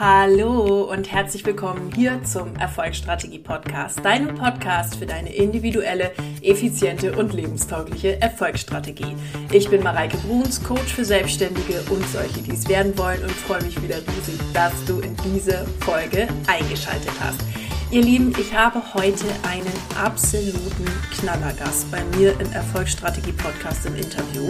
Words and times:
Hallo 0.00 0.84
und 0.90 1.12
herzlich 1.12 1.44
willkommen 1.44 1.92
hier 1.94 2.24
zum 2.24 2.56
Erfolgsstrategie 2.56 3.38
Podcast, 3.38 4.02
deinem 4.02 4.34
Podcast 4.34 4.96
für 4.96 5.04
deine 5.04 5.30
individuelle, 5.30 6.12
effiziente 6.40 7.14
und 7.18 7.34
lebenstaugliche 7.34 8.18
Erfolgsstrategie. 8.18 9.14
Ich 9.52 9.68
bin 9.68 9.82
Mareike 9.82 10.16
Bruns, 10.26 10.64
Coach 10.64 10.94
für 10.94 11.04
Selbstständige 11.04 11.82
und 11.90 12.02
solche, 12.08 12.40
die 12.40 12.52
es 12.52 12.66
werden 12.66 12.96
wollen 12.96 13.22
und 13.22 13.30
freue 13.30 13.62
mich 13.62 13.82
wieder 13.82 13.96
riesig, 13.96 14.40
dass 14.54 14.72
du 14.86 15.00
in 15.00 15.14
diese 15.34 15.66
Folge 15.80 16.28
eingeschaltet 16.46 17.12
hast. 17.20 17.42
Ihr 17.90 18.00
Lieben, 18.00 18.32
ich 18.40 18.54
habe 18.54 18.82
heute 18.94 19.26
einen 19.46 19.70
absoluten 20.02 20.86
Knallergast 21.10 21.90
bei 21.90 22.02
mir 22.16 22.40
im 22.40 22.50
Erfolgsstrategie 22.52 23.32
Podcast 23.32 23.84
im 23.84 23.96
Interview. 23.96 24.48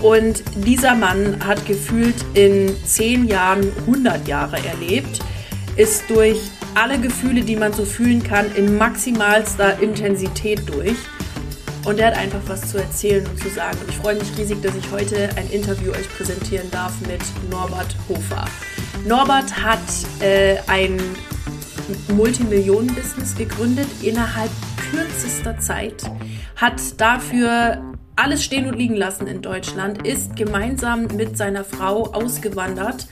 Und 0.00 0.42
dieser 0.56 0.94
Mann 0.94 1.44
hat 1.44 1.64
gefühlt 1.66 2.16
in 2.34 2.74
zehn 2.84 3.26
Jahren 3.26 3.72
100 3.86 4.28
Jahre 4.28 4.58
erlebt, 4.64 5.20
ist 5.76 6.04
durch 6.08 6.38
alle 6.74 6.98
Gefühle, 6.98 7.42
die 7.42 7.56
man 7.56 7.72
so 7.72 7.84
fühlen 7.84 8.22
kann, 8.22 8.54
in 8.54 8.76
maximalster 8.76 9.80
Intensität 9.80 10.68
durch. 10.68 10.96
Und 11.86 12.00
er 12.00 12.08
hat 12.08 12.18
einfach 12.18 12.40
was 12.48 12.70
zu 12.70 12.78
erzählen 12.78 13.24
und 13.26 13.38
zu 13.38 13.48
sagen. 13.48 13.78
Und 13.80 13.88
ich 13.88 13.96
freue 13.96 14.16
mich 14.16 14.36
riesig, 14.36 14.60
dass 14.60 14.74
ich 14.74 14.90
heute 14.90 15.30
ein 15.36 15.48
Interview 15.50 15.92
euch 15.92 16.08
präsentieren 16.16 16.70
darf 16.70 16.92
mit 17.02 17.20
Norbert 17.50 17.96
Hofer. 18.08 18.44
Norbert 19.06 19.56
hat 19.62 19.78
äh, 20.20 20.56
ein 20.66 21.00
Multimillionen-Business 22.12 23.36
gegründet 23.36 23.88
innerhalb 24.02 24.50
kürzester 24.90 25.58
Zeit, 25.60 26.02
hat 26.56 26.80
dafür 27.00 27.80
alles 28.16 28.42
stehen 28.42 28.66
und 28.66 28.76
liegen 28.76 28.96
lassen 28.96 29.26
in 29.26 29.42
Deutschland, 29.42 30.06
ist 30.06 30.34
gemeinsam 30.36 31.06
mit 31.16 31.36
seiner 31.36 31.64
Frau 31.64 32.04
ausgewandert 32.12 33.06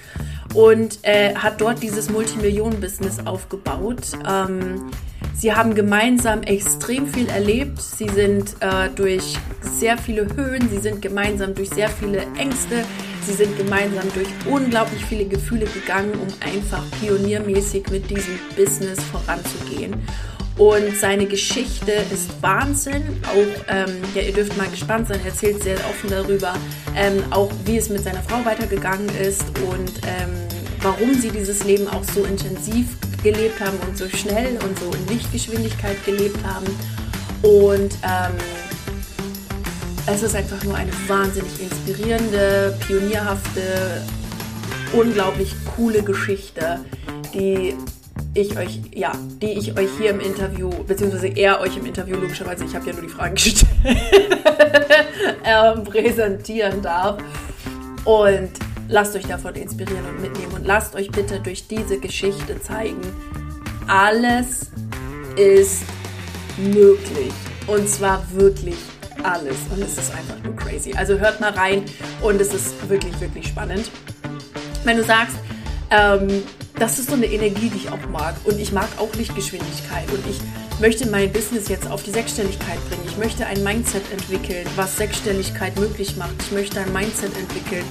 und 0.54 0.98
äh, 1.02 1.34
hat 1.34 1.60
dort 1.60 1.82
dieses 1.82 2.10
Multimillionen-Business 2.10 3.26
aufgebaut. 3.26 4.12
Ähm, 4.26 4.90
sie 5.34 5.52
haben 5.54 5.74
gemeinsam 5.74 6.42
extrem 6.42 7.06
viel 7.06 7.29
erlebt. 7.29 7.82
Sie 7.82 8.09
sind 8.09 8.56
äh, 8.60 8.88
durch 8.95 9.37
sehr 9.60 9.98
viele 9.98 10.26
Höhen, 10.34 10.68
sie 10.70 10.79
sind 10.79 11.02
gemeinsam 11.02 11.54
durch 11.54 11.70
sehr 11.70 11.88
viele 11.88 12.23
Ängste, 12.38 12.84
sie 13.26 13.32
sind 13.32 13.57
gemeinsam 13.59 14.04
durch 14.14 14.29
unglaublich 14.48 15.04
viele 15.04 15.26
Gefühle 15.26 15.66
gegangen, 15.66 16.12
um 16.14 16.29
einfach 16.40 16.82
pioniermäßig 17.01 17.90
mit 17.90 18.09
diesem 18.09 18.38
Business 18.57 19.02
voranzugehen. 19.04 19.95
Und 20.57 20.97
seine 20.97 21.27
Geschichte 21.27 21.93
ist 22.13 22.30
Wahnsinn. 22.41 23.21
Auch, 23.24 23.65
ähm, 23.69 23.97
ja, 24.15 24.23
ihr 24.23 24.33
dürft 24.33 24.57
mal 24.57 24.69
gespannt 24.69 25.09
sein, 25.09 25.19
er 25.21 25.27
erzählt 25.27 25.63
sehr 25.63 25.77
offen 25.77 26.10
darüber, 26.10 26.55
ähm, 26.97 27.24
auch 27.30 27.51
wie 27.65 27.77
es 27.77 27.88
mit 27.88 28.05
seiner 28.05 28.23
Frau 28.23 28.45
weitergegangen 28.45 29.09
ist 29.21 29.45
und 29.69 29.93
ähm, 30.07 30.30
warum 30.80 31.15
sie 31.15 31.30
dieses 31.30 31.65
Leben 31.65 31.88
auch 31.88 32.05
so 32.05 32.25
intensiv 32.25 32.87
gelebt 33.23 33.59
haben 33.60 33.79
und 33.88 33.99
so 33.99 34.09
schnell 34.09 34.57
und 34.63 34.79
so 34.79 34.91
in 34.93 35.09
Lichtgeschwindigkeit 35.09 35.97
gelebt 36.05 36.38
haben. 36.45 36.66
Und 37.43 37.95
ähm, 38.05 38.37
es 40.07 40.23
ist 40.23 40.37
einfach 40.37 40.63
nur 40.63 40.77
eine 40.77 40.93
wahnsinnig 41.09 41.60
inspirierende, 41.60 42.79
pionierhafte, 42.87 44.02
unglaublich 44.93 45.55
coole 45.75 46.02
Geschichte, 46.02 46.80
die 47.32 47.75
ich 48.35 48.57
euch, 48.59 48.80
ja, 48.93 49.13
die 49.40 49.52
ich 49.52 49.79
euch 49.79 49.88
hier 49.99 50.10
im 50.10 50.21
Interview, 50.21 50.68
beziehungsweise 50.68 51.29
er 51.29 51.60
euch 51.60 51.77
im 51.77 51.87
Interview, 51.87 52.16
logischerweise, 52.16 52.65
ich 52.65 52.74
habe 52.74 52.87
ja 52.87 52.93
nur 52.93 53.02
die 53.02 53.09
Fragen 53.09 53.35
gestellt, 53.37 53.66
äh, 55.45 55.73
präsentieren 55.80 56.82
darf. 56.82 57.18
Und 58.04 58.51
lasst 58.88 59.16
euch 59.16 59.26
davon 59.26 59.54
inspirieren 59.54 60.04
und 60.07 60.21
mitnehmen 60.21 60.52
und 60.52 60.66
lasst 60.66 60.95
euch 60.95 61.10
bitte 61.10 61.41
durch 61.41 61.66
diese 61.68 61.99
Geschichte 61.99 62.60
zeigen, 62.60 63.01
alles 63.87 64.71
ist 65.37 65.84
möglich. 66.59 67.32
Und 67.66 67.88
zwar 67.88 68.22
wirklich 68.32 68.76
alles. 69.22 69.56
Und 69.75 69.82
es 69.82 69.97
ist 69.97 70.12
einfach 70.14 70.42
nur 70.44 70.54
crazy. 70.56 70.92
Also 70.92 71.19
hört 71.19 71.41
mal 71.41 71.53
rein 71.53 71.84
und 72.20 72.41
es 72.41 72.53
ist 72.53 72.88
wirklich, 72.88 73.19
wirklich 73.20 73.47
spannend. 73.48 73.91
Wenn 74.84 74.98
du 74.98 75.04
sagst, 75.04 75.37
ähm, 75.91 76.42
das 76.78 76.98
ist 76.98 77.08
so 77.08 77.14
eine 77.14 77.26
Energie, 77.26 77.70
die 77.70 77.76
ich 77.76 77.90
auch 77.90 78.08
mag. 78.10 78.34
Und 78.44 78.58
ich 78.58 78.72
mag 78.72 78.88
auch 78.98 79.14
Lichtgeschwindigkeit. 79.14 80.10
Und 80.10 80.26
ich 80.28 80.40
möchte 80.80 81.08
mein 81.08 81.32
Business 81.32 81.68
jetzt 81.68 81.88
auf 81.90 82.02
die 82.02 82.10
Sechsstelligkeit 82.10 82.78
bringen. 82.88 83.02
Ich 83.06 83.16
möchte 83.16 83.46
ein 83.46 83.62
Mindset 83.62 84.02
entwickeln, 84.12 84.66
was 84.76 84.96
Sechsstelligkeit 84.96 85.78
möglich 85.78 86.16
macht. 86.16 86.34
Ich 86.40 86.52
möchte 86.52 86.80
ein 86.80 86.92
Mindset 86.92 87.36
entwickeln, 87.36 87.84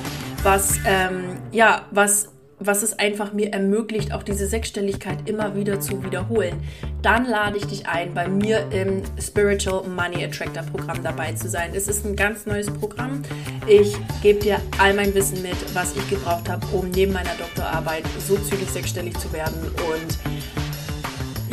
was, 0.43 0.77
ähm, 0.85 1.37
ja, 1.51 1.85
was 1.91 2.29
was 2.65 2.83
es 2.83 2.97
einfach 2.97 3.33
mir 3.33 3.51
ermöglicht, 3.51 4.13
auch 4.13 4.23
diese 4.23 4.47
Sechsstelligkeit 4.47 5.27
immer 5.27 5.55
wieder 5.55 5.79
zu 5.79 6.03
wiederholen, 6.03 6.61
dann 7.03 7.25
lade 7.25 7.57
ich 7.57 7.65
dich 7.65 7.85
ein, 7.85 8.13
bei 8.13 8.27
mir 8.29 8.65
im 8.71 9.03
Spiritual 9.21 9.85
Money 9.87 10.23
Attractor 10.23 10.63
Programm 10.63 11.03
dabei 11.03 11.33
zu 11.33 11.49
sein. 11.49 11.71
Es 11.75 11.89
ist 11.89 12.05
ein 12.05 12.15
ganz 12.15 12.45
neues 12.45 12.71
Programm. 12.71 13.21
Ich 13.67 13.95
gebe 14.21 14.39
dir 14.39 14.61
all 14.79 14.93
mein 14.93 15.13
Wissen 15.13 15.41
mit, 15.41 15.57
was 15.75 15.95
ich 15.97 16.09
gebraucht 16.09 16.49
habe, 16.49 16.65
um 16.71 16.89
neben 16.91 17.11
meiner 17.11 17.35
Doktorarbeit 17.37 18.05
so 18.25 18.37
zügig 18.37 18.69
sechsstellig 18.69 19.19
zu 19.19 19.31
werden 19.33 19.61
und 19.63 20.17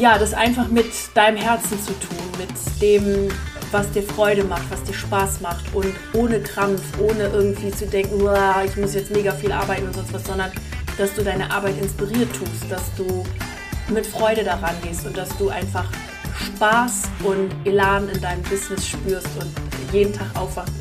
ja, 0.01 0.19
das 0.19 0.33
einfach 0.33 0.69
mit 0.69 0.87
deinem 1.15 1.37
Herzen 1.37 1.79
zu 1.83 1.93
tun, 1.99 2.17
mit 2.39 2.81
dem, 2.81 3.29
was 3.73 3.91
dir 3.91 4.05
Freude 4.05 4.45
macht, 4.45 4.71
was 4.71 4.83
dir 4.85 4.95
Spaß 4.95 5.41
macht 5.41 5.75
und 5.75 5.93
ohne 6.15 6.41
Krampf, 6.41 6.81
ohne 7.01 7.25
irgendwie 7.25 7.73
zu 7.73 7.87
denken, 7.87 8.21
ich 8.65 8.77
muss 8.77 8.95
jetzt 8.95 9.11
mega 9.11 9.33
viel 9.33 9.53
arbeiten 9.53 9.87
und 9.87 9.95
sonst 9.95 10.13
was, 10.15 10.25
sondern 10.25 10.53
dass 10.97 11.13
du 11.15 11.23
deine 11.23 11.51
Arbeit 11.51 11.77
inspiriert 11.83 12.29
tust, 12.35 12.71
dass 12.71 12.83
du 12.97 13.25
mit 13.91 14.07
Freude 14.07 14.45
daran 14.45 14.75
gehst 14.83 15.07
und 15.07 15.17
dass 15.17 15.37
du 15.37 15.49
einfach 15.49 15.87
Spaß 16.57 17.03
und 17.25 17.51
Elan 17.65 18.09
in 18.09 18.21
deinem 18.21 18.43
Business 18.43 18.87
spürst 18.87 19.29
und 19.39 19.51
jeden 19.93 20.13
Tag 20.13 20.29
aufwachst 20.37 20.73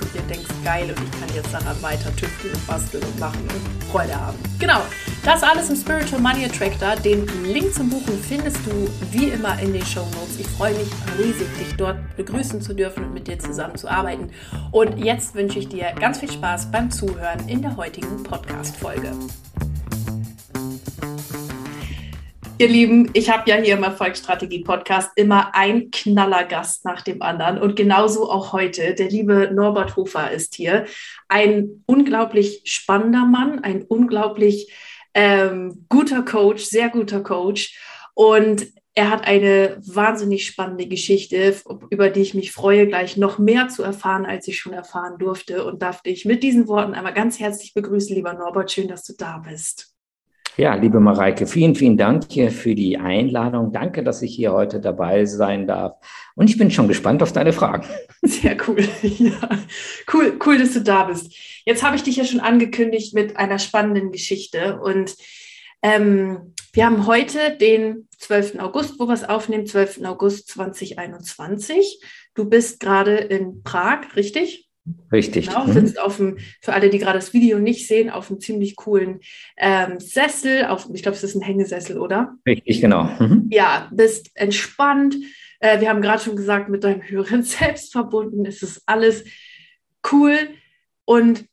und 0.00 0.14
dir 0.14 0.22
denkst, 0.28 0.48
geil, 0.64 0.84
und 0.88 1.02
ich 1.02 1.20
kann 1.20 1.34
jetzt 1.34 1.52
daran 1.52 1.80
weiter 1.82 2.14
tüfteln 2.16 2.54
und 2.54 2.66
basteln 2.66 3.02
und 3.02 3.18
machen 3.18 3.40
und 3.42 3.84
Freude 3.90 4.14
haben. 4.14 4.38
Genau, 4.58 4.80
das 5.24 5.42
alles 5.42 5.68
im 5.68 5.76
Spiritual 5.76 6.20
Money 6.20 6.44
Attractor. 6.44 6.94
Den 6.96 7.26
Link 7.44 7.74
zum 7.74 7.90
Buchen 7.90 8.18
findest 8.22 8.58
du 8.66 8.88
wie 9.10 9.28
immer 9.30 9.58
in 9.60 9.72
den 9.72 9.84
Show 9.84 10.06
Notes. 10.14 10.38
Ich 10.38 10.46
freue 10.46 10.74
mich 10.74 10.88
riesig, 11.18 11.48
dich 11.58 11.74
dort 11.76 11.96
begrüßen 12.16 12.62
zu 12.62 12.74
dürfen 12.74 13.04
und 13.04 13.14
mit 13.14 13.26
dir 13.26 13.38
zusammen 13.38 13.76
zu 13.76 13.88
arbeiten. 13.88 14.30
Und 14.70 14.98
jetzt 14.98 15.34
wünsche 15.34 15.58
ich 15.58 15.68
dir 15.68 15.92
ganz 15.98 16.18
viel 16.18 16.30
Spaß 16.30 16.70
beim 16.70 16.90
Zuhören 16.90 17.48
in 17.48 17.62
der 17.62 17.76
heutigen 17.76 18.22
Podcast-Folge. 18.22 19.12
Ihr 22.62 22.68
Lieben, 22.68 23.10
ich 23.12 23.28
habe 23.28 23.50
ja 23.50 23.56
hier 23.56 23.74
im 23.76 23.82
Erfolgsstrategie-Podcast 23.82 25.10
immer 25.16 25.52
ein 25.52 25.90
Knallergast 25.90 26.84
nach 26.84 27.02
dem 27.02 27.20
anderen 27.20 27.58
und 27.58 27.74
genauso 27.74 28.30
auch 28.30 28.52
heute. 28.52 28.94
Der 28.94 29.08
liebe 29.08 29.50
Norbert 29.52 29.96
Hofer 29.96 30.30
ist 30.30 30.54
hier. 30.54 30.84
Ein 31.26 31.82
unglaublich 31.86 32.62
spannender 32.64 33.26
Mann, 33.26 33.64
ein 33.64 33.82
unglaublich 33.82 34.72
ähm, 35.12 35.86
guter 35.88 36.22
Coach, 36.22 36.62
sehr 36.62 36.88
guter 36.88 37.24
Coach. 37.24 37.76
Und 38.14 38.68
er 38.94 39.10
hat 39.10 39.26
eine 39.26 39.78
wahnsinnig 39.84 40.46
spannende 40.46 40.86
Geschichte, 40.86 41.56
über 41.90 42.10
die 42.10 42.20
ich 42.20 42.34
mich 42.34 42.52
freue, 42.52 42.86
gleich 42.86 43.16
noch 43.16 43.40
mehr 43.40 43.70
zu 43.70 43.82
erfahren, 43.82 44.24
als 44.24 44.46
ich 44.46 44.60
schon 44.60 44.72
erfahren 44.72 45.18
durfte. 45.18 45.64
Und 45.64 45.82
darf 45.82 46.02
dich 46.02 46.26
mit 46.26 46.44
diesen 46.44 46.68
Worten 46.68 46.94
einmal 46.94 47.12
ganz 47.12 47.40
herzlich 47.40 47.74
begrüßen, 47.74 48.14
lieber 48.14 48.34
Norbert. 48.34 48.70
Schön, 48.70 48.86
dass 48.86 49.02
du 49.02 49.14
da 49.18 49.38
bist. 49.38 49.91
Ja, 50.58 50.74
liebe 50.74 51.00
Mareike, 51.00 51.46
vielen, 51.46 51.74
vielen 51.74 51.96
Dank 51.96 52.24
hier 52.30 52.50
für 52.50 52.74
die 52.74 52.98
Einladung. 52.98 53.72
Danke, 53.72 54.04
dass 54.04 54.20
ich 54.20 54.34
hier 54.34 54.52
heute 54.52 54.80
dabei 54.80 55.24
sein 55.24 55.66
darf. 55.66 55.96
Und 56.34 56.50
ich 56.50 56.58
bin 56.58 56.70
schon 56.70 56.88
gespannt 56.88 57.22
auf 57.22 57.32
deine 57.32 57.54
Fragen. 57.54 57.86
Sehr 58.22 58.56
cool. 58.68 58.86
Ja, 59.02 59.48
cool, 60.12 60.38
cool, 60.44 60.58
dass 60.58 60.74
du 60.74 60.80
da 60.80 61.04
bist. 61.04 61.34
Jetzt 61.64 61.82
habe 61.82 61.96
ich 61.96 62.02
dich 62.02 62.16
ja 62.16 62.24
schon 62.24 62.40
angekündigt 62.40 63.14
mit 63.14 63.38
einer 63.38 63.58
spannenden 63.58 64.12
Geschichte. 64.12 64.78
Und 64.80 65.16
ähm, 65.80 66.52
wir 66.74 66.84
haben 66.84 67.06
heute 67.06 67.56
den 67.56 68.08
12. 68.18 68.58
August, 68.58 69.00
wo 69.00 69.06
wir 69.06 69.14
es 69.14 69.24
aufnehmen, 69.24 69.66
12. 69.66 70.04
August 70.04 70.48
2021. 70.48 71.98
Du 72.34 72.44
bist 72.44 72.78
gerade 72.78 73.16
in 73.16 73.62
Prag, 73.62 74.16
richtig? 74.16 74.68
Richtig. 75.12 75.46
Genau, 75.48 75.66
mhm. 75.66 75.72
sitzt 75.72 76.00
auf 76.00 76.16
dem, 76.16 76.38
für 76.60 76.72
alle, 76.72 76.90
die 76.90 76.98
gerade 76.98 77.18
das 77.18 77.32
Video 77.32 77.60
nicht 77.60 77.86
sehen, 77.86 78.10
auf 78.10 78.28
einem 78.30 78.40
ziemlich 78.40 78.74
coolen 78.76 79.20
ähm, 79.56 80.00
Sessel. 80.00 80.66
Auf, 80.66 80.88
ich 80.92 81.02
glaube, 81.02 81.16
es 81.16 81.22
ist 81.22 81.36
ein 81.36 81.42
Hängesessel, 81.42 81.98
oder? 81.98 82.34
Richtig, 82.46 82.80
genau. 82.80 83.04
Mhm. 83.20 83.46
Ja, 83.50 83.88
bist 83.92 84.30
entspannt. 84.34 85.16
Äh, 85.60 85.78
wir 85.80 85.88
haben 85.88 86.02
gerade 86.02 86.20
schon 86.22 86.34
gesagt, 86.34 86.68
mit 86.68 86.82
deinem 86.82 87.02
höheren 87.02 87.42
Selbst 87.44 87.92
verbunden. 87.92 88.44
Es 88.44 88.62
ist 88.62 88.82
alles 88.86 89.24
cool. 90.10 90.36
Und 91.04 91.44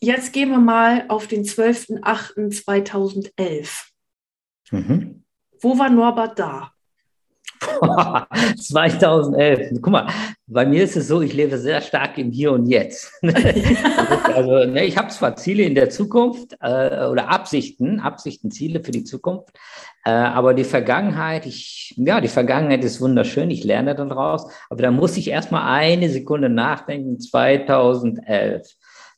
jetzt 0.00 0.34
gehen 0.34 0.50
wir 0.50 0.58
mal 0.58 1.06
auf 1.08 1.26
den 1.26 1.44
12.08.2011. 1.44 3.86
Mhm. 4.70 5.24
Wo 5.60 5.78
war 5.78 5.88
Norbert 5.88 6.38
da? 6.38 6.74
2011. 8.58 9.80
Guck 9.80 9.92
mal, 9.92 10.06
bei 10.46 10.66
mir 10.66 10.82
ist 10.82 10.96
es 10.96 11.08
so, 11.08 11.20
ich 11.20 11.32
lebe 11.32 11.58
sehr 11.58 11.80
stark 11.80 12.18
im 12.18 12.30
Hier 12.30 12.52
und 12.52 12.66
Jetzt. 12.66 13.12
also, 13.22 14.64
ne, 14.64 14.84
ich 14.84 14.96
habe 14.96 15.08
zwar 15.08 15.36
Ziele 15.36 15.64
in 15.64 15.74
der 15.74 15.90
Zukunft 15.90 16.56
äh, 16.60 17.06
oder 17.06 17.28
Absichten, 17.28 18.00
Absichten, 18.00 18.50
Ziele 18.50 18.82
für 18.82 18.90
die 18.90 19.04
Zukunft, 19.04 19.50
äh, 20.04 20.10
aber 20.10 20.54
die 20.54 20.64
Vergangenheit, 20.64 21.46
ich, 21.46 21.94
ja, 21.96 22.20
die 22.20 22.28
Vergangenheit 22.28 22.84
ist 22.84 23.00
wunderschön, 23.00 23.50
ich 23.50 23.64
lerne 23.64 23.94
daraus, 23.94 24.50
aber 24.68 24.82
da 24.82 24.90
muss 24.90 25.16
ich 25.16 25.28
erstmal 25.28 25.62
eine 25.78 26.08
Sekunde 26.08 26.48
nachdenken. 26.48 27.20
2011, 27.20 28.66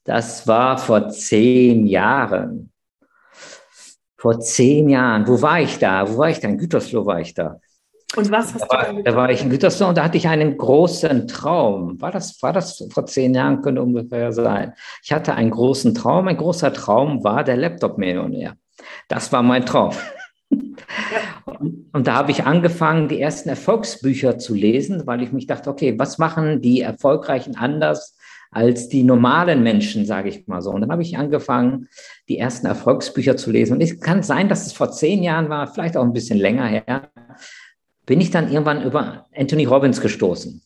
das 0.04 0.46
war 0.48 0.78
vor 0.78 1.08
zehn 1.08 1.86
Jahren. 1.86 2.70
Vor 4.16 4.38
zehn 4.38 4.88
Jahren, 4.88 5.26
wo 5.26 5.42
war 5.42 5.60
ich 5.60 5.78
da? 5.78 6.08
Wo 6.08 6.18
war 6.18 6.30
ich 6.30 6.38
da? 6.38 6.48
In 6.48 6.58
Gütersloh 6.58 7.06
war 7.06 7.20
ich 7.20 7.34
da. 7.34 7.60
Und 8.16 8.30
was 8.30 8.54
hast 8.54 8.66
da 8.70 8.76
war, 8.76 8.92
du 8.92 9.02
da 9.02 9.16
war 9.16 9.30
ich 9.30 9.42
in 9.42 9.50
Gütersloh 9.50 9.88
und 9.88 9.98
da 9.98 10.04
hatte 10.04 10.18
ich 10.18 10.28
einen 10.28 10.56
großen 10.56 11.26
Traum. 11.28 12.00
War 12.00 12.10
das, 12.10 12.42
war 12.42 12.52
das 12.52 12.86
vor 12.90 13.06
zehn 13.06 13.34
Jahren, 13.34 13.62
könnte 13.62 13.82
ungefähr 13.82 14.32
sein. 14.32 14.74
Ich 15.02 15.12
hatte 15.12 15.34
einen 15.34 15.50
großen 15.50 15.94
Traum. 15.94 16.28
Ein 16.28 16.36
großer 16.36 16.72
Traum 16.72 17.24
war 17.24 17.44
der 17.44 17.56
Laptop-Millionär. 17.56 18.56
Das 19.08 19.32
war 19.32 19.42
mein 19.42 19.66
Traum. 19.66 19.92
Ja. 21.10 21.54
Und, 21.54 21.86
und 21.92 22.06
da 22.06 22.14
habe 22.14 22.30
ich 22.30 22.44
angefangen, 22.44 23.08
die 23.08 23.20
ersten 23.20 23.48
Erfolgsbücher 23.48 24.36
zu 24.38 24.52
lesen, 24.52 25.06
weil 25.06 25.22
ich 25.22 25.32
mich 25.32 25.46
dachte, 25.46 25.70
okay, 25.70 25.98
was 25.98 26.18
machen 26.18 26.60
die 26.60 26.82
Erfolgreichen 26.82 27.56
anders 27.56 28.18
als 28.50 28.88
die 28.88 29.02
normalen 29.02 29.62
Menschen, 29.62 30.04
sage 30.04 30.28
ich 30.28 30.46
mal 30.46 30.60
so. 30.60 30.70
Und 30.70 30.82
dann 30.82 30.92
habe 30.92 31.00
ich 31.00 31.16
angefangen, 31.16 31.88
die 32.28 32.36
ersten 32.36 32.66
Erfolgsbücher 32.66 33.38
zu 33.38 33.50
lesen. 33.50 33.74
Und 33.74 33.80
es 33.80 33.98
kann 33.98 34.22
sein, 34.22 34.50
dass 34.50 34.66
es 34.66 34.74
vor 34.74 34.92
zehn 34.92 35.22
Jahren 35.22 35.48
war, 35.48 35.66
vielleicht 35.66 35.96
auch 35.96 36.04
ein 36.04 36.12
bisschen 36.12 36.38
länger 36.38 36.66
her 36.66 37.10
bin 38.06 38.20
ich 38.20 38.30
dann 38.30 38.50
irgendwann 38.50 38.82
über 38.82 39.26
Anthony 39.34 39.64
Robbins 39.64 40.00
gestoßen. 40.00 40.62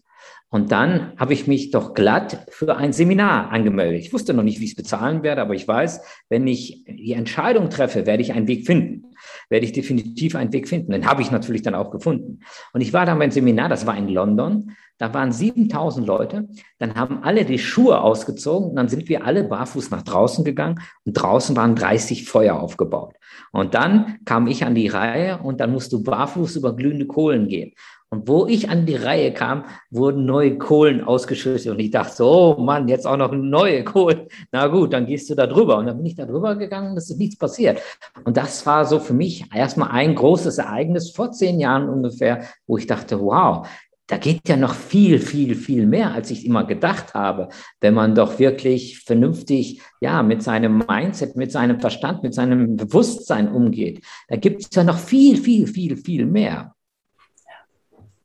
Und 0.49 0.71
dann 0.71 1.13
habe 1.19 1.33
ich 1.33 1.49
mich 1.49 1.71
doch 1.73 1.93
glatt 1.93 2.47
für 2.51 2.77
ein 2.77 2.93
Seminar 2.93 3.51
angemeldet. 3.51 4.01
Ich 4.01 4.13
wusste 4.13 4.33
noch 4.33 4.45
nicht, 4.45 4.61
wie 4.61 4.65
ich 4.65 4.71
es 4.71 4.77
bezahlen 4.77 5.25
werde, 5.25 5.43
aber 5.43 5.55
ich 5.55 5.67
weiß, 5.67 6.01
wenn 6.29 6.47
ich 6.47 6.85
die 6.87 7.13
Entscheidung 7.13 7.69
treffe, 7.69 8.07
werde 8.07 8.23
ich 8.23 8.33
einen 8.33 8.47
Weg 8.47 8.65
finden. 8.65 9.13
Werde 9.49 9.67
ich 9.67 9.73
definitiv 9.73 10.37
einen 10.37 10.53
Weg 10.53 10.69
finden. 10.69 10.93
Den 10.93 11.07
habe 11.07 11.21
ich 11.21 11.33
natürlich 11.33 11.63
dann 11.63 11.75
auch 11.75 11.91
gefunden. 11.91 12.41
Und 12.73 12.81
ich 12.81 12.93
war 12.93 13.05
dann 13.07 13.19
beim 13.19 13.33
Seminar, 13.33 13.69
das 13.69 13.87
war 13.87 13.99
in 13.99 14.09
London. 14.09 14.77
Da 14.99 15.13
waren 15.13 15.33
7000 15.33 16.07
Leute. 16.07 16.49
Dann 16.79 16.95
haben 16.95 17.23
alle 17.23 17.45
die 17.45 17.59
Schuhe 17.59 18.01
ausgezogen 18.01 18.71
und 18.71 18.77
dann 18.77 18.89
sind 18.89 19.09
wir 19.09 19.25
alle 19.25 19.45
barfuß 19.45 19.91
nach 19.91 20.03
draußen 20.03 20.45
gegangen 20.45 20.81
und 21.05 21.13
draußen 21.15 21.55
waren 21.57 21.75
30 21.75 22.29
Feuer 22.29 22.61
aufgebaut. 22.61 23.15
Und 23.53 23.75
dann 23.75 24.19
kam 24.25 24.47
ich 24.47 24.65
an 24.65 24.75
die 24.75 24.89
Reihe 24.89 25.39
und 25.39 25.61
dann 25.61 25.73
musst 25.73 25.93
du 25.93 26.03
barfuß 26.03 26.57
über 26.57 26.75
glühende 26.75 27.07
Kohlen 27.07 27.49
gehen. 27.49 27.73
Und 28.09 28.29
wo 28.29 28.47
ich 28.47 28.71
an 28.71 28.87
die 28.87 28.95
Reihe 28.95 29.33
kam, 29.33 29.65
wurden 29.91 30.27
neue 30.27 30.59
Kohlen 30.59 31.03
ausgeschüttet. 31.03 31.67
Und 31.73 31.81
ich 31.81 31.91
dachte 31.91 32.15
so, 32.15 32.57
oh 32.57 32.61
Mann, 32.63 32.87
jetzt 32.87 33.05
auch 33.05 33.17
noch 33.17 33.33
neue 33.33 33.83
Kohlen. 33.83 34.29
Na 34.53 34.69
gut, 34.69 34.93
dann 34.93 35.07
gehst 35.07 35.29
du 35.29 35.35
da 35.35 35.49
drüber. 35.49 35.79
Und 35.79 35.87
dann 35.87 35.97
bin 35.97 36.07
ich 36.07 36.15
da 36.15 36.25
drüber 36.25 36.55
gegangen 36.55 36.93
und 36.93 36.97
es 36.97 37.11
ist 37.11 37.19
nichts 37.19 37.37
passiert. 37.37 37.83
Und 38.25 38.37
das 38.37 38.65
war 38.65 38.85
so 38.85 39.01
für 39.01 39.13
mich 39.13 39.45
erstmal 39.53 39.91
ein 39.91 40.15
großes 40.15 40.59
Ereignis 40.59 41.11
vor 41.11 41.33
zehn 41.33 41.59
Jahren 41.59 41.89
ungefähr, 41.89 42.45
wo 42.69 42.79
ich 42.79 42.87
dachte, 42.87 43.21
wow, 43.21 43.67
da 44.07 44.19
geht 44.19 44.49
ja 44.49 44.57
noch 44.57 44.75
viel, 44.75 45.19
viel, 45.19 45.57
viel 45.57 45.87
mehr, 45.87 46.13
als 46.13 46.31
ich 46.31 46.47
immer 46.47 46.65
gedacht 46.65 47.15
habe, 47.15 47.49
wenn 47.81 47.95
man 47.95 48.15
doch 48.15 48.39
wirklich 48.39 49.01
vernünftig, 49.01 49.81
ja, 50.01 50.23
mit 50.23 50.43
seinem 50.43 50.79
Mindset, 50.79 51.37
mit 51.37 51.51
seinem 51.51 51.81
Verstand, 51.81 52.23
mit 52.23 52.33
seinem 52.33 52.77
Bewusstsein 52.77 53.49
umgeht. 53.49 54.05
Da 54.29 54.37
gibt 54.37 54.63
es 54.63 54.69
ja 54.73 54.85
noch 54.85 54.99
viel, 54.99 55.37
viel, 55.37 55.67
viel, 55.67 55.97
viel 55.97 56.25
mehr. 56.27 56.75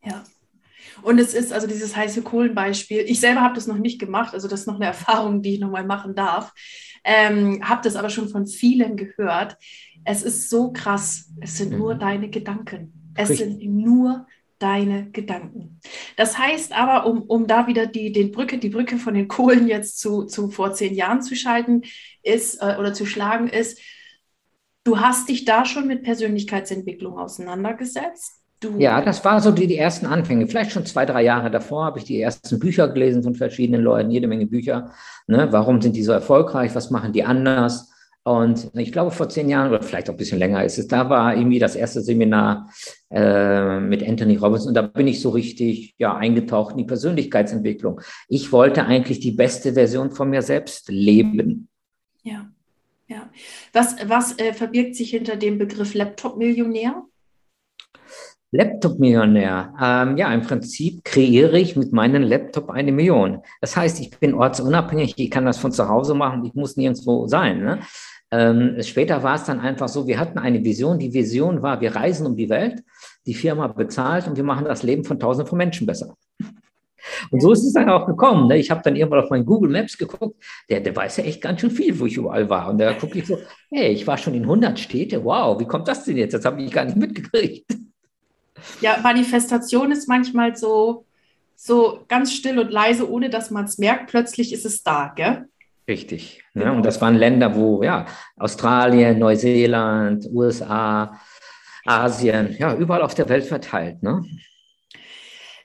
Ja. 0.04 0.22
Und 1.02 1.18
es 1.18 1.34
ist 1.34 1.52
also 1.52 1.66
dieses 1.66 1.96
heiße 1.96 2.22
Kohlenbeispiel. 2.22 3.00
Ich 3.00 3.18
selber 3.18 3.40
habe 3.40 3.56
das 3.56 3.66
noch 3.66 3.78
nicht 3.78 3.98
gemacht, 3.98 4.34
also 4.34 4.46
das 4.46 4.60
ist 4.60 4.66
noch 4.66 4.76
eine 4.76 4.86
Erfahrung, 4.86 5.42
die 5.42 5.54
ich 5.54 5.60
nochmal 5.60 5.84
machen 5.84 6.14
darf. 6.14 6.52
Ähm, 7.02 7.68
habe 7.68 7.80
das 7.82 7.96
aber 7.96 8.08
schon 8.08 8.28
von 8.28 8.46
vielen 8.46 8.96
gehört. 8.96 9.56
Es 10.04 10.22
ist 10.22 10.48
so 10.48 10.72
krass. 10.72 11.32
Es 11.40 11.56
sind 11.56 11.72
mhm. 11.72 11.78
nur 11.78 11.94
deine 11.96 12.30
Gedanken. 12.30 13.12
Es 13.16 13.30
Richtig. 13.30 13.58
sind 13.58 13.64
nur 13.64 14.26
deine 14.62 15.10
Gedanken. 15.10 15.80
Das 16.16 16.38
heißt 16.38 16.72
aber, 16.72 17.06
um, 17.06 17.22
um 17.22 17.46
da 17.46 17.66
wieder 17.66 17.86
die, 17.86 18.12
den 18.12 18.30
Brücke, 18.30 18.58
die 18.58 18.68
Brücke 18.68 18.96
von 18.96 19.14
den 19.14 19.28
Kohlen 19.28 19.66
jetzt 19.66 19.98
zu, 19.98 20.24
zu 20.24 20.50
vor 20.50 20.72
zehn 20.72 20.94
Jahren 20.94 21.22
zu 21.22 21.34
schalten, 21.34 21.82
ist 22.22 22.62
äh, 22.62 22.76
oder 22.78 22.94
zu 22.94 23.04
schlagen, 23.04 23.48
ist, 23.48 23.80
du 24.84 25.00
hast 25.00 25.28
dich 25.28 25.44
da 25.44 25.64
schon 25.64 25.86
mit 25.86 26.02
Persönlichkeitsentwicklung 26.02 27.18
auseinandergesetzt. 27.18 28.38
Du 28.60 28.78
ja, 28.78 29.00
das 29.00 29.24
war 29.24 29.40
so 29.40 29.50
die, 29.50 29.66
die 29.66 29.76
ersten 29.76 30.06
Anfänge. 30.06 30.46
Vielleicht 30.46 30.70
schon 30.70 30.86
zwei, 30.86 31.04
drei 31.04 31.22
Jahre 31.22 31.50
davor 31.50 31.84
habe 31.84 31.98
ich 31.98 32.04
die 32.04 32.20
ersten 32.20 32.60
Bücher 32.60 32.88
gelesen 32.88 33.24
von 33.24 33.34
verschiedenen 33.34 33.82
Leuten, 33.82 34.12
jede 34.12 34.28
Menge 34.28 34.46
Bücher. 34.46 34.92
Ne? 35.26 35.48
Warum 35.50 35.82
sind 35.82 35.96
die 35.96 36.04
so 36.04 36.12
erfolgreich? 36.12 36.72
Was 36.76 36.90
machen 36.90 37.12
die 37.12 37.24
anders? 37.24 37.91
Und 38.24 38.70
ich 38.74 38.92
glaube, 38.92 39.10
vor 39.10 39.28
zehn 39.28 39.48
Jahren 39.48 39.70
oder 39.70 39.82
vielleicht 39.82 40.08
auch 40.08 40.14
ein 40.14 40.18
bisschen 40.18 40.38
länger 40.38 40.64
ist 40.64 40.78
es, 40.78 40.86
da 40.86 41.10
war 41.10 41.36
irgendwie 41.36 41.58
das 41.58 41.74
erste 41.74 42.00
Seminar 42.02 42.70
äh, 43.10 43.80
mit 43.80 44.06
Anthony 44.06 44.36
Robbins 44.36 44.66
und 44.66 44.74
da 44.74 44.82
bin 44.82 45.08
ich 45.08 45.20
so 45.20 45.30
richtig 45.30 45.96
ja, 45.98 46.14
eingetaucht 46.14 46.72
in 46.72 46.78
die 46.78 46.84
Persönlichkeitsentwicklung. 46.84 48.00
Ich 48.28 48.52
wollte 48.52 48.84
eigentlich 48.84 49.18
die 49.18 49.32
beste 49.32 49.72
Version 49.72 50.12
von 50.12 50.30
mir 50.30 50.42
selbst 50.42 50.88
leben. 50.88 51.68
Ja, 52.22 52.48
ja. 53.08 53.28
Was, 53.72 53.96
was 54.06 54.38
äh, 54.38 54.52
verbirgt 54.52 54.94
sich 54.94 55.10
hinter 55.10 55.34
dem 55.34 55.58
Begriff 55.58 55.94
Laptop-Millionär? 55.94 57.02
Laptop-Millionär. 58.52 59.74
Ähm, 59.80 60.16
ja, 60.16 60.32
im 60.32 60.42
Prinzip 60.42 61.02
kreiere 61.04 61.58
ich 61.58 61.74
mit 61.74 61.92
meinem 61.92 62.22
Laptop 62.22 62.70
eine 62.70 62.92
Million. 62.92 63.40
Das 63.60 63.76
heißt, 63.76 63.98
ich 64.00 64.16
bin 64.18 64.34
ortsunabhängig, 64.34 65.14
ich 65.16 65.30
kann 65.30 65.46
das 65.46 65.58
von 65.58 65.72
zu 65.72 65.88
Hause 65.88 66.14
machen, 66.14 66.44
ich 66.44 66.54
muss 66.54 66.76
nirgendwo 66.76 67.26
sein. 67.26 67.64
Ne? 67.64 67.80
Ähm, 68.32 68.76
später 68.80 69.22
war 69.22 69.34
es 69.34 69.44
dann 69.44 69.60
einfach 69.60 69.88
so, 69.88 70.06
wir 70.06 70.18
hatten 70.18 70.38
eine 70.38 70.64
Vision. 70.64 70.98
Die 70.98 71.12
Vision 71.12 71.60
war, 71.60 71.82
wir 71.82 71.94
reisen 71.94 72.26
um 72.26 72.34
die 72.34 72.48
Welt, 72.48 72.82
die 73.26 73.34
Firma 73.34 73.66
bezahlt 73.66 74.26
und 74.26 74.36
wir 74.36 74.44
machen 74.44 74.64
das 74.64 74.82
Leben 74.82 75.04
von 75.04 75.20
tausenden 75.20 75.48
von 75.48 75.58
Menschen 75.58 75.86
besser. 75.86 76.16
Und 77.30 77.42
so 77.42 77.52
ist 77.52 77.64
es 77.64 77.74
dann 77.74 77.90
auch 77.90 78.06
gekommen. 78.06 78.48
Ne? 78.48 78.58
Ich 78.58 78.70
habe 78.70 78.80
dann 78.82 78.96
irgendwann 78.96 79.24
auf 79.24 79.30
meinen 79.30 79.44
Google 79.44 79.70
Maps 79.70 79.98
geguckt. 79.98 80.42
Der, 80.70 80.80
der 80.80 80.96
weiß 80.96 81.18
ja 81.18 81.24
echt 81.24 81.42
ganz 81.42 81.60
schön 81.60 81.70
viel, 81.70 81.98
wo 81.98 82.06
ich 82.06 82.16
überall 82.16 82.48
war. 82.48 82.70
Und 82.70 82.78
da 82.78 82.94
gucke 82.94 83.18
ich 83.18 83.26
so, 83.26 83.38
hey, 83.70 83.92
ich 83.92 84.06
war 84.06 84.16
schon 84.16 84.34
in 84.34 84.42
100 84.42 84.78
Städte. 84.78 85.22
Wow, 85.24 85.60
wie 85.60 85.66
kommt 85.66 85.88
das 85.88 86.04
denn 86.04 86.16
jetzt? 86.16 86.32
Das 86.32 86.44
habe 86.44 86.62
ich 86.62 86.72
gar 86.72 86.84
nicht 86.84 86.96
mitgekriegt. 86.96 87.66
Ja, 88.80 88.98
Manifestation 89.02 89.90
ist 89.90 90.08
manchmal 90.08 90.56
so, 90.56 91.04
so 91.56 92.04
ganz 92.08 92.32
still 92.32 92.58
und 92.58 92.70
leise, 92.70 93.10
ohne 93.10 93.28
dass 93.28 93.50
man 93.50 93.64
es 93.64 93.78
merkt. 93.78 94.08
Plötzlich 94.08 94.52
ist 94.52 94.64
es 94.64 94.82
da, 94.82 95.12
gell? 95.14 95.48
Richtig. 95.88 96.42
Genau. 96.54 96.66
Ja, 96.66 96.72
und 96.72 96.84
das 96.84 97.00
waren 97.00 97.16
Länder, 97.16 97.56
wo, 97.56 97.82
ja, 97.82 98.06
Australien, 98.36 99.18
Neuseeland, 99.18 100.26
USA, 100.32 101.18
Asien, 101.84 102.56
ja, 102.58 102.74
überall 102.76 103.02
auf 103.02 103.14
der 103.14 103.28
Welt 103.28 103.44
verteilt. 103.44 104.02
Ne? 104.02 104.24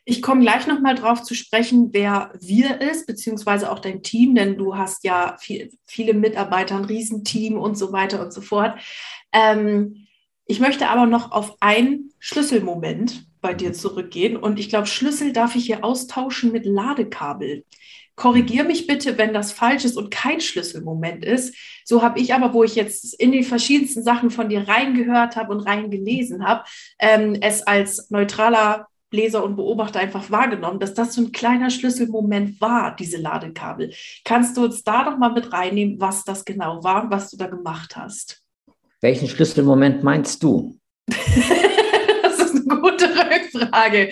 Ich 0.06 0.22
komme 0.22 0.42
gleich 0.42 0.66
nochmal 0.68 0.96
drauf 0.96 1.22
zu 1.22 1.36
sprechen, 1.36 1.90
wer 1.92 2.32
wir 2.40 2.82
ist, 2.82 3.06
beziehungsweise 3.08 3.70
auch 3.70 3.80
dein 3.80 4.02
Team, 4.04 4.36
denn 4.36 4.58
du 4.58 4.76
hast 4.76 5.04
ja 5.04 5.36
viel, 5.40 5.70
viele 5.86 6.14
Mitarbeiter, 6.14 6.78
ein 6.78 6.86
Riesenteam 6.86 7.58
und 7.58 7.78
so 7.78 7.92
weiter 7.92 8.22
und 8.22 8.32
so 8.32 8.42
fort. 8.42 8.80
Ähm, 9.34 10.08
ich 10.46 10.62
möchte 10.62 10.88
aber 10.88 11.06
noch 11.06 11.34
auf 11.34 11.58
einen 11.60 12.14
Schlüsselmoment 12.20 13.28
bei 13.42 13.54
dir 13.54 13.74
zurückgehen 13.74 14.38
und 14.38 14.60
ich 14.60 14.70
glaube, 14.70 14.88
Schlüssel 14.88 15.34
darf 15.34 15.56
ich 15.56 15.66
hier 15.66 15.84
austauschen 15.84 16.54
mit 16.54 16.66
Ladekabel. 16.66 17.66
Korrigier 18.18 18.64
mich 18.64 18.88
bitte, 18.88 19.18
wenn 19.20 19.32
das 19.32 19.52
falsch 19.52 19.86
ist 19.86 19.96
und 19.96 20.10
kein 20.10 20.42
Schlüsselmoment 20.42 21.24
ist. 21.24 21.56
So 21.86 22.02
habe 22.02 22.20
ich 22.20 22.34
aber, 22.34 22.54
wo 22.54 22.64
ich 22.64 22.76
jetzt 22.76 23.14
in 23.14 23.32
die 23.32 23.44
verschiedensten 23.44 24.04
Sachen 24.04 24.32
von 24.32 24.50
dir 24.50 24.68
reingehört 24.68 25.36
habe 25.36 25.54
und 25.54 25.62
reingelesen 25.62 26.46
habe, 26.46 26.64
ähm, 27.00 27.38
es 27.40 27.62
als 27.62 28.10
neutraler 28.10 28.88
Leser 29.12 29.44
und 29.44 29.56
Beobachter 29.56 30.00
einfach 30.00 30.32
wahrgenommen, 30.32 30.80
dass 30.80 30.96
das 30.96 31.14
so 31.14 31.22
ein 31.22 31.32
kleiner 31.32 31.70
Schlüsselmoment 31.70 32.60
war, 32.60 32.96
diese 32.96 33.18
Ladekabel. 33.18 33.94
Kannst 34.26 34.58
du 34.58 34.66
uns 34.66 34.84
da 34.84 35.04
noch 35.04 35.18
mal 35.18 35.32
mit 35.32 35.54
reinnehmen, 35.54 36.02
was 36.02 36.24
das 36.24 36.44
genau 36.44 36.84
war 36.84 37.04
und 37.04 37.12
was 37.12 37.30
du 37.30 37.38
da 37.38 37.46
gemacht 37.46 37.96
hast? 37.96 38.42
Welchen 39.00 39.30
Schlüsselmoment 39.30 40.04
meinst 40.04 40.42
du? 40.42 40.80
das 41.08 42.40
ist 42.40 42.56
eine 42.56 42.82
gute 42.82 43.06
Rückfrage. 43.06 44.12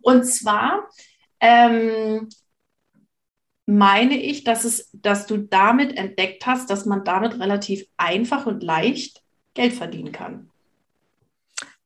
Und 0.00 0.24
zwar 0.24 0.88
ähm, 1.40 2.28
meine 3.76 4.16
ich, 4.16 4.44
dass, 4.44 4.64
es, 4.64 4.90
dass 4.92 5.26
du 5.26 5.38
damit 5.38 5.96
entdeckt 5.96 6.46
hast, 6.46 6.70
dass 6.70 6.86
man 6.86 7.04
damit 7.04 7.38
relativ 7.40 7.86
einfach 7.96 8.46
und 8.46 8.62
leicht 8.62 9.22
Geld 9.54 9.72
verdienen 9.72 10.12
kann. 10.12 10.48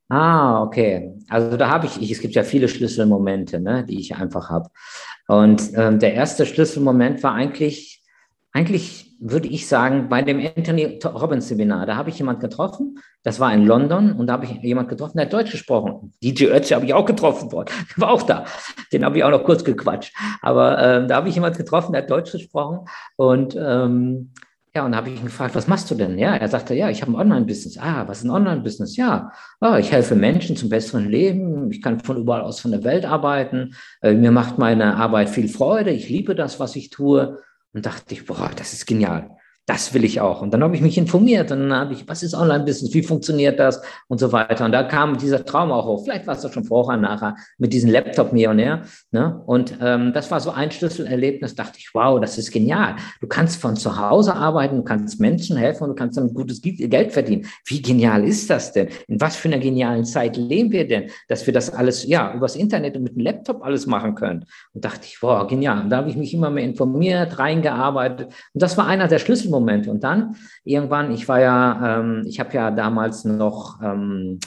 Ah, 0.08 0.62
okay. 0.62 1.14
Also 1.28 1.56
da 1.56 1.68
habe 1.68 1.86
ich, 1.86 2.00
ich, 2.00 2.12
es 2.12 2.20
gibt 2.20 2.34
ja 2.34 2.44
viele 2.44 2.68
Schlüsselmomente, 2.68 3.60
ne, 3.60 3.84
die 3.84 3.98
ich 3.98 4.14
einfach 4.14 4.50
habe. 4.50 4.70
Und 5.26 5.72
ähm, 5.74 5.98
der 5.98 6.14
erste 6.14 6.46
Schlüsselmoment 6.46 7.22
war 7.22 7.32
eigentlich, 7.32 8.04
eigentlich 8.52 9.05
würde 9.18 9.48
ich 9.48 9.66
sagen, 9.66 10.08
bei 10.08 10.22
dem 10.22 10.38
Anthony 10.38 10.98
Robbins 11.04 11.48
Seminar, 11.48 11.86
da 11.86 11.96
habe 11.96 12.10
ich 12.10 12.18
jemand 12.18 12.40
getroffen, 12.40 12.98
das 13.22 13.40
war 13.40 13.52
in 13.52 13.64
London 13.64 14.12
und 14.12 14.26
da 14.26 14.34
habe 14.34 14.44
ich 14.44 14.50
jemand 14.62 14.88
getroffen, 14.88 15.16
der 15.16 15.26
hat 15.26 15.32
Deutsch 15.32 15.50
gesprochen. 15.50 16.12
DJ 16.22 16.46
Ötzi 16.46 16.74
habe 16.74 16.86
ich 16.86 16.94
auch 16.94 17.06
getroffen 17.06 17.50
worden, 17.52 17.70
war 17.96 18.10
auch 18.10 18.22
da. 18.22 18.44
Den 18.92 19.04
habe 19.04 19.18
ich 19.18 19.24
auch 19.24 19.30
noch 19.30 19.44
kurz 19.44 19.64
gequatscht. 19.64 20.14
Aber 20.42 20.78
ähm, 20.82 21.08
da 21.08 21.16
habe 21.16 21.28
ich 21.28 21.34
jemand 21.34 21.56
getroffen, 21.56 21.92
der 21.92 22.02
hat 22.02 22.10
Deutsch 22.10 22.32
gesprochen 22.32 22.86
und 23.16 23.56
ähm, 23.56 24.32
ja, 24.76 24.84
und 24.84 24.92
da 24.92 24.98
habe 24.98 25.08
ich 25.08 25.18
ihn 25.18 25.24
gefragt, 25.24 25.54
was 25.54 25.68
machst 25.68 25.90
du 25.90 25.94
denn? 25.94 26.18
Ja, 26.18 26.36
er 26.36 26.48
sagte, 26.48 26.74
ja, 26.74 26.90
ich 26.90 27.00
habe 27.00 27.10
ein 27.12 27.14
Online-Business. 27.14 27.78
Ah, 27.78 28.06
was 28.06 28.18
ist 28.18 28.24
ein 28.24 28.30
Online-Business? 28.30 28.94
Ja, 28.98 29.32
oh, 29.62 29.74
ich 29.76 29.90
helfe 29.90 30.14
Menschen 30.14 30.54
zum 30.54 30.68
besseren 30.68 31.08
Leben. 31.08 31.70
Ich 31.70 31.80
kann 31.80 32.00
von 32.00 32.18
überall 32.18 32.42
aus 32.42 32.60
von 32.60 32.72
der 32.72 32.84
Welt 32.84 33.06
arbeiten. 33.06 33.74
Äh, 34.02 34.12
mir 34.12 34.32
macht 34.32 34.58
meine 34.58 34.96
Arbeit 34.96 35.30
viel 35.30 35.48
Freude. 35.48 35.92
Ich 35.92 36.10
liebe 36.10 36.34
das, 36.34 36.60
was 36.60 36.76
ich 36.76 36.90
tue. 36.90 37.38
Und 37.76 37.84
dachte 37.84 38.14
ich, 38.14 38.24
boah, 38.24 38.50
das 38.56 38.72
ist 38.72 38.86
genial 38.86 39.36
das 39.66 39.92
will 39.94 40.04
ich 40.04 40.20
auch. 40.20 40.42
Und 40.42 40.54
dann 40.54 40.62
habe 40.62 40.76
ich 40.76 40.80
mich 40.80 40.96
informiert 40.96 41.50
und 41.50 41.68
dann 41.68 41.72
habe 41.72 41.92
ich, 41.92 42.08
was 42.08 42.22
ist 42.22 42.34
Online-Business, 42.34 42.94
wie 42.94 43.02
funktioniert 43.02 43.58
das 43.58 43.82
und 44.06 44.18
so 44.18 44.30
weiter. 44.30 44.64
Und 44.64 44.70
da 44.70 44.84
kam 44.84 45.18
dieser 45.18 45.44
Traum 45.44 45.72
auch 45.72 45.86
hoch. 45.86 46.04
Vielleicht 46.04 46.26
war 46.28 46.36
es 46.36 46.42
doch 46.42 46.52
schon 46.52 46.64
vorher, 46.64 46.96
nachher 46.96 47.34
mit 47.58 47.72
diesem 47.72 47.90
Laptop-Millionär. 47.90 48.82
Ne? 49.10 49.42
Und 49.46 49.76
ähm, 49.80 50.12
das 50.12 50.30
war 50.30 50.38
so 50.38 50.52
ein 50.52 50.70
Schlüsselerlebnis, 50.70 51.56
dachte 51.56 51.78
ich, 51.78 51.90
wow, 51.94 52.20
das 52.20 52.38
ist 52.38 52.52
genial. 52.52 52.94
Du 53.20 53.26
kannst 53.26 53.60
von 53.60 53.74
zu 53.74 53.98
Hause 53.98 54.34
arbeiten, 54.34 54.76
du 54.76 54.84
kannst 54.84 55.18
Menschen 55.18 55.56
helfen 55.56 55.82
und 55.82 55.90
du 55.90 55.94
kannst 55.96 56.16
damit 56.16 56.34
gutes 56.34 56.62
Geld 56.62 57.10
verdienen. 57.10 57.46
Wie 57.64 57.82
genial 57.82 58.24
ist 58.24 58.48
das 58.48 58.72
denn? 58.72 58.88
In 59.08 59.20
was 59.20 59.34
für 59.34 59.48
einer 59.48 59.58
genialen 59.58 60.04
Zeit 60.04 60.36
leben 60.36 60.70
wir 60.70 60.86
denn, 60.86 61.10
dass 61.26 61.44
wir 61.44 61.52
das 61.52 61.74
alles, 61.74 62.06
ja, 62.06 62.32
übers 62.34 62.54
Internet 62.54 62.96
und 62.96 63.02
mit 63.02 63.16
dem 63.16 63.22
Laptop 63.22 63.64
alles 63.64 63.86
machen 63.86 64.14
können? 64.14 64.44
Und 64.74 64.84
dachte 64.84 65.06
ich, 65.06 65.20
wow, 65.22 65.44
genial. 65.48 65.80
Und 65.82 65.90
da 65.90 65.96
habe 65.96 66.08
ich 66.08 66.16
mich 66.16 66.32
immer 66.32 66.50
mehr 66.50 66.64
informiert, 66.64 67.40
reingearbeitet. 67.40 68.28
Und 68.54 68.62
das 68.62 68.78
war 68.78 68.86
einer 68.86 69.08
der 69.08 69.18
Schlüssel 69.18 69.55
Momente. 69.60 69.90
Und 69.90 70.04
dann 70.04 70.36
irgendwann, 70.64 71.10
ich 71.12 71.28
war 71.28 71.40
ja, 71.40 71.98
ähm, 71.98 72.22
ich 72.26 72.40
habe 72.40 72.52
ja 72.52 72.70
damals 72.70 73.24
noch, 73.24 73.80
ähm, 73.82 74.38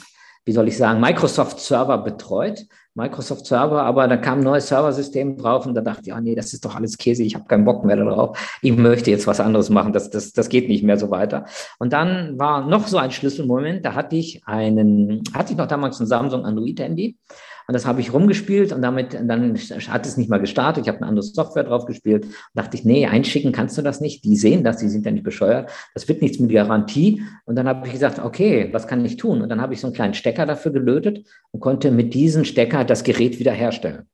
wie 0.44 0.52
soll 0.52 0.68
ich 0.68 0.76
sagen, 0.76 1.00
Microsoft 1.00 1.60
Server 1.60 1.98
betreut. 1.98 2.66
Microsoft 2.94 3.46
Server, 3.46 3.82
aber 3.82 4.08
da 4.08 4.16
kam 4.16 4.40
ein 4.40 4.44
neues 4.44 4.66
Serversystem 4.66 5.36
drauf 5.36 5.64
und 5.64 5.74
da 5.74 5.80
dachte 5.80 6.02
ich, 6.06 6.12
oh 6.12 6.18
nee, 6.18 6.34
das 6.34 6.52
ist 6.52 6.64
doch 6.64 6.74
alles 6.74 6.98
Käse, 6.98 7.22
ich 7.22 7.36
habe 7.36 7.44
keinen 7.46 7.64
Bock 7.64 7.84
mehr 7.84 7.96
darauf. 7.96 8.36
Ich 8.62 8.76
möchte 8.76 9.12
jetzt 9.12 9.28
was 9.28 9.38
anderes 9.38 9.70
machen, 9.70 9.92
das, 9.92 10.10
das, 10.10 10.32
das 10.32 10.48
geht 10.48 10.68
nicht 10.68 10.82
mehr 10.82 10.98
so 10.98 11.08
weiter. 11.08 11.44
Und 11.78 11.92
dann 11.92 12.36
war 12.36 12.66
noch 12.66 12.88
so 12.88 12.98
ein 12.98 13.12
Schlüsselmoment, 13.12 13.84
da 13.84 13.94
hatte 13.94 14.16
ich 14.16 14.42
einen, 14.44 15.22
hatte 15.32 15.52
ich 15.52 15.58
noch 15.58 15.68
damals 15.68 16.00
ein 16.00 16.06
Samsung 16.06 16.44
Android-Handy 16.44 17.16
und 17.66 17.74
das 17.74 17.86
habe 17.86 18.00
ich 18.00 18.12
rumgespielt 18.12 18.72
und 18.72 18.82
damit, 18.82 19.14
dann 19.14 19.56
hat 19.88 20.06
es 20.06 20.16
nicht 20.16 20.30
mal 20.30 20.40
gestartet. 20.40 20.84
Ich 20.84 20.88
habe 20.88 20.98
eine 20.98 21.06
andere 21.06 21.22
Software 21.22 21.64
drauf 21.64 21.86
gespielt 21.86 22.24
und 22.24 22.34
dachte 22.54 22.76
ich, 22.76 22.84
nee, 22.84 23.06
einschicken 23.06 23.52
kannst 23.52 23.78
du 23.78 23.82
das 23.82 24.00
nicht. 24.00 24.24
Die 24.24 24.36
sehen 24.36 24.64
das, 24.64 24.78
die 24.78 24.88
sind 24.88 25.06
ja 25.06 25.12
nicht 25.12 25.24
bescheuert. 25.24 25.70
Das 25.94 26.08
wird 26.08 26.22
nichts 26.22 26.38
mit 26.38 26.50
Garantie. 26.50 27.22
Und 27.44 27.56
dann 27.56 27.68
habe 27.68 27.86
ich 27.86 27.92
gesagt, 27.92 28.18
okay, 28.18 28.68
was 28.72 28.86
kann 28.86 29.04
ich 29.04 29.16
tun? 29.16 29.42
Und 29.42 29.48
dann 29.48 29.60
habe 29.60 29.74
ich 29.74 29.80
so 29.80 29.86
einen 29.86 29.94
kleinen 29.94 30.14
Stecker 30.14 30.46
dafür 30.46 30.72
gelötet 30.72 31.26
und 31.50 31.60
konnte 31.60 31.90
mit 31.90 32.14
diesem 32.14 32.44
Stecker 32.44 32.84
das 32.84 33.04
Gerät 33.04 33.38
wiederherstellen. 33.38 34.08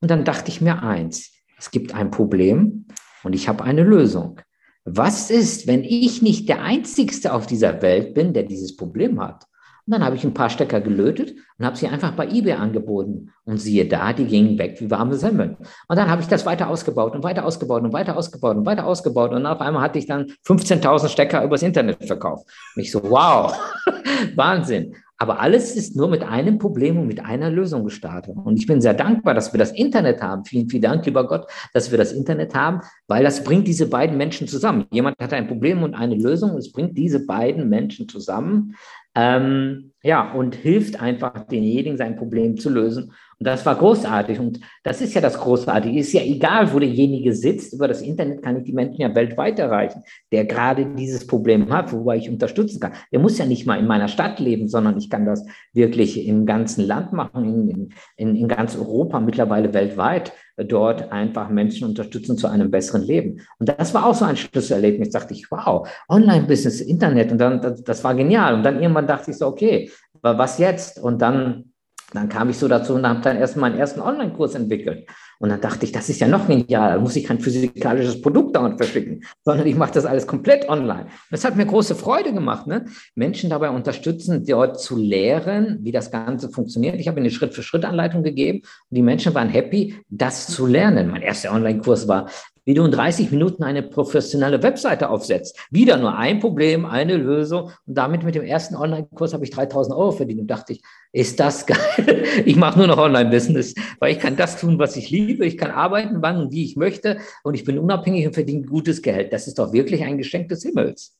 Und 0.00 0.10
dann 0.10 0.24
dachte 0.24 0.48
ich 0.50 0.60
mir 0.60 0.82
eins, 0.82 1.32
es 1.58 1.70
gibt 1.70 1.94
ein 1.94 2.10
Problem 2.10 2.86
und 3.22 3.34
ich 3.34 3.48
habe 3.48 3.64
eine 3.64 3.84
Lösung. 3.84 4.40
Was 4.84 5.30
ist, 5.30 5.68
wenn 5.68 5.84
ich 5.84 6.22
nicht 6.22 6.48
der 6.48 6.62
Einzigste 6.62 7.32
auf 7.32 7.46
dieser 7.46 7.82
Welt 7.82 8.14
bin, 8.14 8.32
der 8.32 8.42
dieses 8.42 8.76
Problem 8.76 9.20
hat? 9.20 9.46
Und 9.86 9.92
dann 9.92 10.04
habe 10.04 10.14
ich 10.14 10.24
ein 10.24 10.34
paar 10.34 10.48
Stecker 10.48 10.80
gelötet 10.80 11.34
und 11.58 11.66
habe 11.66 11.76
sie 11.76 11.88
einfach 11.88 12.12
bei 12.12 12.28
eBay 12.28 12.52
angeboten. 12.52 13.32
Und 13.44 13.58
siehe 13.58 13.86
da, 13.86 14.12
die 14.12 14.26
gingen 14.26 14.56
weg 14.58 14.80
wie 14.80 14.90
warme 14.90 15.16
Semmeln. 15.16 15.56
Und 15.88 15.96
dann 15.96 16.08
habe 16.08 16.22
ich 16.22 16.28
das 16.28 16.46
weiter 16.46 16.68
ausgebaut 16.68 17.14
und 17.14 17.24
weiter 17.24 17.44
ausgebaut 17.44 17.82
und 17.82 17.92
weiter 17.92 18.16
ausgebaut 18.16 18.56
und 18.56 18.66
weiter 18.66 18.86
ausgebaut. 18.86 19.32
Und 19.32 19.44
auf 19.44 19.60
einmal 19.60 19.82
hatte 19.82 19.98
ich 19.98 20.06
dann 20.06 20.26
15.000 20.46 21.08
Stecker 21.08 21.42
übers 21.42 21.62
Internet 21.62 22.06
verkauft. 22.06 22.46
Und 22.76 22.82
ich 22.82 22.92
so, 22.92 23.02
wow, 23.02 23.52
Wahnsinn. 24.36 24.94
Aber 25.22 25.38
alles 25.38 25.76
ist 25.76 25.94
nur 25.94 26.08
mit 26.08 26.24
einem 26.24 26.58
Problem 26.58 26.98
und 26.98 27.06
mit 27.06 27.24
einer 27.24 27.48
Lösung 27.48 27.84
gestartet. 27.84 28.34
Und 28.36 28.56
ich 28.56 28.66
bin 28.66 28.80
sehr 28.80 28.92
dankbar, 28.92 29.34
dass 29.34 29.52
wir 29.54 29.58
das 29.58 29.70
Internet 29.70 30.20
haben. 30.20 30.44
Vielen, 30.44 30.68
vielen 30.68 30.82
Dank, 30.82 31.06
lieber 31.06 31.28
Gott, 31.28 31.46
dass 31.72 31.92
wir 31.92 31.98
das 31.98 32.10
Internet 32.10 32.56
haben, 32.56 32.80
weil 33.06 33.22
das 33.22 33.44
bringt 33.44 33.68
diese 33.68 33.88
beiden 33.88 34.16
Menschen 34.16 34.48
zusammen. 34.48 34.86
Jemand 34.90 35.16
hat 35.20 35.32
ein 35.32 35.46
Problem 35.46 35.84
und 35.84 35.94
eine 35.94 36.16
Lösung 36.16 36.56
es 36.56 36.72
bringt 36.72 36.98
diese 36.98 37.24
beiden 37.24 37.68
Menschen 37.68 38.08
zusammen. 38.08 38.74
Ähm, 39.14 39.91
ja, 40.02 40.32
und 40.32 40.56
hilft 40.56 41.00
einfach 41.00 41.46
denjenigen, 41.46 41.96
sein 41.96 42.16
Problem 42.16 42.56
zu 42.56 42.70
lösen. 42.70 43.12
Und 43.38 43.46
das 43.46 43.64
war 43.66 43.76
großartig. 43.76 44.38
Und 44.38 44.60
das 44.82 45.00
ist 45.00 45.14
ja 45.14 45.20
das 45.20 45.38
Großartige. 45.38 45.98
Ist 45.98 46.12
ja 46.12 46.22
egal, 46.22 46.72
wo 46.72 46.78
derjenige 46.78 47.34
sitzt. 47.34 47.72
Über 47.72 47.88
das 47.88 48.00
Internet 48.02 48.42
kann 48.42 48.58
ich 48.58 48.64
die 48.64 48.72
Menschen 48.72 49.00
ja 49.00 49.14
weltweit 49.14 49.58
erreichen, 49.58 50.02
der 50.30 50.44
gerade 50.44 50.86
dieses 50.86 51.26
Problem 51.26 51.70
hat, 51.70 51.92
wobei 51.92 52.16
ich 52.16 52.30
unterstützen 52.30 52.80
kann. 52.80 52.92
Der 53.12 53.20
muss 53.20 53.38
ja 53.38 53.46
nicht 53.46 53.66
mal 53.66 53.78
in 53.78 53.86
meiner 53.86 54.08
Stadt 54.08 54.38
leben, 54.40 54.68
sondern 54.68 54.96
ich 54.98 55.08
kann 55.10 55.26
das 55.26 55.44
wirklich 55.72 56.24
im 56.26 56.46
ganzen 56.46 56.86
Land 56.86 57.12
machen, 57.12 57.68
in, 57.68 57.92
in, 58.16 58.36
in 58.36 58.48
ganz 58.48 58.76
Europa, 58.76 59.20
mittlerweile 59.20 59.74
weltweit, 59.74 60.32
dort 60.56 61.10
einfach 61.10 61.48
Menschen 61.48 61.88
unterstützen 61.88 62.36
zu 62.36 62.46
einem 62.46 62.70
besseren 62.70 63.02
Leben. 63.02 63.40
Und 63.58 63.68
das 63.68 63.94
war 63.94 64.06
auch 64.06 64.14
so 64.14 64.24
ein 64.24 64.36
Schlüsselerlebnis. 64.36 65.10
Da 65.10 65.20
dachte 65.20 65.34
ich, 65.34 65.50
wow, 65.50 65.88
Online-Business, 66.08 66.80
Internet. 66.80 67.32
Und 67.32 67.38
dann, 67.38 67.60
das, 67.60 67.82
das 67.82 68.04
war 68.04 68.14
genial. 68.14 68.54
Und 68.54 68.62
dann 68.62 68.80
irgendwann 68.80 69.06
dachte 69.06 69.30
ich 69.30 69.38
so, 69.38 69.46
okay, 69.46 69.90
was 70.22 70.58
jetzt? 70.58 70.98
Und 70.98 71.20
dann 71.20 71.72
dann 72.12 72.28
kam 72.28 72.50
ich 72.50 72.58
so 72.58 72.68
dazu 72.68 72.94
und 72.94 73.06
habe 73.06 73.20
dann 73.20 73.38
erst 73.38 73.56
meinen 73.56 73.78
ersten 73.78 74.00
Online-Kurs 74.00 74.54
entwickelt. 74.54 75.08
Und 75.38 75.48
dann 75.48 75.60
dachte 75.60 75.84
ich, 75.84 75.92
das 75.92 76.08
ist 76.08 76.20
ja 76.20 76.28
noch 76.28 76.46
genial. 76.46 76.94
Da 76.94 77.00
muss 77.00 77.16
ich 77.16 77.24
kein 77.24 77.40
physikalisches 77.40 78.20
Produkt 78.20 78.54
dauernd 78.54 78.76
verschicken, 78.76 79.24
sondern 79.44 79.66
ich 79.66 79.76
mache 79.76 79.92
das 79.92 80.04
alles 80.04 80.26
komplett 80.26 80.68
online. 80.68 81.06
Das 81.30 81.44
hat 81.44 81.56
mir 81.56 81.66
große 81.66 81.94
Freude 81.94 82.32
gemacht, 82.32 82.66
ne? 82.66 82.84
Menschen 83.14 83.50
dabei 83.50 83.70
unterstützen, 83.70 84.44
dort 84.46 84.80
zu 84.80 84.96
lehren, 84.96 85.78
wie 85.82 85.92
das 85.92 86.10
Ganze 86.10 86.50
funktioniert. 86.50 86.96
Ich 87.00 87.08
habe 87.08 87.18
eine 87.18 87.30
Schritt-für-Schritt-Anleitung 87.30 88.22
gegeben 88.22 88.58
und 88.58 88.96
die 88.96 89.02
Menschen 89.02 89.34
waren 89.34 89.48
happy, 89.48 89.96
das 90.10 90.46
zu 90.46 90.66
lernen. 90.66 91.10
Mein 91.10 91.22
erster 91.22 91.52
Online-Kurs 91.52 92.08
war, 92.08 92.28
wie 92.64 92.74
du 92.74 92.84
in 92.84 92.90
30 92.90 93.30
Minuten 93.30 93.62
eine 93.62 93.82
professionelle 93.82 94.62
Webseite 94.62 95.10
aufsetzt. 95.10 95.58
Wieder 95.70 95.96
nur 95.96 96.16
ein 96.16 96.40
Problem, 96.40 96.84
eine 96.84 97.16
Lösung. 97.16 97.70
Und 97.86 97.94
damit 97.94 98.22
mit 98.22 98.34
dem 98.34 98.44
ersten 98.44 98.76
Online-Kurs 98.76 99.34
habe 99.34 99.44
ich 99.44 99.50
3000 99.50 99.96
Euro 99.96 100.12
verdient 100.12 100.40
und 100.40 100.46
dachte 100.46 100.74
ich, 100.74 100.82
ist 101.12 101.40
das 101.40 101.66
geil. 101.66 102.24
Ich 102.44 102.56
mache 102.56 102.78
nur 102.78 102.86
noch 102.86 102.98
Online-Business, 102.98 103.74
weil 103.98 104.12
ich 104.12 104.20
kann 104.20 104.36
das 104.36 104.60
tun, 104.60 104.78
was 104.78 104.96
ich 104.96 105.10
liebe. 105.10 105.44
Ich 105.44 105.58
kann 105.58 105.70
arbeiten, 105.70 106.22
wann 106.22 106.38
und 106.38 106.52
wie 106.52 106.64
ich 106.64 106.76
möchte. 106.76 107.18
Und 107.42 107.54
ich 107.54 107.64
bin 107.64 107.78
unabhängig 107.78 108.26
und 108.26 108.34
verdiene 108.34 108.62
gutes 108.62 109.02
Geld. 109.02 109.32
Das 109.32 109.46
ist 109.46 109.58
doch 109.58 109.72
wirklich 109.72 110.02
ein 110.04 110.18
Geschenk 110.18 110.48
des 110.48 110.62
Himmels. 110.62 111.16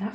Ja. 0.00 0.12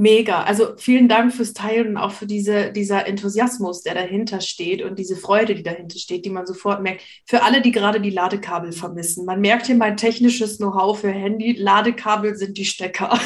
Mega. 0.00 0.44
Also 0.44 0.78
vielen 0.78 1.10
Dank 1.10 1.34
fürs 1.34 1.52
Teilen 1.52 1.88
und 1.88 1.96
auch 1.98 2.12
für 2.12 2.24
diese, 2.24 2.72
dieser 2.72 3.06
Enthusiasmus, 3.06 3.82
der 3.82 3.92
dahinter 3.92 4.40
steht 4.40 4.80
und 4.80 4.98
diese 4.98 5.14
Freude, 5.14 5.54
die 5.54 5.62
dahinter 5.62 5.98
steht, 5.98 6.24
die 6.24 6.30
man 6.30 6.46
sofort 6.46 6.80
merkt. 6.80 7.02
Für 7.26 7.42
alle, 7.42 7.60
die 7.60 7.70
gerade 7.70 8.00
die 8.00 8.08
Ladekabel 8.08 8.72
vermissen. 8.72 9.26
Man 9.26 9.42
merkt 9.42 9.66
hier 9.66 9.74
mein 9.74 9.98
technisches 9.98 10.56
Know-how 10.56 10.98
für 10.98 11.10
Handy. 11.10 11.52
Ladekabel 11.52 12.34
sind 12.34 12.56
die 12.56 12.64
Stecker. 12.64 13.20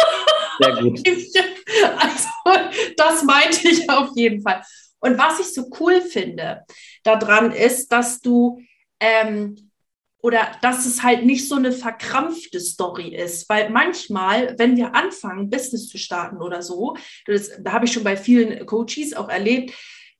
Sehr 0.60 0.76
gut. 0.82 1.00
also, 1.96 2.28
das 2.96 3.22
meinte 3.22 3.68
ich 3.68 3.88
auf 3.88 4.10
jeden 4.16 4.42
Fall. 4.42 4.62
Und 4.98 5.18
was 5.18 5.38
ich 5.38 5.54
so 5.54 5.70
cool 5.78 6.00
finde 6.00 6.62
daran 7.04 7.52
ist, 7.52 7.92
dass 7.92 8.20
du 8.20 8.60
ähm, 8.98 9.65
oder 10.26 10.50
dass 10.60 10.86
es 10.86 11.04
halt 11.04 11.24
nicht 11.24 11.48
so 11.48 11.54
eine 11.54 11.70
verkrampfte 11.70 12.58
Story 12.58 13.14
ist. 13.14 13.48
Weil 13.48 13.70
manchmal, 13.70 14.58
wenn 14.58 14.76
wir 14.76 14.92
anfangen, 14.92 15.50
Business 15.50 15.86
zu 15.88 15.98
starten 15.98 16.38
oder 16.38 16.62
so, 16.62 16.96
das, 17.26 17.52
da 17.60 17.70
habe 17.70 17.84
ich 17.84 17.92
schon 17.92 18.02
bei 18.02 18.16
vielen 18.16 18.66
Coaches 18.66 19.14
auch 19.14 19.28
erlebt, 19.28 19.72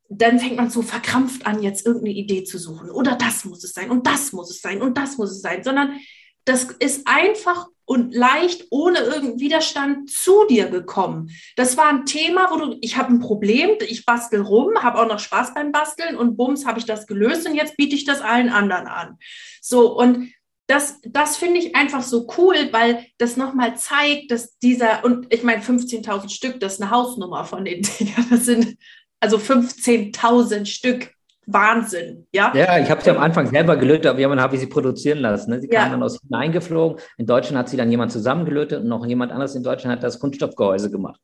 dann 0.08 0.38
fängt 0.38 0.58
man 0.58 0.70
so 0.70 0.82
verkrampft 0.82 1.44
an, 1.44 1.60
jetzt 1.60 1.84
irgendeine 1.84 2.14
Idee 2.14 2.44
zu 2.44 2.56
suchen. 2.56 2.88
Oder 2.88 3.16
das 3.16 3.44
muss 3.44 3.64
es 3.64 3.72
sein 3.72 3.90
und 3.90 4.06
das 4.06 4.32
muss 4.32 4.48
es 4.48 4.60
sein 4.60 4.80
und 4.80 4.96
das 4.96 5.18
muss 5.18 5.32
es 5.32 5.40
sein, 5.40 5.64
sondern 5.64 5.98
das 6.44 6.66
ist 6.78 7.08
einfach 7.08 7.66
und 7.86 8.14
leicht 8.14 8.66
ohne 8.70 8.98
irgendeinen 8.98 9.40
Widerstand 9.40 10.10
zu 10.10 10.44
dir 10.48 10.68
gekommen. 10.68 11.30
Das 11.56 11.76
war 11.76 11.88
ein 11.88 12.04
Thema, 12.04 12.50
wo 12.50 12.56
du, 12.56 12.78
ich 12.82 12.96
habe 12.96 13.14
ein 13.14 13.20
Problem, 13.20 13.70
ich 13.80 14.04
bastel 14.04 14.42
rum, 14.42 14.82
habe 14.82 15.00
auch 15.00 15.08
noch 15.08 15.20
Spaß 15.20 15.54
beim 15.54 15.72
Basteln 15.72 16.16
und 16.16 16.36
bums 16.36 16.66
habe 16.66 16.78
ich 16.78 16.84
das 16.84 17.06
gelöst 17.06 17.48
und 17.48 17.54
jetzt 17.54 17.76
biete 17.76 17.94
ich 17.94 18.04
das 18.04 18.20
allen 18.20 18.50
anderen 18.50 18.88
an. 18.88 19.18
So 19.62 19.96
und 19.96 20.32
das, 20.66 21.00
das 21.02 21.36
finde 21.36 21.60
ich 21.60 21.76
einfach 21.76 22.02
so 22.02 22.26
cool, 22.36 22.56
weil 22.72 23.06
das 23.18 23.36
nochmal 23.36 23.76
zeigt, 23.76 24.32
dass 24.32 24.58
dieser, 24.58 25.04
und 25.04 25.32
ich 25.32 25.44
meine 25.44 25.62
15.000 25.62 26.28
Stück, 26.28 26.60
das 26.60 26.74
ist 26.74 26.82
eine 26.82 26.90
Hausnummer 26.90 27.44
von 27.44 27.64
den 27.64 27.82
Dingern, 27.82 28.26
das 28.30 28.46
sind 28.46 28.76
also 29.20 29.38
15.000 29.38 30.66
Stück. 30.66 31.12
Wahnsinn, 31.46 32.26
ja. 32.32 32.52
Ja, 32.54 32.78
ich 32.78 32.90
habe 32.90 33.02
sie 33.02 33.10
am 33.10 33.18
Anfang 33.18 33.46
selber 33.46 33.76
gelötet, 33.76 34.06
aber 34.06 34.18
irgendwann 34.18 34.40
habe 34.40 34.56
ich 34.56 34.60
sie 34.60 34.66
produzieren 34.66 35.20
lassen. 35.20 35.50
Ne? 35.50 35.60
Sie 35.60 35.68
ja. 35.70 35.80
kamen 35.80 35.92
dann 35.92 36.02
aus 36.02 36.20
China 36.20 36.38
eingeflogen. 36.38 37.00
In 37.18 37.26
Deutschland 37.26 37.56
hat 37.58 37.68
sie 37.68 37.76
dann 37.76 37.90
jemand 37.90 38.10
zusammengelötet 38.10 38.82
und 38.82 38.88
noch 38.88 39.06
jemand 39.06 39.30
anderes 39.30 39.54
in 39.54 39.62
Deutschland 39.62 39.96
hat 39.96 40.02
das 40.02 40.18
Kunststoffgehäuse 40.18 40.90
gemacht. 40.90 41.20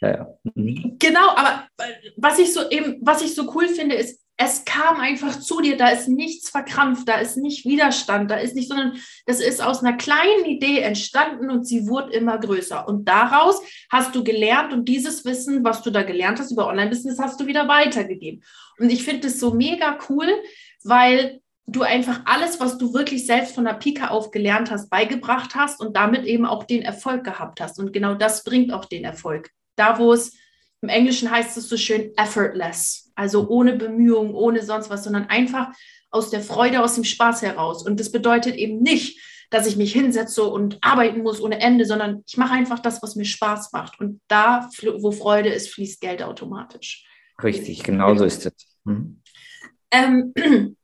Ja, 0.00 0.08
ja. 0.08 0.26
Mhm. 0.54 0.96
Genau, 0.98 1.30
aber 1.36 1.68
was 2.16 2.38
ich 2.40 2.52
so 2.52 2.68
eben, 2.68 2.98
was 3.02 3.22
ich 3.22 3.34
so 3.34 3.50
cool 3.54 3.68
finde, 3.68 3.94
ist, 3.94 4.20
es 4.36 4.64
kam 4.64 4.98
einfach 4.98 5.38
zu 5.38 5.60
dir, 5.60 5.76
da 5.76 5.88
ist 5.88 6.08
nichts 6.08 6.48
verkrampft, 6.48 7.06
da 7.06 7.16
ist 7.16 7.36
nicht 7.36 7.66
Widerstand, 7.66 8.30
da 8.30 8.36
ist 8.36 8.54
nicht, 8.54 8.68
sondern 8.68 8.96
das 9.26 9.38
ist 9.38 9.62
aus 9.62 9.84
einer 9.84 9.96
kleinen 9.98 10.46
Idee 10.46 10.78
entstanden 10.78 11.50
und 11.50 11.66
sie 11.66 11.86
wurde 11.86 12.12
immer 12.12 12.38
größer. 12.38 12.88
Und 12.88 13.06
daraus 13.06 13.60
hast 13.90 14.14
du 14.14 14.24
gelernt 14.24 14.72
und 14.72 14.88
dieses 14.88 15.26
Wissen, 15.26 15.62
was 15.62 15.82
du 15.82 15.90
da 15.90 16.02
gelernt 16.02 16.38
hast 16.38 16.52
über 16.52 16.68
Online-Business, 16.68 17.18
hast 17.18 17.38
du 17.38 17.46
wieder 17.46 17.68
weitergegeben. 17.68 18.42
Und 18.78 18.90
ich 18.90 19.04
finde 19.04 19.28
es 19.28 19.38
so 19.38 19.52
mega 19.52 19.98
cool, 20.08 20.26
weil 20.84 21.40
du 21.66 21.82
einfach 21.82 22.22
alles, 22.24 22.58
was 22.60 22.78
du 22.78 22.94
wirklich 22.94 23.26
selbst 23.26 23.54
von 23.54 23.64
der 23.64 23.74
Pika 23.74 24.08
auf 24.08 24.30
gelernt 24.30 24.70
hast, 24.70 24.90
beigebracht 24.90 25.54
hast 25.54 25.80
und 25.80 25.96
damit 25.96 26.24
eben 26.24 26.46
auch 26.46 26.64
den 26.64 26.82
Erfolg 26.82 27.24
gehabt 27.24 27.60
hast. 27.60 27.78
Und 27.78 27.92
genau 27.92 28.14
das 28.14 28.42
bringt 28.42 28.72
auch 28.72 28.86
den 28.86 29.04
Erfolg. 29.04 29.50
Da, 29.76 29.98
wo 29.98 30.12
es 30.12 30.32
im 30.82 30.88
Englischen 30.88 31.30
heißt 31.30 31.56
es 31.56 31.68
so 31.68 31.76
schön 31.76 32.12
effortless, 32.16 33.10
also 33.14 33.48
ohne 33.48 33.74
Bemühung, 33.74 34.34
ohne 34.34 34.62
sonst 34.62 34.90
was, 34.90 35.04
sondern 35.04 35.26
einfach 35.26 35.68
aus 36.10 36.30
der 36.30 36.40
Freude, 36.40 36.82
aus 36.82 36.94
dem 36.94 37.04
Spaß 37.04 37.42
heraus. 37.42 37.84
Und 37.84 38.00
das 38.00 38.10
bedeutet 38.10 38.56
eben 38.56 38.82
nicht, 38.82 39.20
dass 39.50 39.66
ich 39.66 39.76
mich 39.76 39.92
hinsetze 39.92 40.44
und 40.44 40.78
arbeiten 40.80 41.22
muss 41.22 41.40
ohne 41.40 41.60
Ende, 41.60 41.84
sondern 41.84 42.22
ich 42.26 42.36
mache 42.36 42.54
einfach 42.54 42.78
das, 42.78 43.02
was 43.02 43.16
mir 43.16 43.24
Spaß 43.24 43.72
macht. 43.72 44.00
Und 44.00 44.20
da, 44.28 44.68
wo 44.98 45.10
Freude 45.10 45.50
ist, 45.50 45.68
fließt 45.70 46.00
Geld 46.00 46.22
automatisch. 46.22 47.04
Richtig, 47.42 47.82
genau 47.82 48.14
so 48.14 48.24
ist 48.24 48.46
es. 48.46 48.52
Mhm. 48.84 49.20
Ähm, 49.90 50.32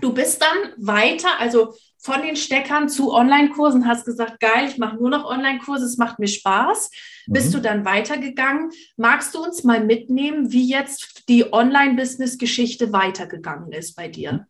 du 0.00 0.12
bist 0.14 0.40
dann 0.40 0.72
weiter, 0.78 1.38
also 1.38 1.74
von 2.02 2.20
den 2.20 2.34
Steckern 2.34 2.88
zu 2.88 3.12
Online-Kursen, 3.12 3.86
hast 3.86 4.04
gesagt, 4.04 4.40
geil, 4.40 4.66
ich 4.68 4.76
mache 4.76 4.96
nur 4.96 5.08
noch 5.08 5.24
Online-Kurse, 5.24 5.84
es 5.84 5.98
macht 5.98 6.18
mir 6.18 6.26
Spaß. 6.26 6.90
Mhm. 7.26 7.32
Bist 7.32 7.54
du 7.54 7.60
dann 7.60 7.84
weitergegangen? 7.84 8.70
Magst 8.96 9.34
du 9.34 9.42
uns 9.42 9.62
mal 9.62 9.84
mitnehmen, 9.84 10.50
wie 10.50 10.68
jetzt 10.68 11.28
die 11.28 11.52
Online-Business-Geschichte 11.52 12.92
weitergegangen 12.92 13.70
ist 13.72 13.94
bei 13.94 14.08
dir? 14.08 14.48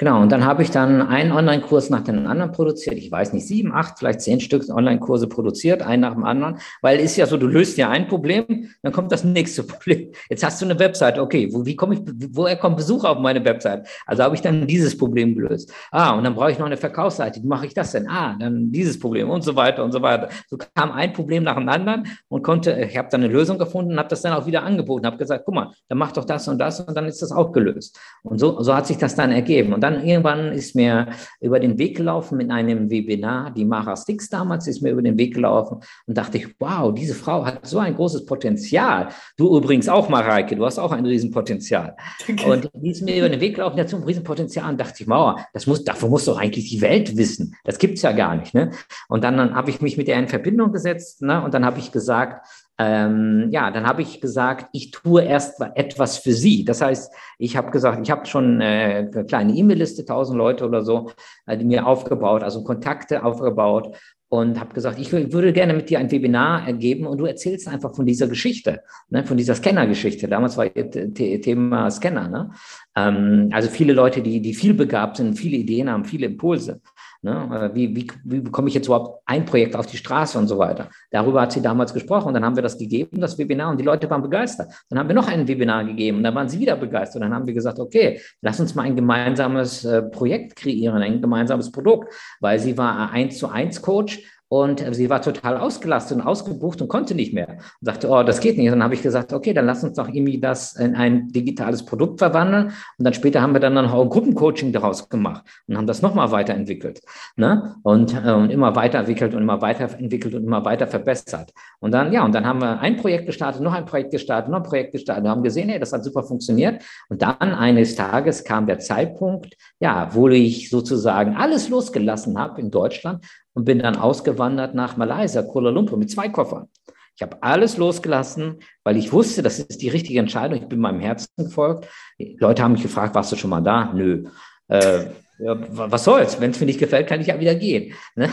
Genau, 0.00 0.22
und 0.22 0.30
dann 0.30 0.44
habe 0.44 0.62
ich 0.62 0.70
dann 0.70 1.02
einen 1.02 1.32
Online-Kurs 1.32 1.90
nach 1.90 2.02
dem 2.02 2.24
anderen 2.28 2.52
produziert. 2.52 2.94
Ich 2.94 3.10
weiß 3.10 3.32
nicht, 3.32 3.48
sieben, 3.48 3.72
acht, 3.72 3.98
vielleicht 3.98 4.20
zehn 4.20 4.38
Stück 4.38 4.68
Online-Kurse 4.68 5.26
produziert, 5.26 5.82
einen 5.82 6.02
nach 6.02 6.14
dem 6.14 6.22
anderen. 6.22 6.58
Weil 6.82 7.00
ist 7.00 7.16
ja 7.16 7.26
so, 7.26 7.36
du 7.36 7.48
löst 7.48 7.76
ja 7.78 7.90
ein 7.90 8.06
Problem, 8.06 8.70
dann 8.82 8.92
kommt 8.92 9.10
das 9.10 9.24
nächste 9.38 9.64
Problem. 9.64 10.12
Jetzt 10.30 10.44
hast 10.44 10.62
du 10.62 10.66
eine 10.66 10.78
Website, 10.78 11.18
okay, 11.18 11.48
wo, 11.52 11.66
wie 11.66 11.74
komme 11.74 11.94
ich, 11.94 12.00
woher 12.30 12.54
kommt 12.54 12.76
Besucher 12.76 13.10
auf 13.10 13.18
meine 13.18 13.44
Website? 13.44 13.88
Also 14.06 14.22
habe 14.22 14.36
ich 14.36 14.40
dann 14.40 14.68
dieses 14.68 14.96
Problem 14.96 15.34
gelöst. 15.34 15.72
Ah, 15.90 16.12
und 16.12 16.22
dann 16.22 16.36
brauche 16.36 16.52
ich 16.52 16.60
noch 16.60 16.66
eine 16.66 16.76
Verkaufsseite. 16.76 17.42
Wie 17.42 17.48
mache 17.48 17.66
ich 17.66 17.74
das 17.74 17.90
denn? 17.90 18.08
Ah, 18.08 18.36
dann 18.38 18.70
dieses 18.70 19.00
Problem 19.00 19.28
und 19.28 19.42
so 19.42 19.56
weiter 19.56 19.82
und 19.82 19.90
so 19.90 20.00
weiter. 20.00 20.28
So 20.46 20.58
kam 20.76 20.92
ein 20.92 21.12
Problem 21.12 21.42
nach 21.42 21.56
dem 21.56 21.68
anderen 21.68 22.06
und 22.28 22.44
konnte, 22.44 22.70
ich 22.88 22.96
habe 22.96 23.08
dann 23.10 23.24
eine 23.24 23.32
Lösung 23.32 23.58
gefunden 23.58 23.90
und 23.90 23.98
habe 23.98 24.08
das 24.08 24.22
dann 24.22 24.32
auch 24.32 24.46
wieder 24.46 24.62
angeboten, 24.62 25.06
habe 25.06 25.16
gesagt, 25.16 25.44
guck 25.44 25.56
mal, 25.56 25.72
dann 25.88 25.98
mach 25.98 26.12
doch 26.12 26.24
das 26.24 26.46
und 26.46 26.58
das 26.58 26.78
und 26.78 26.96
dann 26.96 27.06
ist 27.06 27.20
das 27.20 27.32
auch 27.32 27.50
gelöst. 27.50 27.98
Und 28.22 28.38
so, 28.38 28.62
so 28.62 28.76
hat 28.76 28.86
sich 28.86 28.98
das 28.98 29.16
dann 29.16 29.32
ergeben. 29.32 29.72
Und 29.72 29.80
dann 29.80 29.87
dann 29.90 30.04
irgendwann 30.06 30.52
ist 30.52 30.74
mir 30.74 31.08
über 31.40 31.60
den 31.60 31.78
Weg 31.78 31.96
gelaufen 31.96 32.36
mit 32.36 32.50
einem 32.50 32.90
Webinar, 32.90 33.50
die 33.50 33.64
Mara 33.64 33.96
Stix 33.96 34.28
damals 34.28 34.66
ist 34.66 34.82
mir 34.82 34.90
über 34.90 35.02
den 35.02 35.18
Weg 35.18 35.34
gelaufen 35.34 35.80
und 36.06 36.18
dachte 36.18 36.38
ich, 36.38 36.48
wow, 36.58 36.92
diese 36.92 37.14
Frau 37.14 37.44
hat 37.44 37.66
so 37.66 37.78
ein 37.78 37.94
großes 37.94 38.26
Potenzial. 38.26 39.08
Du 39.36 39.56
übrigens 39.56 39.88
auch, 39.88 40.08
Mareike, 40.08 40.56
du 40.56 40.64
hast 40.64 40.78
auch 40.78 40.92
ein 40.92 41.04
Riesenpotenzial. 41.04 41.96
Okay. 42.28 42.50
Und 42.50 42.70
die 42.74 42.90
ist 42.90 43.02
mir 43.02 43.16
über 43.16 43.28
den 43.28 43.40
Weg 43.40 43.56
gelaufen, 43.56 43.76
die 43.76 43.82
hat 43.82 43.88
so 43.88 43.96
ein 43.96 44.02
Riesenpotenzial 44.02 44.70
und 44.70 44.80
dachte 44.80 45.02
ich, 45.02 45.08
wow, 45.08 45.40
das 45.52 45.66
muss, 45.66 45.84
davon 45.84 46.10
muss 46.10 46.26
doch 46.26 46.38
eigentlich 46.38 46.68
die 46.70 46.80
Welt 46.80 47.16
wissen. 47.16 47.56
Das 47.64 47.78
gibt 47.78 47.96
es 47.96 48.02
ja 48.02 48.12
gar 48.12 48.36
nicht. 48.36 48.54
Ne? 48.54 48.70
Und 49.08 49.24
dann, 49.24 49.36
dann 49.36 49.54
habe 49.54 49.70
ich 49.70 49.80
mich 49.80 49.96
mit 49.96 50.08
ihr 50.08 50.16
in 50.16 50.28
Verbindung 50.28 50.72
gesetzt 50.72 51.22
ne? 51.22 51.42
und 51.42 51.54
dann 51.54 51.64
habe 51.64 51.78
ich 51.78 51.92
gesagt, 51.92 52.46
ähm, 52.78 53.48
ja, 53.50 53.70
dann 53.72 53.86
habe 53.86 54.02
ich 54.02 54.20
gesagt, 54.20 54.68
ich 54.72 54.92
tue 54.92 55.22
erst 55.22 55.60
etwas 55.74 56.18
für 56.18 56.32
Sie. 56.32 56.64
Das 56.64 56.80
heißt, 56.80 57.12
ich 57.38 57.56
habe 57.56 57.70
gesagt, 57.72 58.00
ich 58.02 58.10
habe 58.10 58.24
schon 58.26 58.60
äh, 58.60 59.08
eine 59.12 59.24
kleine 59.24 59.52
E-Mail-Liste, 59.52 60.02
1000 60.02 60.38
Leute 60.38 60.64
oder 60.64 60.82
so, 60.82 61.10
äh, 61.46 61.56
die 61.56 61.64
mir 61.64 61.86
aufgebaut, 61.86 62.44
also 62.44 62.62
Kontakte 62.62 63.24
aufgebaut 63.24 63.96
und 64.30 64.60
habe 64.60 64.74
gesagt, 64.74 64.98
ich 64.98 65.10
würde 65.10 65.52
gerne 65.52 65.72
mit 65.72 65.88
dir 65.88 65.98
ein 65.98 66.10
Webinar 66.10 66.70
geben 66.74 67.06
und 67.06 67.18
du 67.18 67.24
erzählst 67.24 67.66
einfach 67.66 67.94
von 67.94 68.04
dieser 68.04 68.28
Geschichte, 68.28 68.82
ne, 69.08 69.24
von 69.24 69.38
dieser 69.38 69.54
Scanner-Geschichte. 69.54 70.28
Damals 70.28 70.56
war 70.56 70.66
Thema 70.72 71.90
Scanner. 71.90 72.28
Ne? 72.28 72.50
Ähm, 72.94 73.48
also 73.52 73.68
viele 73.70 73.94
Leute, 73.94 74.20
die, 74.20 74.40
die 74.40 74.54
viel 74.54 74.74
begabt 74.74 75.16
sind, 75.16 75.38
viele 75.38 75.56
Ideen 75.56 75.90
haben, 75.90 76.04
viele 76.04 76.26
Impulse. 76.26 76.80
Ne? 77.20 77.70
Wie, 77.74 77.96
wie, 77.96 78.06
wie 78.24 78.40
bekomme 78.40 78.68
ich 78.68 78.74
jetzt 78.74 78.86
überhaupt 78.86 79.22
ein 79.26 79.44
Projekt 79.44 79.74
auf 79.74 79.86
die 79.86 79.96
Straße 79.96 80.38
und 80.38 80.46
so 80.46 80.56
weiter? 80.56 80.88
Darüber 81.10 81.40
hat 81.40 81.52
sie 81.52 81.60
damals 81.60 81.92
gesprochen 81.92 82.28
und 82.28 82.34
dann 82.34 82.44
haben 82.44 82.54
wir 82.54 82.62
das 82.62 82.78
gegeben, 82.78 83.20
das 83.20 83.36
Webinar, 83.38 83.70
und 83.70 83.80
die 83.80 83.84
Leute 83.84 84.08
waren 84.08 84.22
begeistert. 84.22 84.68
Dann 84.88 85.00
haben 85.00 85.08
wir 85.08 85.16
noch 85.16 85.26
ein 85.26 85.48
Webinar 85.48 85.84
gegeben 85.84 86.18
und 86.18 86.22
dann 86.22 86.34
waren 86.34 86.48
sie 86.48 86.60
wieder 86.60 86.76
begeistert. 86.76 87.16
Und 87.16 87.22
dann 87.22 87.34
haben 87.34 87.46
wir 87.46 87.54
gesagt, 87.54 87.80
okay, 87.80 88.20
lass 88.40 88.60
uns 88.60 88.74
mal 88.74 88.82
ein 88.82 88.94
gemeinsames 88.94 89.84
äh, 89.84 90.02
Projekt 90.02 90.54
kreieren, 90.56 91.02
ein 91.02 91.20
gemeinsames 91.20 91.72
Produkt, 91.72 92.14
weil 92.40 92.60
sie 92.60 92.78
war 92.78 93.10
eins 93.10 93.38
zu 93.38 93.48
eins 93.48 93.82
Coach 93.82 94.22
und 94.48 94.82
sie 94.94 95.10
war 95.10 95.20
total 95.20 95.58
ausgelastet 95.58 96.18
und 96.18 96.26
ausgebucht 96.26 96.80
und 96.80 96.88
konnte 96.88 97.14
nicht 97.14 97.34
mehr. 97.34 97.48
Und 97.48 97.58
sagte, 97.82 98.08
oh, 98.08 98.22
das 98.22 98.40
geht 98.40 98.56
nicht. 98.56 98.66
Und 98.66 98.72
dann 98.72 98.82
habe 98.82 98.94
ich 98.94 99.02
gesagt, 99.02 99.34
okay, 99.34 99.52
dann 99.52 99.66
lass 99.66 99.84
uns 99.84 99.96
doch 99.96 100.08
irgendwie 100.08 100.40
das 100.40 100.74
in 100.76 100.94
ein 100.94 101.28
digitales 101.28 101.84
Produkt 101.84 102.18
verwandeln. 102.18 102.72
Und 102.98 103.04
dann 103.04 103.12
später 103.12 103.42
haben 103.42 103.52
wir 103.52 103.60
dann 103.60 103.74
noch 103.74 103.92
ein 103.92 104.08
Gruppencoaching 104.08 104.72
daraus 104.72 105.08
gemacht 105.10 105.44
und 105.66 105.76
haben 105.76 105.86
das 105.86 106.00
nochmal 106.00 106.30
weiterentwickelt. 106.30 107.02
Ne? 107.36 107.76
Und, 107.82 108.14
äh, 108.14 108.32
und 108.32 108.50
immer 108.50 108.74
weiterentwickelt 108.74 109.34
und 109.34 109.42
immer 109.42 109.60
weiterentwickelt 109.60 110.34
und 110.34 110.44
immer 110.44 110.64
weiter 110.64 110.86
verbessert. 110.86 111.52
Und 111.80 111.92
dann, 111.92 112.10
ja, 112.12 112.24
und 112.24 112.34
dann 112.34 112.46
haben 112.46 112.62
wir 112.62 112.80
ein 112.80 112.96
Projekt 112.96 113.26
gestartet, 113.26 113.60
noch 113.60 113.74
ein 113.74 113.84
Projekt 113.84 114.12
gestartet, 114.12 114.50
noch 114.50 114.58
ein 114.58 114.64
Projekt 114.64 114.92
gestartet 114.92 115.24
und 115.24 115.30
haben 115.30 115.42
gesehen, 115.42 115.68
hey, 115.68 115.78
das 115.78 115.92
hat 115.92 116.04
super 116.04 116.22
funktioniert. 116.22 116.82
Und 117.10 117.20
dann 117.20 117.36
eines 117.36 117.96
Tages 117.96 118.44
kam 118.44 118.66
der 118.66 118.78
Zeitpunkt, 118.78 119.56
ja, 119.78 120.08
wo 120.12 120.28
ich 120.28 120.70
sozusagen 120.70 121.36
alles 121.36 121.68
losgelassen 121.68 122.38
habe 122.38 122.60
in 122.62 122.70
Deutschland 122.70 123.24
und 123.58 123.64
bin 123.64 123.80
dann 123.80 123.96
ausgewandert 123.96 124.76
nach 124.76 124.96
Malaysia, 124.96 125.42
Kuala 125.42 125.70
Lumpur 125.70 125.98
mit 125.98 126.12
zwei 126.12 126.28
Koffern. 126.28 126.68
Ich 127.16 127.22
habe 127.22 127.42
alles 127.42 127.76
losgelassen, 127.76 128.60
weil 128.84 128.96
ich 128.96 129.12
wusste, 129.12 129.42
das 129.42 129.58
ist 129.58 129.82
die 129.82 129.88
richtige 129.88 130.20
Entscheidung. 130.20 130.60
Ich 130.62 130.68
bin 130.68 130.78
meinem 130.78 131.00
Herzen 131.00 131.26
gefolgt. 131.36 131.88
Die 132.20 132.36
Leute 132.38 132.62
haben 132.62 132.74
mich 132.74 132.82
gefragt, 132.82 133.16
warst 133.16 133.32
du 133.32 133.36
schon 133.36 133.50
mal 133.50 133.60
da? 133.60 133.92
Nö. 133.92 134.28
Äh, 134.68 135.06
ja, 135.40 135.56
was 135.70 136.04
soll's? 136.04 136.40
Wenn 136.40 136.52
es 136.52 136.60
mir 136.60 136.66
nicht 136.66 136.78
gefällt, 136.78 137.08
kann 137.08 137.20
ich 137.20 137.26
ja 137.26 137.40
wieder 137.40 137.56
gehen. 137.56 137.94
Ne? 138.14 138.30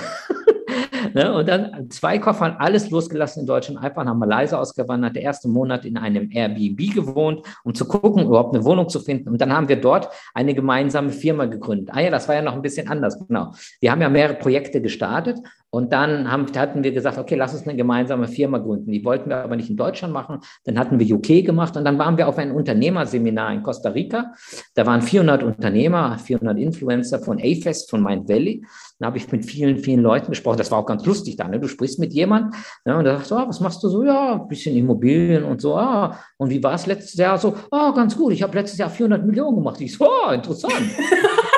Ne? 1.13 1.33
Und 1.33 1.47
dann 1.47 1.89
zwei 1.89 2.19
Koffern, 2.19 2.55
alles 2.59 2.89
losgelassen 2.89 3.41
in 3.41 3.47
Deutschland, 3.47 3.83
einfach 3.83 4.03
nach 4.03 4.15
Malaysia 4.15 4.59
ausgewandert, 4.59 5.15
der 5.15 5.23
erste 5.23 5.47
Monat 5.47 5.85
in 5.85 5.97
einem 5.97 6.29
Airbnb 6.31 6.93
gewohnt, 6.93 7.41
um 7.63 7.73
zu 7.73 7.85
gucken, 7.87 8.25
überhaupt 8.25 8.55
eine 8.55 8.63
Wohnung 8.65 8.89
zu 8.89 8.99
finden. 8.99 9.29
Und 9.29 9.39
dann 9.39 9.53
haben 9.53 9.69
wir 9.69 9.79
dort 9.79 10.09
eine 10.33 10.53
gemeinsame 10.53 11.09
Firma 11.09 11.45
gegründet. 11.45 11.89
Ah 11.91 12.01
ja, 12.01 12.09
das 12.09 12.27
war 12.27 12.35
ja 12.35 12.41
noch 12.41 12.53
ein 12.53 12.61
bisschen 12.61 12.87
anders, 12.89 13.17
genau. 13.27 13.53
Wir 13.79 13.91
haben 13.91 14.01
ja 14.01 14.09
mehrere 14.09 14.35
Projekte 14.35 14.81
gestartet 14.81 15.37
und 15.75 15.91
dann 15.91 16.31
haben, 16.31 16.45
hatten 16.55 16.85
wir 16.85 16.93
gesagt, 16.93 17.17
okay, 17.17 17.35
lass 17.35 17.53
uns 17.53 17.67
eine 17.67 17.75
gemeinsame 17.75 18.29
Firma 18.29 18.59
gründen. 18.59 18.93
Die 18.93 19.03
wollten 19.03 19.29
wir 19.29 19.43
aber 19.43 19.57
nicht 19.57 19.69
in 19.69 19.75
Deutschland 19.75 20.13
machen. 20.13 20.39
Dann 20.63 20.79
hatten 20.79 20.99
wir 20.99 21.15
UK 21.17 21.45
gemacht 21.45 21.75
und 21.75 21.83
dann 21.83 21.99
waren 21.99 22.15
wir 22.15 22.29
auf 22.29 22.37
ein 22.37 22.51
Unternehmerseminar 22.51 23.51
in 23.51 23.61
Costa 23.61 23.89
Rica. 23.89 24.31
Da 24.73 24.85
waren 24.85 25.01
400 25.01 25.43
Unternehmer, 25.43 26.17
400 26.17 26.57
Influencer 26.59 27.19
von 27.19 27.39
AFES, 27.39 27.89
von 27.89 28.01
Mind 28.01 28.29
Valley. 28.29 28.65
Dann 28.99 29.07
habe 29.07 29.17
ich 29.17 29.29
mit 29.29 29.43
vielen, 29.43 29.79
vielen 29.79 29.99
Leuten 29.99 30.29
gesprochen. 30.29 30.59
Das 30.59 30.71
war 30.71 30.77
auch 30.77 30.85
ganz 30.85 31.05
lustig 31.05 31.35
da. 31.35 31.45
Ne? 31.49 31.59
Du 31.59 31.67
sprichst 31.67 31.99
mit 31.99 32.13
jemandem 32.13 32.57
ne? 32.85 32.95
und 32.97 33.03
da 33.03 33.17
sagst 33.17 33.31
du, 33.31 33.35
oh, 33.35 33.45
was 33.45 33.59
machst 33.59 33.83
du 33.83 33.89
so? 33.89 34.05
Ja, 34.05 34.35
ein 34.35 34.47
bisschen 34.47 34.77
Immobilien 34.77 35.43
und 35.43 35.59
so. 35.59 35.75
Ah, 35.75 36.17
und 36.37 36.51
wie 36.51 36.63
war 36.63 36.75
es 36.75 36.85
letztes 36.85 37.15
Jahr? 37.15 37.37
So, 37.37 37.53
oh, 37.69 37.91
ganz 37.91 38.15
gut. 38.15 38.31
Ich 38.31 38.41
habe 38.41 38.57
letztes 38.57 38.79
Jahr 38.79 38.89
400 38.89 39.25
Millionen 39.25 39.57
gemacht. 39.57 39.81
Ich 39.81 39.97
so, 39.97 40.07
oh, 40.07 40.31
interessant. 40.31 40.73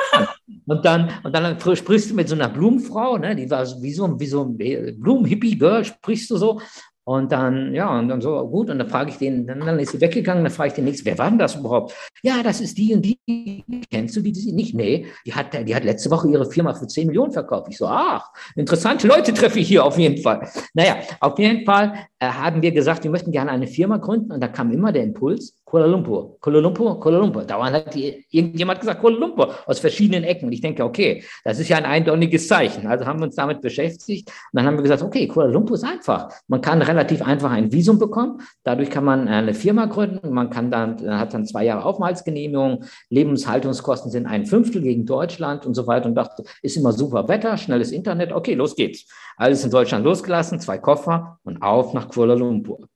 Und 0.68 0.84
dann, 0.84 1.10
und 1.24 1.34
dann 1.34 1.58
sprichst 1.58 2.10
du 2.10 2.14
mit 2.14 2.28
so 2.28 2.34
einer 2.34 2.48
Blumenfrau, 2.48 3.16
ne, 3.16 3.34
die 3.34 3.50
war 3.50 3.66
wie 3.80 3.92
so, 3.92 4.20
wie 4.20 4.26
so 4.26 4.44
ein 4.44 4.56
Blumen-Hippie-Girl, 5.00 5.84
sprichst 5.84 6.30
du 6.30 6.36
so. 6.36 6.60
Und 7.08 7.32
dann, 7.32 7.72
ja, 7.74 7.98
und 7.98 8.08
dann 8.08 8.20
so, 8.20 8.46
gut, 8.48 8.68
und 8.68 8.78
dann 8.78 8.88
frage 8.90 9.08
ich 9.08 9.16
den, 9.16 9.46
dann, 9.46 9.60
dann 9.60 9.78
ist 9.78 9.92
sie 9.92 10.00
weggegangen, 10.02 10.44
dann 10.44 10.52
frage 10.52 10.68
ich 10.68 10.74
den 10.74 10.84
nächsten, 10.84 11.06
wer 11.06 11.16
war 11.16 11.30
denn 11.30 11.38
das 11.38 11.54
überhaupt? 11.54 11.94
Ja, 12.22 12.42
das 12.42 12.60
ist 12.60 12.76
die 12.76 12.94
und 12.94 13.00
die. 13.00 13.64
Kennst 13.90 14.14
du 14.14 14.20
die? 14.20 14.30
die 14.30 14.52
nicht? 14.52 14.74
Nee, 14.74 15.06
die 15.24 15.32
hat, 15.32 15.54
die 15.66 15.74
hat 15.74 15.84
letzte 15.84 16.10
Woche 16.10 16.28
ihre 16.28 16.44
Firma 16.44 16.74
für 16.74 16.86
10 16.86 17.06
Millionen 17.06 17.32
verkauft. 17.32 17.68
Ich 17.70 17.78
so, 17.78 17.86
ach, 17.86 18.30
interessante 18.56 19.08
Leute 19.08 19.32
treffe 19.32 19.58
ich 19.58 19.68
hier 19.68 19.86
auf 19.86 19.96
jeden 19.96 20.22
Fall. 20.22 20.50
Naja, 20.74 20.98
auf 21.20 21.38
jeden 21.38 21.64
Fall 21.64 21.94
äh, 22.18 22.26
haben 22.26 22.60
wir 22.60 22.72
gesagt, 22.72 23.04
wir 23.04 23.10
möchten 23.10 23.32
gerne 23.32 23.52
eine 23.52 23.68
Firma 23.68 23.96
gründen 23.96 24.30
und 24.30 24.42
da 24.42 24.48
kam 24.48 24.70
immer 24.70 24.92
der 24.92 25.04
Impuls, 25.04 25.56
Kuala 25.68 25.86
Lumpur, 25.86 26.40
Kuala 26.40 26.60
Lumpur, 26.60 26.98
Kuala 26.98 27.18
Lumpur. 27.18 27.44
Dauernd 27.44 27.74
hat 27.74 27.94
die, 27.94 28.24
irgendjemand 28.30 28.80
gesagt 28.80 29.00
Kuala 29.00 29.18
Lumpur 29.18 29.54
aus 29.66 29.78
verschiedenen 29.78 30.24
Ecken. 30.24 30.46
Und 30.46 30.52
ich 30.52 30.62
denke, 30.62 30.82
okay, 30.82 31.22
das 31.44 31.58
ist 31.58 31.68
ja 31.68 31.76
ein 31.76 31.84
eindeutiges 31.84 32.48
Zeichen. 32.48 32.86
Also 32.86 33.04
haben 33.04 33.20
wir 33.20 33.26
uns 33.26 33.36
damit 33.36 33.60
beschäftigt. 33.60 34.30
Und 34.30 34.34
dann 34.54 34.64
haben 34.64 34.76
wir 34.76 34.82
gesagt, 34.82 35.02
okay, 35.02 35.28
Kuala 35.28 35.50
Lumpur 35.50 35.76
ist 35.76 35.84
einfach. 35.84 36.32
Man 36.46 36.62
kann 36.62 36.80
relativ 36.80 37.20
einfach 37.20 37.50
ein 37.50 37.70
Visum 37.70 37.98
bekommen. 37.98 38.40
Dadurch 38.64 38.88
kann 38.88 39.04
man 39.04 39.28
eine 39.28 39.52
Firma 39.52 39.84
gründen. 39.84 40.32
Man 40.32 40.48
kann 40.48 40.70
dann, 40.70 41.18
hat 41.18 41.34
dann 41.34 41.44
zwei 41.44 41.66
Jahre 41.66 41.84
Aufenthaltsgenehmigung. 41.84 42.84
Lebenshaltungskosten 43.10 44.10
sind 44.10 44.26
ein 44.26 44.46
Fünftel 44.46 44.80
gegen 44.80 45.04
Deutschland 45.04 45.66
und 45.66 45.74
so 45.74 45.86
weiter. 45.86 46.06
Und 46.06 46.14
dachte, 46.14 46.44
ist 46.62 46.78
immer 46.78 46.92
super 46.92 47.28
Wetter, 47.28 47.58
schnelles 47.58 47.92
Internet. 47.92 48.32
Okay, 48.32 48.54
los 48.54 48.74
geht's. 48.74 49.04
Alles 49.36 49.62
in 49.64 49.70
Deutschland 49.70 50.02
losgelassen, 50.06 50.60
zwei 50.60 50.78
Koffer 50.78 51.38
und 51.44 51.60
auf 51.60 51.92
nach 51.92 52.08
Kuala 52.08 52.32
Lumpur. 52.32 52.88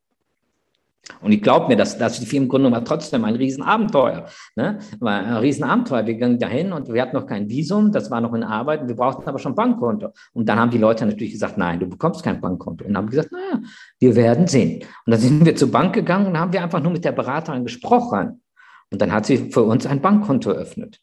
Und 1.20 1.32
ich 1.32 1.42
glaube 1.42 1.68
mir, 1.68 1.76
dass, 1.76 1.98
dass 1.98 2.20
die 2.20 2.26
Firmengründung 2.26 2.72
war 2.72 2.84
trotzdem 2.84 3.24
ein 3.24 3.34
Riesenabenteuer. 3.34 4.26
Ne? 4.54 4.78
War 5.00 5.12
ein 5.12 5.36
Riesenabenteuer. 5.36 6.06
Wir 6.06 6.14
gingen 6.14 6.38
dahin 6.38 6.72
und 6.72 6.92
wir 6.92 7.02
hatten 7.02 7.16
noch 7.16 7.26
kein 7.26 7.48
Visum, 7.48 7.90
das 7.90 8.10
war 8.10 8.20
noch 8.20 8.34
in 8.34 8.44
Arbeit, 8.44 8.86
wir 8.86 8.94
brauchten 8.94 9.28
aber 9.28 9.38
schon 9.38 9.54
Bankkonto. 9.54 10.10
Und 10.32 10.48
dann 10.48 10.60
haben 10.60 10.70
die 10.70 10.78
Leute 10.78 11.04
natürlich 11.04 11.32
gesagt, 11.32 11.58
nein, 11.58 11.80
du 11.80 11.86
bekommst 11.86 12.22
kein 12.22 12.40
Bankkonto. 12.40 12.84
Und 12.84 12.92
dann 12.92 13.02
haben 13.02 13.10
gesagt, 13.10 13.32
naja, 13.32 13.60
wir 13.98 14.14
werden 14.14 14.46
sehen. 14.46 14.84
Und 15.06 15.10
dann 15.10 15.20
sind 15.20 15.44
wir 15.44 15.56
zur 15.56 15.70
Bank 15.72 15.94
gegangen 15.94 16.26
und 16.26 16.38
haben 16.38 16.52
wir 16.52 16.62
einfach 16.62 16.80
nur 16.80 16.92
mit 16.92 17.04
der 17.04 17.12
Beraterin 17.12 17.64
gesprochen. 17.64 18.42
Und 18.90 19.00
dann 19.00 19.12
hat 19.12 19.26
sie 19.26 19.50
für 19.50 19.62
uns 19.62 19.86
ein 19.86 20.00
Bankkonto 20.00 20.50
eröffnet. 20.50 21.00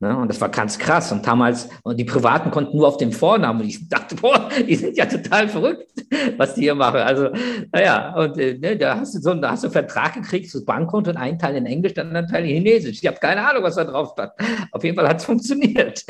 Ne? 0.00 0.16
Und 0.16 0.28
das 0.28 0.40
war 0.40 0.48
ganz 0.48 0.78
krass. 0.78 1.10
Und 1.10 1.26
damals, 1.26 1.68
und 1.82 1.98
die 1.98 2.04
Privaten 2.04 2.52
konnten 2.52 2.76
nur 2.76 2.86
auf 2.86 2.98
den 2.98 3.10
Vornamen. 3.10 3.62
Und 3.62 3.66
ich 3.66 3.88
dachte, 3.88 4.14
boah, 4.14 4.48
die 4.66 4.76
sind 4.76 4.96
ja 4.96 5.06
total 5.06 5.48
verrückt, 5.48 5.90
was 6.36 6.54
die 6.54 6.62
hier 6.62 6.76
machen. 6.76 7.00
Also, 7.00 7.30
naja, 7.72 8.14
und 8.14 8.38
äh, 8.38 8.56
ne, 8.58 8.76
da 8.76 9.00
hast 9.00 9.16
du 9.16 9.20
so 9.20 9.34
da 9.34 9.50
hast 9.50 9.64
du 9.64 9.66
einen 9.66 9.72
Vertrag 9.72 10.14
gekriegt, 10.14 10.50
so 10.50 10.64
Bankkonto 10.64 11.10
und 11.10 11.16
einen 11.16 11.38
Teil 11.38 11.56
in 11.56 11.66
Englisch, 11.66 11.94
dann 11.94 12.14
einen 12.14 12.28
Teil 12.28 12.44
in 12.44 12.50
Chinesisch. 12.50 12.98
Ich 13.02 13.06
habe 13.06 13.18
keine 13.18 13.46
Ahnung, 13.48 13.64
was 13.64 13.74
da 13.74 13.84
drauf 13.84 14.12
stand. 14.12 14.32
Auf 14.70 14.84
jeden 14.84 14.96
Fall 14.96 15.08
hat 15.08 15.18
es 15.18 15.24
funktioniert. 15.24 16.04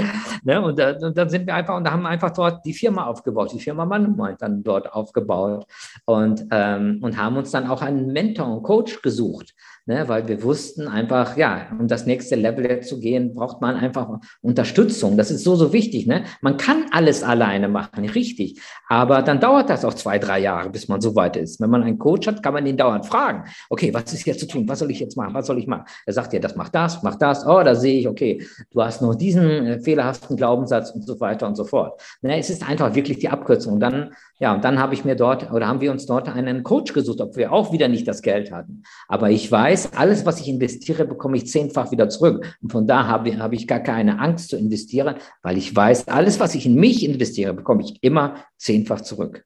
Ne? 0.45 0.61
Und, 0.61 0.79
da, 0.79 0.91
und, 0.91 1.17
dann 1.17 1.31
sind 1.31 1.47
wir 1.47 1.55
einfach, 1.55 1.77
und 1.77 1.85
da 1.85 1.93
haben 1.93 2.03
wir 2.03 2.11
einfach 2.11 2.31
dort 2.31 2.65
die 2.67 2.75
Firma 2.75 3.07
aufgebaut, 3.07 3.53
die 3.53 3.61
Firma 3.61 3.87
Mannemann 3.87 4.37
dann 4.39 4.63
dort 4.63 4.93
aufgebaut 4.93 5.67
und, 6.05 6.45
ähm, 6.51 6.99
und 7.03 7.17
haben 7.17 7.37
uns 7.39 7.51
dann 7.51 7.67
auch 7.69 7.81
einen 7.81 8.13
Mentor, 8.13 8.47
einen 8.47 8.63
Coach 8.63 9.01
gesucht 9.01 9.55
ne, 9.89 10.07
weil 10.07 10.29
wir 10.29 10.43
wussten 10.43 10.87
einfach, 10.87 11.37
ja, 11.37 11.67
um 11.79 11.89
das 11.89 12.07
nächste 12.07 12.37
Level 12.37 12.81
zu 12.81 13.01
gehen, 13.01 13.35
braucht 13.35 13.61
man 13.61 13.75
einfach 13.75 14.21
Unterstützung. 14.43 15.17
Das 15.17 15.31
ist 15.31 15.43
so, 15.43 15.57
so 15.57 15.73
wichtig. 15.73 16.07
Ne? 16.07 16.25
Man 16.43 16.59
kann 16.59 16.85
alles 16.93 17.23
alleine 17.23 17.69
machen, 17.69 18.05
richtig. 18.05 18.61
Aber 18.89 19.23
dann 19.23 19.41
dauert 19.41 19.71
das 19.71 19.85
auch 19.85 19.95
zwei, 19.95 20.19
drei 20.19 20.41
Jahre, 20.41 20.69
bis 20.69 20.89
man 20.89 21.01
so 21.01 21.17
weit 21.17 21.37
ist. 21.37 21.61
Wenn 21.61 21.71
man 21.71 21.83
einen 21.83 21.99
Coach 21.99 22.27
hat, 22.27 22.43
kann 22.43 22.53
man 22.53 22.67
ihn 22.67 22.77
dauernd 22.77 23.07
fragen, 23.07 23.45
okay, 23.71 23.93
was 23.93 24.13
ist 24.13 24.27
jetzt 24.27 24.41
zu 24.41 24.47
tun? 24.47 24.69
Was 24.69 24.81
soll 24.81 24.91
ich 24.91 25.01
jetzt 25.01 25.17
machen? 25.17 25.33
Was 25.33 25.47
soll 25.47 25.59
ich 25.59 25.67
machen? 25.67 25.85
Er 26.05 26.13
sagt 26.13 26.35
dir, 26.35 26.41
das 26.41 26.55
macht 26.55 26.75
das, 26.75 27.03
macht 27.03 27.23
das. 27.23 27.47
Oh, 27.47 27.63
da 27.63 27.75
sehe 27.75 27.99
ich, 27.99 28.09
okay, 28.09 28.47
du 28.71 28.83
hast 28.83 29.01
nur 29.01 29.17
diesen 29.17 29.49
äh, 29.49 29.81
fehlerhaften 29.81 30.37
Glaubenssatz 30.37 30.91
und 30.91 31.07
so 31.07 31.19
weiter 31.19 31.47
und 31.47 31.57
so 31.57 31.65
fort. 31.65 32.01
Ne, 32.21 32.39
es 32.39 32.51
ist 32.51 32.69
einfach 32.69 32.95
wirklich 32.95 33.21
die 33.21 33.31
Abkürzung. 33.31 33.75
Und 33.75 33.81
dann, 33.81 34.13
ja, 34.39 34.55
und 34.55 34.65
dann 34.65 34.79
habe 34.79 34.93
ich 34.93 35.07
mir 35.07 35.17
dort 35.17 35.51
oder 35.51 35.67
haben 35.67 35.81
wir 35.81 35.91
uns 35.91 36.05
dort 36.05 36.29
einen 36.29 36.63
Coach 36.63 36.93
gesucht, 36.93 37.23
ob 37.23 37.37
wir 37.37 37.53
auch 37.53 37.73
wieder 37.73 37.89
nicht 37.89 38.07
das 38.07 38.21
Geld 38.21 38.53
hatten. 38.53 38.83
Aber 39.09 39.31
ich 39.31 39.51
weiß, 39.51 39.78
weiß, 39.85 39.97
alles, 39.97 40.27
was 40.27 40.41
ich 40.41 40.49
investiere, 40.49 41.05
bekomme 41.05 41.37
ich 41.37 41.47
zehnfach 41.47 41.91
wieder 41.91 42.09
zurück. 42.09 42.57
Und 42.63 42.73
von 42.73 42.87
da 42.87 43.07
habe, 43.07 43.39
habe 43.39 43.55
ich 43.55 43.67
gar 43.67 43.81
keine 43.81 44.19
Angst 44.19 44.51
zu 44.51 44.57
investieren, 44.57 45.17
weil 45.43 45.57
ich 45.57 45.75
weiß, 45.75 46.09
alles, 46.09 46.41
was 46.41 46.55
ich 46.55 46.67
in 46.67 46.75
mich 46.75 47.05
investiere, 47.05 47.55
bekomme 47.55 47.83
ich 47.83 47.99
immer 48.03 48.45
zehnfach 48.57 49.01
zurück. 49.01 49.45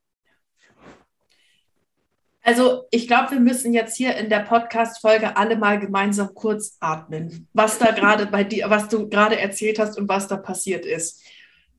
Also 2.45 2.85
ich 2.91 3.07
glaube, 3.07 3.33
wir 3.33 3.41
müssen 3.41 3.73
jetzt 3.73 3.97
hier 3.97 4.17
in 4.17 4.29
der 4.29 4.41
Podcast-Folge 4.41 5.37
alle 5.37 5.57
mal 5.57 5.79
gemeinsam 5.79 6.35
kurz 6.35 6.77
atmen, 6.81 7.47
was 7.53 7.79
da 7.79 7.93
gerade 7.93 8.27
bei 8.27 8.43
dir, 8.43 8.69
was 8.69 8.89
du 8.89 9.09
gerade 9.09 9.39
erzählt 9.39 9.79
hast 9.79 9.97
und 9.97 10.09
was 10.09 10.27
da 10.27 10.37
passiert 10.37 10.85
ist. 10.85 11.23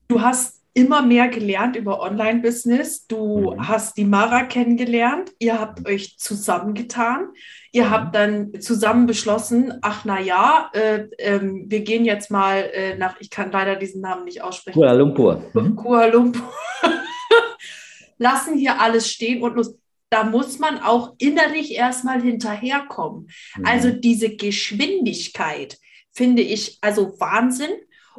Du 0.08 0.22
hast 0.22 0.62
immer 0.72 1.02
mehr 1.02 1.28
gelernt 1.28 1.76
über 1.76 2.00
Online-Business. 2.00 3.06
Du 3.06 3.52
mhm. 3.52 3.68
hast 3.68 3.98
die 3.98 4.06
Mara 4.06 4.44
kennengelernt. 4.44 5.32
Ihr 5.38 5.60
habt 5.60 5.86
euch 5.86 6.18
zusammengetan. 6.18 7.28
Ihr 7.74 7.86
mhm. 7.86 7.90
habt 7.90 8.14
dann 8.14 8.60
zusammen 8.60 9.06
beschlossen, 9.06 9.74
ach 9.82 10.04
na 10.04 10.20
ja, 10.20 10.70
äh, 10.74 11.08
äh, 11.18 11.40
wir 11.42 11.80
gehen 11.80 12.04
jetzt 12.04 12.30
mal 12.30 12.70
äh, 12.72 12.96
nach, 12.96 13.16
ich 13.18 13.30
kann 13.30 13.50
leider 13.50 13.74
diesen 13.74 14.00
Namen 14.00 14.24
nicht 14.24 14.42
aussprechen. 14.42 14.78
Kuala 14.78 14.92
Lumpur. 14.92 15.42
Mhm. 15.52 15.74
Kuala 15.74 16.06
Lumpur. 16.06 16.52
Lassen 18.18 18.56
hier 18.56 18.80
alles 18.80 19.10
stehen 19.10 19.42
und 19.42 19.56
los. 19.56 19.74
Da 20.08 20.22
muss 20.22 20.60
man 20.60 20.78
auch 20.78 21.14
innerlich 21.18 21.74
erstmal 21.74 22.22
hinterherkommen. 22.22 23.28
Mhm. 23.56 23.66
Also 23.66 23.90
diese 23.90 24.36
Geschwindigkeit 24.36 25.76
finde 26.12 26.42
ich 26.42 26.78
also 26.80 27.18
Wahnsinn. 27.18 27.72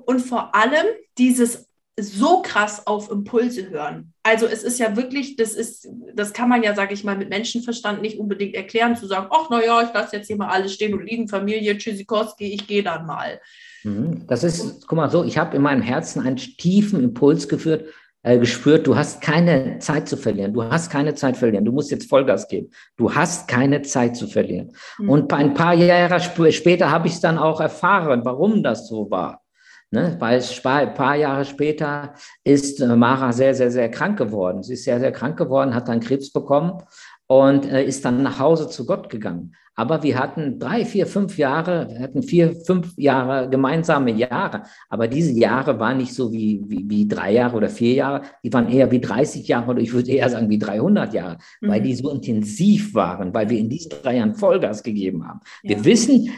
Und 0.05 0.19
vor 0.19 0.53
allem 0.53 0.85
dieses 1.17 1.64
so 1.97 2.41
krass 2.41 2.85
auf 2.87 3.09
Impulse 3.09 3.69
hören. 3.69 4.13
Also 4.23 4.47
es 4.47 4.63
ist 4.63 4.79
ja 4.79 4.97
wirklich, 4.97 5.37
das 5.37 5.53
ist, 5.53 5.87
das 6.13 6.33
kann 6.33 6.49
man 6.49 6.61
ja, 6.61 6.75
sage 6.75 6.93
ich 6.93 7.03
mal, 7.03 7.17
mit 7.17 7.29
Menschenverstand 7.29 8.01
nicht 8.01 8.19
unbedingt 8.19 8.53
erklären, 8.53 8.97
zu 8.97 9.07
sagen, 9.07 9.27
ach 9.31 9.49
naja, 9.49 9.81
ich 9.81 9.93
lasse 9.93 10.17
jetzt 10.17 10.27
hier 10.27 10.35
mal 10.35 10.49
alles 10.49 10.73
stehen 10.73 10.93
und 10.93 11.05
liegen, 11.05 11.29
Familie, 11.29 11.77
Tschüssikowski, 11.77 12.53
ich 12.53 12.67
gehe 12.67 12.83
dann 12.83 13.05
mal. 13.05 13.39
Mhm. 13.83 14.25
Das 14.27 14.43
ist, 14.43 14.87
guck 14.87 14.97
mal 14.97 15.09
so, 15.09 15.23
ich 15.23 15.37
habe 15.37 15.55
in 15.55 15.61
meinem 15.61 15.81
Herzen 15.81 16.25
einen 16.25 16.35
tiefen 16.35 17.01
Impuls 17.01 17.47
geführt, 17.47 17.85
äh, 18.23 18.39
gespürt, 18.39 18.87
du 18.87 18.97
hast 18.97 19.21
keine 19.21 19.79
Zeit 19.79 20.09
zu 20.09 20.17
verlieren, 20.17 20.53
du 20.53 20.63
hast 20.63 20.91
keine 20.91 21.13
Zeit 21.13 21.35
zu 21.35 21.41
verlieren, 21.41 21.63
du 21.63 21.71
musst 21.71 21.91
jetzt 21.91 22.09
Vollgas 22.09 22.49
geben, 22.49 22.71
du 22.97 23.13
hast 23.13 23.47
keine 23.47 23.83
Zeit 23.83 24.17
zu 24.17 24.27
verlieren. 24.27 24.73
Mhm. 24.97 25.09
Und 25.09 25.31
ein 25.31 25.53
paar 25.53 25.75
Jahre 25.75 26.15
sp 26.19 26.51
später 26.51 26.91
habe 26.91 27.07
ich 27.07 27.13
es 27.13 27.21
dann 27.21 27.37
auch 27.37 27.61
erfahren, 27.61 28.25
warum 28.25 28.63
das 28.63 28.89
so 28.89 29.09
war. 29.09 29.44
Ne? 29.91 30.15
Weil 30.19 30.41
ein 30.63 30.93
paar 30.93 31.15
Jahre 31.15 31.45
später 31.45 32.13
ist 32.43 32.81
äh, 32.81 32.95
Mara 32.95 33.31
sehr, 33.31 33.53
sehr, 33.53 33.71
sehr 33.71 33.89
krank 33.89 34.17
geworden. 34.17 34.63
Sie 34.63 34.73
ist 34.73 34.83
sehr, 34.83 34.99
sehr 34.99 35.11
krank 35.11 35.37
geworden, 35.37 35.73
hat 35.73 35.87
dann 35.87 35.99
Krebs 35.99 36.31
bekommen 36.31 36.81
und 37.27 37.65
äh, 37.65 37.83
ist 37.83 38.03
dann 38.05 38.23
nach 38.23 38.39
Hause 38.39 38.69
zu 38.69 38.85
Gott 38.85 39.09
gegangen. 39.09 39.55
Aber 39.77 40.03
wir 40.03 40.17
hatten 40.17 40.57
drei, 40.57 40.85
vier, 40.85 41.05
fünf 41.05 41.37
Jahre, 41.37 41.89
wir 41.89 41.99
hatten 41.99 42.23
vier, 42.23 42.55
fünf 42.55 42.93
Jahre 42.95 43.49
gemeinsame 43.49 44.11
Jahre. 44.11 44.63
Aber 44.89 45.07
diese 45.07 45.33
Jahre 45.33 45.77
waren 45.79 45.97
nicht 45.97 46.13
so 46.13 46.31
wie, 46.31 46.63
wie, 46.65 46.85
wie 46.87 47.07
drei 47.07 47.33
Jahre 47.33 47.57
oder 47.57 47.69
vier 47.69 47.93
Jahre, 47.93 48.21
die 48.43 48.53
waren 48.53 48.69
eher 48.69 48.89
wie 48.91 49.01
30 49.01 49.45
Jahre 49.47 49.71
oder 49.71 49.81
ich 49.81 49.91
würde 49.91 50.11
eher 50.11 50.29
sagen 50.29 50.49
wie 50.49 50.59
300 50.59 51.13
Jahre, 51.13 51.37
mhm. 51.59 51.67
weil 51.67 51.81
die 51.81 51.93
so 51.93 52.09
intensiv 52.09 52.93
waren, 52.95 53.33
weil 53.33 53.49
wir 53.49 53.59
in 53.59 53.69
diesen 53.69 53.89
drei 54.01 54.15
Jahren 54.15 54.35
Vollgas 54.35 54.81
gegeben 54.81 55.27
haben. 55.27 55.41
Ja. 55.63 55.71
Wir 55.71 55.83
wissen, 55.83 56.29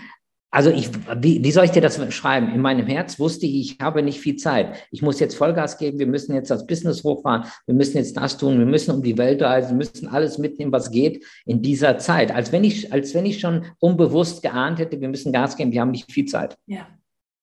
also 0.49 0.69
ich, 0.69 0.89
wie, 1.17 1.43
wie 1.43 1.51
soll 1.51 1.65
ich 1.65 1.71
dir 1.71 1.81
das 1.81 1.99
schreiben? 2.13 2.53
In 2.53 2.61
meinem 2.61 2.87
Herz 2.87 3.19
wusste 3.19 3.45
ich, 3.45 3.73
ich 3.73 3.79
habe 3.81 4.01
nicht 4.01 4.19
viel 4.19 4.37
Zeit. 4.37 4.77
Ich 4.91 5.01
muss 5.01 5.19
jetzt 5.19 5.35
Vollgas 5.35 5.77
geben, 5.77 5.99
wir 5.99 6.07
müssen 6.07 6.33
jetzt 6.33 6.49
das 6.49 6.65
Business 6.65 7.03
hochfahren, 7.03 7.45
wir 7.65 7.75
müssen 7.75 7.97
jetzt 7.97 8.15
das 8.15 8.37
tun, 8.37 8.57
wir 8.57 8.65
müssen 8.65 8.91
um 8.91 9.03
die 9.03 9.17
Welt 9.17 9.41
reisen, 9.41 9.71
wir 9.71 9.77
müssen 9.77 10.07
alles 10.07 10.37
mitnehmen, 10.37 10.71
was 10.71 10.89
geht 10.89 11.25
in 11.45 11.61
dieser 11.61 11.97
Zeit. 11.97 12.33
Als 12.33 12.51
wenn 12.51 12.63
ich, 12.63 12.93
als 12.93 13.13
wenn 13.13 13.25
ich 13.25 13.39
schon 13.39 13.65
unbewusst 13.79 14.41
geahnt 14.41 14.79
hätte, 14.79 15.01
wir 15.01 15.09
müssen 15.09 15.33
Gas 15.33 15.57
geben, 15.57 15.73
wir 15.73 15.81
haben 15.81 15.91
nicht 15.91 16.11
viel 16.11 16.25
Zeit. 16.25 16.57
Ja. 16.65 16.87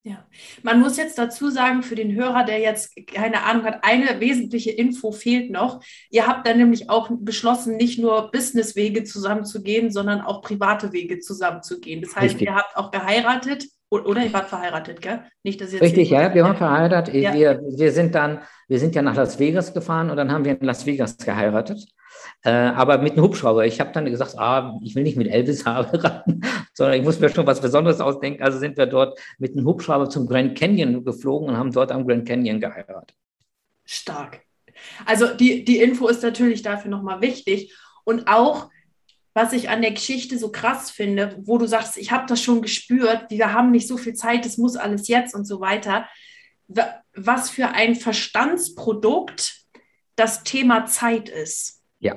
Ja, 0.07 0.23
man 0.61 0.81
muss 0.81 0.97
jetzt 0.97 1.17
dazu 1.17 1.49
sagen, 1.49 1.81
für 1.81 1.95
den 1.95 2.13
Hörer, 2.13 2.43
der 2.43 2.59
jetzt 2.59 2.95
keine 3.07 3.41
Ahnung 3.41 3.65
hat, 3.65 3.79
eine 3.81 4.19
wesentliche 4.19 4.69
Info 4.69 5.11
fehlt 5.11 5.49
noch. 5.49 5.81
Ihr 6.11 6.27
habt 6.27 6.47
dann 6.47 6.59
nämlich 6.59 6.91
auch 6.91 7.09
beschlossen, 7.11 7.75
nicht 7.75 7.97
nur 7.97 8.29
Businesswege 8.29 9.03
zusammenzugehen, 9.03 9.89
sondern 9.89 10.21
auch 10.21 10.43
private 10.43 10.93
Wege 10.93 11.17
zusammenzugehen. 11.21 12.03
Das 12.03 12.15
heißt, 12.15 12.35
Richtig. 12.35 12.49
ihr 12.49 12.53
habt 12.53 12.77
auch 12.77 12.91
geheiratet 12.91 13.65
oder 13.89 14.23
ihr 14.23 14.31
wart 14.31 14.47
verheiratet, 14.47 15.01
gell? 15.01 15.23
Nicht, 15.41 15.59
dass 15.59 15.73
ihr 15.73 15.81
Richtig, 15.81 16.11
ja, 16.11 16.31
wir 16.35 16.43
waren 16.43 16.57
verheiratet. 16.57 17.15
Ja. 17.15 17.33
Wir, 17.33 17.59
wir, 17.75 17.91
sind 17.91 18.13
dann, 18.13 18.41
wir 18.67 18.77
sind 18.77 18.93
ja 18.93 19.01
nach 19.01 19.15
Las 19.15 19.39
Vegas 19.39 19.73
gefahren 19.73 20.11
und 20.11 20.17
dann 20.17 20.31
haben 20.31 20.45
wir 20.45 20.51
in 20.51 20.67
Las 20.67 20.85
Vegas 20.85 21.17
geheiratet. 21.17 21.83
Äh, 22.43 22.51
aber 22.51 22.99
mit 22.99 23.13
einem 23.13 23.23
Hubschrauber. 23.23 23.65
Ich 23.65 23.79
habe 23.79 23.91
dann 23.91 24.05
gesagt, 24.05 24.37
ah, 24.37 24.77
ich 24.83 24.95
will 24.95 25.03
nicht 25.03 25.17
mit 25.17 25.27
Elvis 25.27 25.65
heiraten, 25.65 26.41
sondern 26.73 26.97
ich 26.97 27.03
muss 27.03 27.19
mir 27.19 27.29
schon 27.29 27.47
was 27.47 27.61
Besonderes 27.61 27.99
ausdenken. 27.99 28.43
Also 28.43 28.59
sind 28.59 28.77
wir 28.77 28.85
dort 28.85 29.19
mit 29.37 29.53
einem 29.53 29.65
Hubschrauber 29.65 30.09
zum 30.09 30.27
Grand 30.27 30.57
Canyon 30.57 31.03
geflogen 31.03 31.49
und 31.49 31.57
haben 31.57 31.71
dort 31.71 31.91
am 31.91 32.07
Grand 32.07 32.27
Canyon 32.27 32.59
geheiratet. 32.59 33.15
Stark. 33.83 34.41
Also 35.05 35.33
die, 35.33 35.63
die 35.63 35.79
Info 35.79 36.07
ist 36.07 36.23
natürlich 36.23 36.61
dafür 36.61 36.91
nochmal 36.91 37.21
wichtig. 37.21 37.73
Und 38.03 38.27
auch, 38.27 38.69
was 39.33 39.53
ich 39.53 39.69
an 39.69 39.81
der 39.81 39.91
Geschichte 39.91 40.37
so 40.37 40.51
krass 40.51 40.91
finde, 40.91 41.37
wo 41.43 41.57
du 41.57 41.65
sagst, 41.67 41.97
ich 41.97 42.11
habe 42.11 42.25
das 42.27 42.41
schon 42.41 42.61
gespürt, 42.61 43.25
wir 43.29 43.53
haben 43.53 43.71
nicht 43.71 43.87
so 43.87 43.97
viel 43.97 44.13
Zeit, 44.13 44.45
es 44.45 44.57
muss 44.57 44.75
alles 44.75 45.07
jetzt 45.07 45.35
und 45.35 45.45
so 45.45 45.59
weiter. 45.59 46.07
Was 46.67 47.49
für 47.49 47.69
ein 47.69 47.95
Verstandsprodukt 47.95 49.65
das 50.15 50.43
Thema 50.43 50.85
Zeit 50.85 51.29
ist. 51.29 51.81
Ja. 51.99 52.15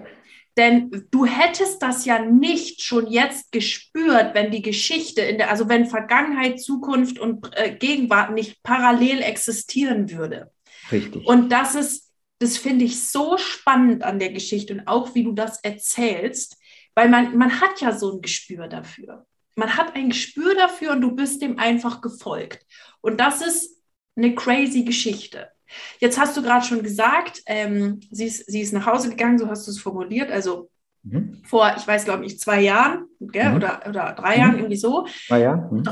Denn 0.56 1.06
du 1.12 1.24
hättest 1.24 1.82
das 1.82 2.04
ja 2.04 2.18
nicht 2.18 2.82
schon 2.82 3.06
jetzt 3.06 3.52
gespürt, 3.52 4.34
wenn 4.34 4.50
die 4.50 4.62
Geschichte 4.62 5.20
in 5.20 5.38
der, 5.38 5.50
also 5.50 5.68
wenn 5.68 5.86
Vergangenheit, 5.86 6.60
Zukunft 6.60 7.20
und 7.20 7.48
äh, 7.56 7.76
Gegenwart 7.76 8.32
nicht 8.32 8.60
parallel 8.64 9.22
existieren 9.22 10.10
würde. 10.10 10.50
Richtig. 10.90 11.24
Und 11.24 11.50
das 11.50 11.76
ist, 11.76 12.12
das 12.40 12.58
finde 12.58 12.86
ich 12.86 13.06
so 13.06 13.38
spannend 13.38 14.02
an 14.02 14.18
der 14.18 14.32
Geschichte 14.32 14.72
und 14.72 14.88
auch 14.88 15.14
wie 15.14 15.22
du 15.22 15.32
das 15.32 15.60
erzählst, 15.62 16.56
weil 16.94 17.08
man, 17.08 17.38
man 17.38 17.60
hat 17.60 17.80
ja 17.80 17.96
so 17.96 18.16
ein 18.16 18.20
Gespür 18.20 18.66
dafür. 18.66 19.26
Man 19.54 19.76
hat 19.76 19.94
ein 19.94 20.08
Gespür 20.08 20.56
dafür 20.56 20.92
und 20.92 21.02
du 21.02 21.14
bist 21.14 21.40
dem 21.40 21.60
einfach 21.60 22.00
gefolgt. 22.00 22.66
Und 23.00 23.20
das 23.20 23.42
ist 23.42 23.80
eine 24.16 24.34
crazy 24.34 24.82
Geschichte. 24.82 25.52
Jetzt 25.98 26.18
hast 26.18 26.36
du 26.36 26.42
gerade 26.42 26.64
schon 26.64 26.82
gesagt, 26.82 27.42
ähm, 27.46 28.00
sie, 28.10 28.26
ist, 28.26 28.50
sie 28.50 28.60
ist 28.60 28.72
nach 28.72 28.86
Hause 28.86 29.10
gegangen, 29.10 29.38
so 29.38 29.48
hast 29.48 29.66
du 29.66 29.70
es 29.70 29.80
formuliert, 29.80 30.30
also 30.30 30.70
mhm. 31.02 31.42
vor, 31.44 31.74
ich 31.76 31.86
weiß, 31.86 32.04
glaube 32.04 32.24
ich, 32.24 32.38
zwei 32.38 32.60
Jahren 32.60 33.08
gell? 33.20 33.50
Mhm. 33.50 33.56
Oder, 33.56 33.82
oder 33.88 34.12
drei 34.12 34.36
mhm. 34.36 34.40
Jahren, 34.40 34.56
irgendwie 34.56 34.76
so. 34.76 35.06
Zwei 35.26 35.40
Jahre. 35.40 35.74
Mhm. 35.74 35.84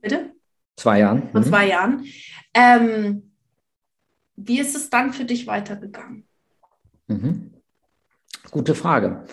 Bitte? 0.00 0.32
Zwei 0.76 1.00
Jahren. 1.00 1.30
Vor 1.30 1.40
mhm. 1.40 1.44
zwei 1.44 1.68
Jahren. 1.68 2.04
Ähm, 2.54 3.32
wie 4.36 4.58
ist 4.58 4.74
es 4.74 4.90
dann 4.90 5.12
für 5.12 5.24
dich 5.24 5.46
weitergegangen? 5.46 6.26
Mhm. 7.06 7.52
Gute 8.50 8.74
Frage. 8.74 9.24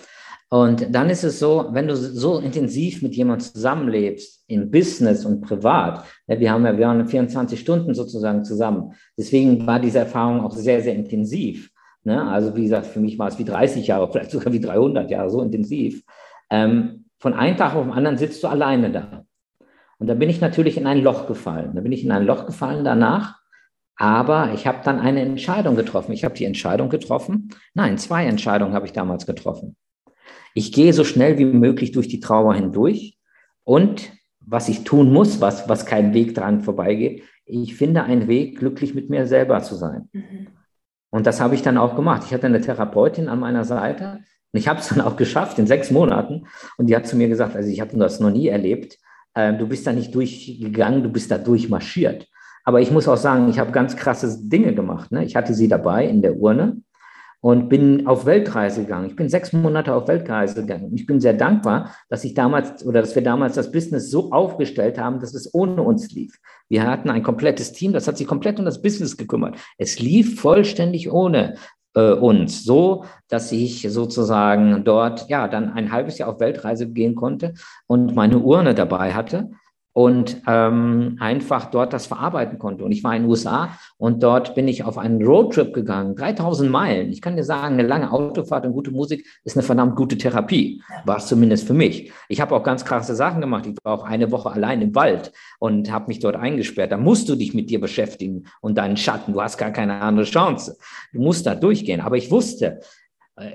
Und 0.52 0.92
dann 0.92 1.08
ist 1.10 1.22
es 1.22 1.38
so, 1.38 1.68
wenn 1.70 1.86
du 1.86 1.94
so 1.94 2.38
intensiv 2.40 3.02
mit 3.02 3.14
jemandem 3.14 3.46
zusammenlebst, 3.52 4.44
in 4.48 4.68
Business 4.68 5.24
und 5.24 5.42
privat, 5.42 6.04
ja, 6.26 6.40
wir 6.40 6.50
haben 6.50 6.66
ja, 6.66 6.76
wir 6.76 6.86
waren 6.88 7.06
24 7.06 7.58
Stunden 7.58 7.94
sozusagen 7.94 8.44
zusammen. 8.44 8.92
Deswegen 9.16 9.64
war 9.64 9.78
diese 9.78 10.00
Erfahrung 10.00 10.40
auch 10.40 10.50
sehr, 10.50 10.82
sehr 10.82 10.96
intensiv. 10.96 11.70
Ne? 12.02 12.20
Also 12.28 12.56
wie 12.56 12.64
gesagt, 12.64 12.86
für 12.86 12.98
mich 12.98 13.16
war 13.16 13.28
es 13.28 13.38
wie 13.38 13.44
30 13.44 13.86
Jahre, 13.86 14.08
vielleicht 14.12 14.32
sogar 14.32 14.52
wie 14.52 14.60
300 14.60 15.08
Jahre, 15.08 15.30
so 15.30 15.40
intensiv. 15.40 16.02
Ähm, 16.50 17.04
von 17.20 17.32
einem 17.34 17.56
Tag 17.56 17.76
auf 17.76 17.84
den 17.84 17.92
anderen 17.92 18.16
sitzt 18.16 18.42
du 18.42 18.48
alleine 18.48 18.90
da. 18.90 19.24
Und 19.98 20.08
da 20.08 20.14
bin 20.14 20.30
ich 20.30 20.40
natürlich 20.40 20.76
in 20.76 20.86
ein 20.86 21.00
Loch 21.00 21.28
gefallen. 21.28 21.72
Da 21.74 21.80
bin 21.80 21.92
ich 21.92 22.04
in 22.04 22.10
ein 22.10 22.26
Loch 22.26 22.46
gefallen 22.46 22.84
danach. 22.84 23.38
Aber 23.96 24.52
ich 24.54 24.66
habe 24.66 24.78
dann 24.82 24.98
eine 24.98 25.20
Entscheidung 25.20 25.76
getroffen. 25.76 26.12
Ich 26.12 26.24
habe 26.24 26.34
die 26.34 26.46
Entscheidung 26.46 26.88
getroffen. 26.88 27.50
Nein, 27.74 27.98
zwei 27.98 28.24
Entscheidungen 28.24 28.72
habe 28.72 28.86
ich 28.86 28.92
damals 28.92 29.26
getroffen. 29.26 29.76
Ich 30.54 30.72
gehe 30.72 30.92
so 30.92 31.04
schnell 31.04 31.38
wie 31.38 31.44
möglich 31.44 31.92
durch 31.92 32.08
die 32.08 32.20
Trauer 32.20 32.54
hindurch 32.54 33.18
und 33.64 34.10
was 34.40 34.68
ich 34.68 34.84
tun 34.84 35.12
muss, 35.12 35.40
was, 35.40 35.68
was 35.68 35.86
kein 35.86 36.12
Weg 36.12 36.34
dran 36.34 36.62
vorbeigeht, 36.62 37.22
ich 37.44 37.74
finde 37.76 38.04
einen 38.04 38.28
Weg, 38.28 38.58
glücklich 38.58 38.94
mit 38.94 39.10
mir 39.10 39.26
selber 39.26 39.60
zu 39.62 39.74
sein. 39.74 40.08
Mhm. 40.12 40.48
Und 41.10 41.26
das 41.26 41.40
habe 41.40 41.54
ich 41.54 41.62
dann 41.62 41.76
auch 41.76 41.96
gemacht. 41.96 42.22
Ich 42.26 42.32
hatte 42.32 42.46
eine 42.46 42.60
Therapeutin 42.60 43.28
an 43.28 43.40
meiner 43.40 43.64
Seite 43.64 44.20
und 44.52 44.58
ich 44.58 44.68
habe 44.68 44.80
es 44.80 44.88
dann 44.88 45.00
auch 45.00 45.16
geschafft 45.16 45.58
in 45.58 45.66
sechs 45.66 45.90
Monaten. 45.90 46.46
Und 46.76 46.86
die 46.86 46.96
hat 46.96 47.06
zu 47.06 47.16
mir 47.16 47.28
gesagt, 47.28 47.56
also 47.56 47.68
ich 47.68 47.80
habe 47.80 47.96
das 47.96 48.20
noch 48.20 48.30
nie 48.30 48.48
erlebt, 48.48 48.96
äh, 49.34 49.52
du 49.52 49.66
bist 49.66 49.86
da 49.86 49.92
nicht 49.92 50.14
durchgegangen, 50.14 51.02
du 51.02 51.10
bist 51.10 51.30
da 51.30 51.38
durchmarschiert. 51.38 52.28
Aber 52.64 52.80
ich 52.80 52.90
muss 52.90 53.08
auch 53.08 53.16
sagen, 53.16 53.48
ich 53.48 53.58
habe 53.58 53.72
ganz 53.72 53.96
krasse 53.96 54.38
Dinge 54.48 54.74
gemacht. 54.74 55.10
Ne? 55.10 55.24
Ich 55.24 55.34
hatte 55.34 55.54
sie 55.54 55.66
dabei 55.66 56.06
in 56.06 56.22
der 56.22 56.36
Urne 56.36 56.82
und 57.40 57.68
bin 57.68 58.06
auf 58.06 58.26
Weltreise 58.26 58.82
gegangen. 58.82 59.06
Ich 59.06 59.16
bin 59.16 59.28
sechs 59.28 59.52
Monate 59.52 59.94
auf 59.94 60.08
Weltreise 60.08 60.60
gegangen. 60.60 60.92
Ich 60.94 61.06
bin 61.06 61.20
sehr 61.20 61.32
dankbar, 61.32 61.94
dass 62.08 62.24
ich 62.24 62.34
damals 62.34 62.84
oder 62.84 63.00
dass 63.00 63.14
wir 63.14 63.22
damals 63.22 63.54
das 63.54 63.72
Business 63.72 64.10
so 64.10 64.30
aufgestellt 64.30 64.98
haben, 64.98 65.20
dass 65.20 65.34
es 65.34 65.52
ohne 65.54 65.82
uns 65.82 66.12
lief. 66.12 66.38
Wir 66.68 66.86
hatten 66.86 67.08
ein 67.08 67.22
komplettes 67.22 67.72
Team, 67.72 67.92
das 67.92 68.06
hat 68.06 68.18
sich 68.18 68.26
komplett 68.26 68.58
um 68.58 68.64
das 68.64 68.82
Business 68.82 69.16
gekümmert. 69.16 69.56
Es 69.78 69.98
lief 69.98 70.40
vollständig 70.40 71.10
ohne 71.10 71.54
äh, 71.94 72.12
uns, 72.12 72.62
so 72.62 73.04
dass 73.28 73.50
ich 73.52 73.86
sozusagen 73.90 74.84
dort 74.84 75.28
ja 75.28 75.48
dann 75.48 75.72
ein 75.72 75.92
halbes 75.92 76.18
Jahr 76.18 76.28
auf 76.28 76.40
Weltreise 76.40 76.90
gehen 76.90 77.14
konnte 77.14 77.54
und 77.86 78.14
meine 78.14 78.38
Urne 78.38 78.74
dabei 78.74 79.14
hatte 79.14 79.50
und 79.92 80.42
ähm, 80.46 81.16
einfach 81.18 81.66
dort 81.66 81.92
das 81.92 82.06
verarbeiten 82.06 82.58
konnte. 82.58 82.84
Und 82.84 82.92
ich 82.92 83.02
war 83.02 83.14
in 83.16 83.22
den 83.22 83.30
USA 83.30 83.70
und 83.96 84.22
dort 84.22 84.54
bin 84.54 84.68
ich 84.68 84.84
auf 84.84 84.98
einen 84.98 85.24
Roadtrip 85.24 85.74
gegangen, 85.74 86.14
3000 86.14 86.70
Meilen. 86.70 87.10
Ich 87.10 87.20
kann 87.20 87.36
dir 87.36 87.44
sagen, 87.44 87.74
eine 87.74 87.86
lange 87.86 88.12
Autofahrt 88.12 88.64
und 88.64 88.72
gute 88.72 88.92
Musik 88.92 89.26
ist 89.44 89.56
eine 89.56 89.64
verdammt 89.64 89.96
gute 89.96 90.16
Therapie, 90.16 90.82
war 91.04 91.16
es 91.16 91.26
zumindest 91.26 91.66
für 91.66 91.74
mich. 91.74 92.12
Ich 92.28 92.40
habe 92.40 92.54
auch 92.54 92.62
ganz 92.62 92.84
krasse 92.84 93.14
Sachen 93.14 93.40
gemacht. 93.40 93.66
Ich 93.66 93.76
war 93.82 93.94
auch 93.94 94.04
eine 94.04 94.30
Woche 94.30 94.50
allein 94.50 94.80
im 94.80 94.94
Wald 94.94 95.32
und 95.58 95.90
habe 95.90 96.06
mich 96.06 96.20
dort 96.20 96.36
eingesperrt. 96.36 96.92
Da 96.92 96.96
musst 96.96 97.28
du 97.28 97.34
dich 97.34 97.54
mit 97.54 97.70
dir 97.70 97.80
beschäftigen 97.80 98.44
und 98.60 98.78
deinen 98.78 98.96
Schatten. 98.96 99.32
Du 99.32 99.42
hast 99.42 99.58
gar 99.58 99.70
keine 99.70 100.00
andere 100.00 100.26
Chance. 100.26 100.78
Du 101.12 101.20
musst 101.20 101.46
da 101.46 101.54
durchgehen. 101.54 102.00
Aber 102.00 102.16
ich 102.16 102.30
wusste, 102.30 102.80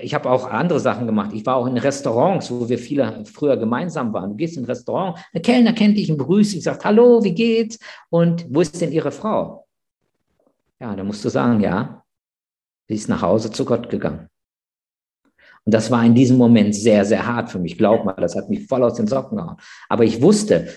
ich 0.00 0.14
habe 0.14 0.30
auch 0.30 0.50
andere 0.50 0.80
Sachen 0.80 1.06
gemacht. 1.06 1.30
Ich 1.34 1.44
war 1.46 1.56
auch 1.56 1.66
in 1.66 1.76
Restaurants, 1.76 2.50
wo 2.50 2.68
wir 2.68 2.78
viele 2.78 3.24
früher 3.24 3.56
gemeinsam 3.56 4.12
waren. 4.12 4.30
Du 4.30 4.36
gehst 4.36 4.56
in 4.56 4.64
ein 4.64 4.66
Restaurant, 4.66 5.18
der 5.32 5.42
Kellner 5.42 5.72
kennt 5.72 5.96
dich 5.96 6.10
und 6.10 6.18
begrüßt 6.18 6.54
dich, 6.54 6.62
sagt, 6.62 6.84
hallo, 6.84 7.22
wie 7.22 7.34
geht's? 7.34 7.78
Und 8.10 8.46
wo 8.48 8.60
ist 8.60 8.80
denn 8.80 8.92
Ihre 8.92 9.12
Frau? 9.12 9.66
Ja, 10.80 10.94
dann 10.94 11.06
musst 11.06 11.24
du 11.24 11.28
sagen, 11.28 11.60
ja, 11.60 12.02
sie 12.88 12.94
ist 12.94 13.08
nach 13.08 13.22
Hause 13.22 13.50
zu 13.50 13.64
Gott 13.64 13.88
gegangen. 13.88 14.28
Und 15.64 15.74
das 15.74 15.90
war 15.90 16.04
in 16.04 16.14
diesem 16.14 16.36
Moment 16.36 16.74
sehr, 16.74 17.04
sehr 17.04 17.26
hart 17.26 17.50
für 17.50 17.58
mich. 17.58 17.76
Glaub 17.76 18.04
mal, 18.04 18.14
das 18.14 18.36
hat 18.36 18.48
mich 18.48 18.66
voll 18.66 18.84
aus 18.84 18.94
den 18.94 19.08
Socken 19.08 19.38
gehauen. 19.38 19.56
Aber 19.88 20.04
ich 20.04 20.22
wusste, 20.22 20.68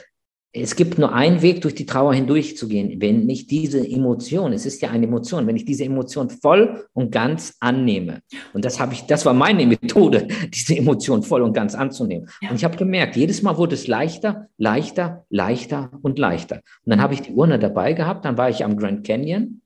es 0.51 0.75
gibt 0.75 0.97
nur 0.97 1.13
einen 1.13 1.43
Weg, 1.43 1.61
durch 1.61 1.75
die 1.75 1.85
Trauer 1.85 2.13
hindurchzugehen, 2.13 2.99
wenn 2.99 3.29
ich 3.29 3.45
diese 3.45 3.87
Emotion, 3.87 4.51
es 4.51 4.65
ist 4.65 4.81
ja 4.81 4.89
eine 4.89 5.05
Emotion, 5.05 5.45
wenn 5.45 5.55
ich 5.55 5.65
diese 5.65 5.83
Emotion 5.83 6.29
voll 6.31 6.87
und 6.93 7.11
ganz 7.11 7.55
annehme. 7.59 8.21
Und 8.53 8.65
das 8.65 8.79
habe 8.79 8.93
ich, 8.93 9.03
das 9.03 9.25
war 9.25 9.35
meine 9.35 9.67
Methode, 9.67 10.27
diese 10.53 10.75
Emotion 10.75 11.21
voll 11.21 11.43
und 11.43 11.53
ganz 11.53 11.75
anzunehmen. 11.75 12.27
Ja. 12.41 12.49
Und 12.49 12.55
ich 12.55 12.63
habe 12.63 12.77
gemerkt, 12.77 13.15
jedes 13.15 13.43
Mal 13.43 13.57
wurde 13.57 13.75
es 13.75 13.85
leichter, 13.85 14.47
leichter, 14.57 15.25
leichter 15.29 15.91
und 16.01 16.17
leichter. 16.17 16.61
Und 16.83 16.89
dann 16.89 17.01
habe 17.01 17.13
ich 17.13 17.21
die 17.21 17.33
Urne 17.33 17.59
dabei 17.59 17.93
gehabt, 17.93 18.25
dann 18.25 18.37
war 18.37 18.49
ich 18.49 18.63
am 18.63 18.75
Grand 18.75 19.05
Canyon. 19.05 19.61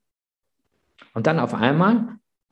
Und 1.14 1.26
dann 1.26 1.38
auf 1.38 1.54
einmal 1.54 2.08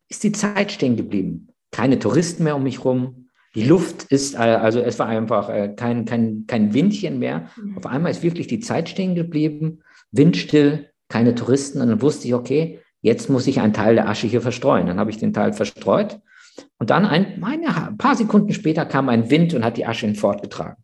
ist 0.09 0.25
die 0.25 0.33
Zeit 0.33 0.73
stehen 0.73 0.97
geblieben. 0.97 1.49
Keine 1.71 1.99
Touristen 1.99 2.45
mehr 2.45 2.57
um 2.57 2.63
mich 2.63 2.85
rum, 2.85 3.22
die 3.55 3.65
Luft 3.65 4.05
ist, 4.05 4.35
äh, 4.35 4.39
also 4.39 4.81
es 4.81 4.99
war 4.99 5.07
einfach 5.07 5.49
äh, 5.49 5.75
kein, 5.77 6.05
kein, 6.05 6.45
kein 6.47 6.73
Windchen 6.75 7.19
mehr. 7.19 7.49
Mhm. 7.57 7.79
Auf 7.79 7.87
einmal 7.87 8.11
ist 8.11 8.23
wirklich 8.23 8.47
die 8.47 8.61
Zeit 8.61 8.89
stehen 8.89 9.15
geblieben, 9.15 9.83
windstill, 10.11 10.91
keine 11.09 11.35
Touristen. 11.35 11.81
Und 11.81 11.89
dann 11.89 12.03
wusste 12.03 12.27
ich, 12.27 12.35
okay, 12.35 12.81
jetzt 13.03 13.29
muss 13.29 13.47
ich 13.47 13.61
einen 13.61 13.75
Teil 13.75 13.95
der 13.95 14.09
Asche 14.09 14.27
hier 14.27 14.41
verstreuen. 14.41 14.87
Dann 14.87 14.99
habe 14.99 15.11
ich 15.11 15.19
den 15.19 15.33
Teil 15.33 15.53
verstreut. 15.53 16.21
Und 16.79 16.91
dann 16.91 17.05
ein, 17.07 17.43
ein 17.43 17.97
paar 17.99 18.17
Sekunden 18.17 18.53
später 18.53 18.85
kam 18.87 19.09
ein 19.09 19.31
Wind 19.31 19.55
und 19.55 19.65
hat 19.65 19.77
die 19.77 19.87
Asche 19.87 20.13
fortgetragen. 20.15 20.83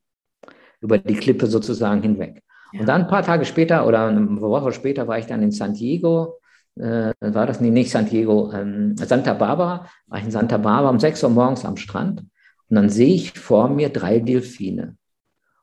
Über 0.81 0.99
die 0.99 1.15
Klippe 1.15 1.47
sozusagen 1.47 2.03
hinweg. 2.03 2.43
Ja. 2.73 2.81
Und 2.81 2.87
dann 2.87 3.03
ein 3.03 3.09
paar 3.09 3.23
Tage 3.23 3.45
später 3.45 3.87
oder 3.87 4.07
eine 4.07 4.41
Woche 4.41 4.73
später 4.73 5.09
war 5.09 5.19
ich 5.19 5.27
dann 5.27 5.43
in 5.43 5.51
San 5.51 5.75
Diego. 5.75 6.39
Äh, 6.77 7.13
war 7.21 7.47
das 7.47 7.61
nicht 7.61 7.91
San 7.91 8.07
Diego, 8.07 8.53
ähm, 8.53 8.97
Santa 8.97 9.35
Barbara, 9.35 9.87
war 10.07 10.19
ich 10.19 10.27
in 10.27 10.31
Santa 10.31 10.59
Barbara 10.59 10.91
um 10.91 11.01
6 11.01 11.25
Uhr 11.25 11.31
morgens 11.31 11.65
am 11.65 11.77
Strand. 11.77 12.23
Und 12.69 12.77
dann 12.77 12.91
sehe 12.91 13.15
ich 13.15 13.33
vor 13.33 13.69
mir 13.69 13.89
drei 13.89 14.19
Delfine. 14.19 14.97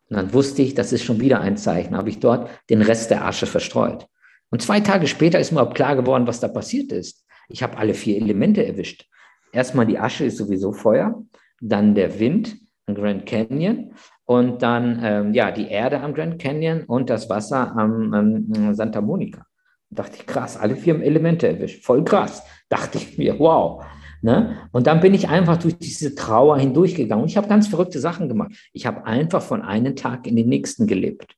Und 0.09 0.17
dann 0.17 0.33
wusste 0.33 0.61
ich, 0.61 0.73
das 0.73 0.93
ist 0.93 1.03
schon 1.03 1.19
wieder 1.19 1.41
ein 1.41 1.57
Zeichen. 1.57 1.95
Habe 1.95 2.09
ich 2.09 2.19
dort 2.19 2.49
den 2.69 2.81
Rest 2.81 3.11
der 3.11 3.25
Asche 3.25 3.45
verstreut. 3.45 4.07
Und 4.49 4.61
zwei 4.61 4.79
Tage 4.79 5.07
später 5.07 5.39
ist 5.39 5.51
mir 5.51 5.61
auch 5.61 5.73
klar 5.73 5.95
geworden, 5.95 6.27
was 6.27 6.39
da 6.39 6.47
passiert 6.47 6.91
ist. 6.91 7.25
Ich 7.49 7.63
habe 7.63 7.77
alle 7.77 7.93
vier 7.93 8.17
Elemente 8.17 8.65
erwischt. 8.65 9.07
Erstmal 9.51 9.85
die 9.85 9.99
Asche 9.99 10.25
ist 10.25 10.37
sowieso 10.37 10.73
Feuer, 10.73 11.23
dann 11.61 11.95
der 11.95 12.19
Wind 12.19 12.57
am 12.87 12.95
Grand 12.95 13.25
Canyon 13.25 13.93
und 14.25 14.61
dann 14.61 14.99
ähm, 15.03 15.33
ja 15.33 15.51
die 15.51 15.67
Erde 15.67 16.01
am 16.01 16.13
Grand 16.13 16.39
Canyon 16.39 16.83
und 16.83 17.09
das 17.09 17.29
Wasser 17.29 17.75
am, 17.75 18.13
am 18.13 18.75
Santa 18.75 19.01
Monica. 19.01 19.45
Da 19.89 20.03
dachte 20.03 20.17
ich, 20.17 20.25
krass, 20.25 20.57
alle 20.57 20.75
vier 20.75 21.01
Elemente 21.01 21.47
erwischt. 21.47 21.83
Voll 21.83 22.03
krass. 22.03 22.43
Dachte 22.69 22.97
ich 22.97 23.17
mir, 23.17 23.39
wow. 23.39 23.83
Ne? 24.25 24.57
Und 24.71 24.87
dann 24.87 25.01
bin 25.01 25.13
ich 25.13 25.29
einfach 25.29 25.57
durch 25.57 25.77
diese 25.77 26.15
Trauer 26.15 26.57
hindurchgegangen. 26.57 27.21
Und 27.21 27.29
ich 27.29 27.37
habe 27.37 27.47
ganz 27.47 27.67
verrückte 27.67 27.99
Sachen 27.99 28.27
gemacht. 28.27 28.53
Ich 28.73 28.87
habe 28.87 29.05
einfach 29.05 29.43
von 29.43 29.61
einem 29.61 29.95
Tag 29.95 30.25
in 30.25 30.35
den 30.35 30.49
nächsten 30.49 30.87
gelebt. 30.87 31.35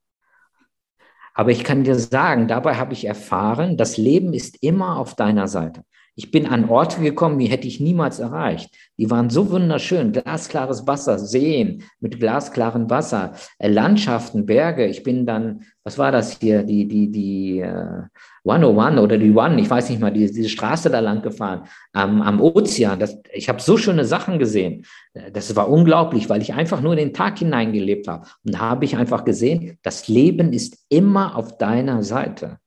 Aber 1.34 1.52
ich 1.52 1.66
kann 1.66 1.84
dir 1.84 1.96
sagen, 1.96 2.48
dabei 2.48 2.76
habe 2.76 2.94
ich 2.94 3.04
erfahren, 3.04 3.76
das 3.76 3.98
Leben 3.98 4.32
ist 4.32 4.64
immer 4.64 4.98
auf 5.00 5.16
deiner 5.16 5.50
Seite. 5.50 5.84
Ich 6.20 6.32
bin 6.32 6.48
an 6.48 6.68
Orte 6.68 7.00
gekommen, 7.00 7.38
die 7.38 7.46
hätte 7.46 7.68
ich 7.68 7.80
niemals 7.80 8.18
erreicht. 8.18 8.76
Die 8.98 9.12
waren 9.12 9.30
so 9.30 9.52
wunderschön. 9.52 10.14
Glasklares 10.14 10.88
Wasser, 10.88 11.20
Seen 11.20 11.84
mit 12.00 12.20
glasklarem 12.20 12.90
Wasser, 12.90 13.34
äh, 13.60 13.70
Landschaften, 13.70 14.48
Berge. 14.48 14.88
Ich 14.88 15.04
bin 15.04 15.28
dann, 15.28 15.62
was 15.84 16.00
war 16.00 16.12
das 16.12 16.40
hier, 16.40 16.64
die, 16.64 16.88
die, 16.88 17.12
die 17.12 17.60
äh, 17.60 18.02
101 18.44 19.00
oder 19.00 19.20
die 19.20 19.32
One, 19.32 19.62
ich 19.62 19.70
weiß 19.70 19.92
nicht 19.92 20.02
mal, 20.02 20.12
die, 20.12 20.26
diese 20.26 20.50
Straße 20.50 20.90
da 20.90 21.02
lang 21.02 21.22
gefahren, 21.22 21.68
am, 21.94 22.24
am 22.24 22.42
Ozean. 22.42 22.98
Das, 22.98 23.20
ich 23.32 23.48
habe 23.48 23.62
so 23.62 23.78
schöne 23.78 24.04
Sachen 24.04 24.40
gesehen. 24.40 24.86
Das 25.34 25.56
war 25.56 25.70
unglaublich, 25.70 26.32
weil 26.32 26.42
ich 26.42 26.56
einfach 26.56 26.82
nur 26.82 26.94
in 26.94 27.00
den 27.00 27.14
Tag 27.14 27.38
hineingelebt 27.38 28.08
habe. 28.08 28.26
Und 28.44 28.56
da 28.56 28.60
habe 28.62 28.86
ich 28.86 28.98
einfach 28.98 29.24
gesehen, 29.24 29.78
das 29.84 30.08
Leben 30.08 30.52
ist 30.52 30.84
immer 30.90 31.36
auf 31.36 31.60
deiner 31.60 32.02
Seite. 32.02 32.58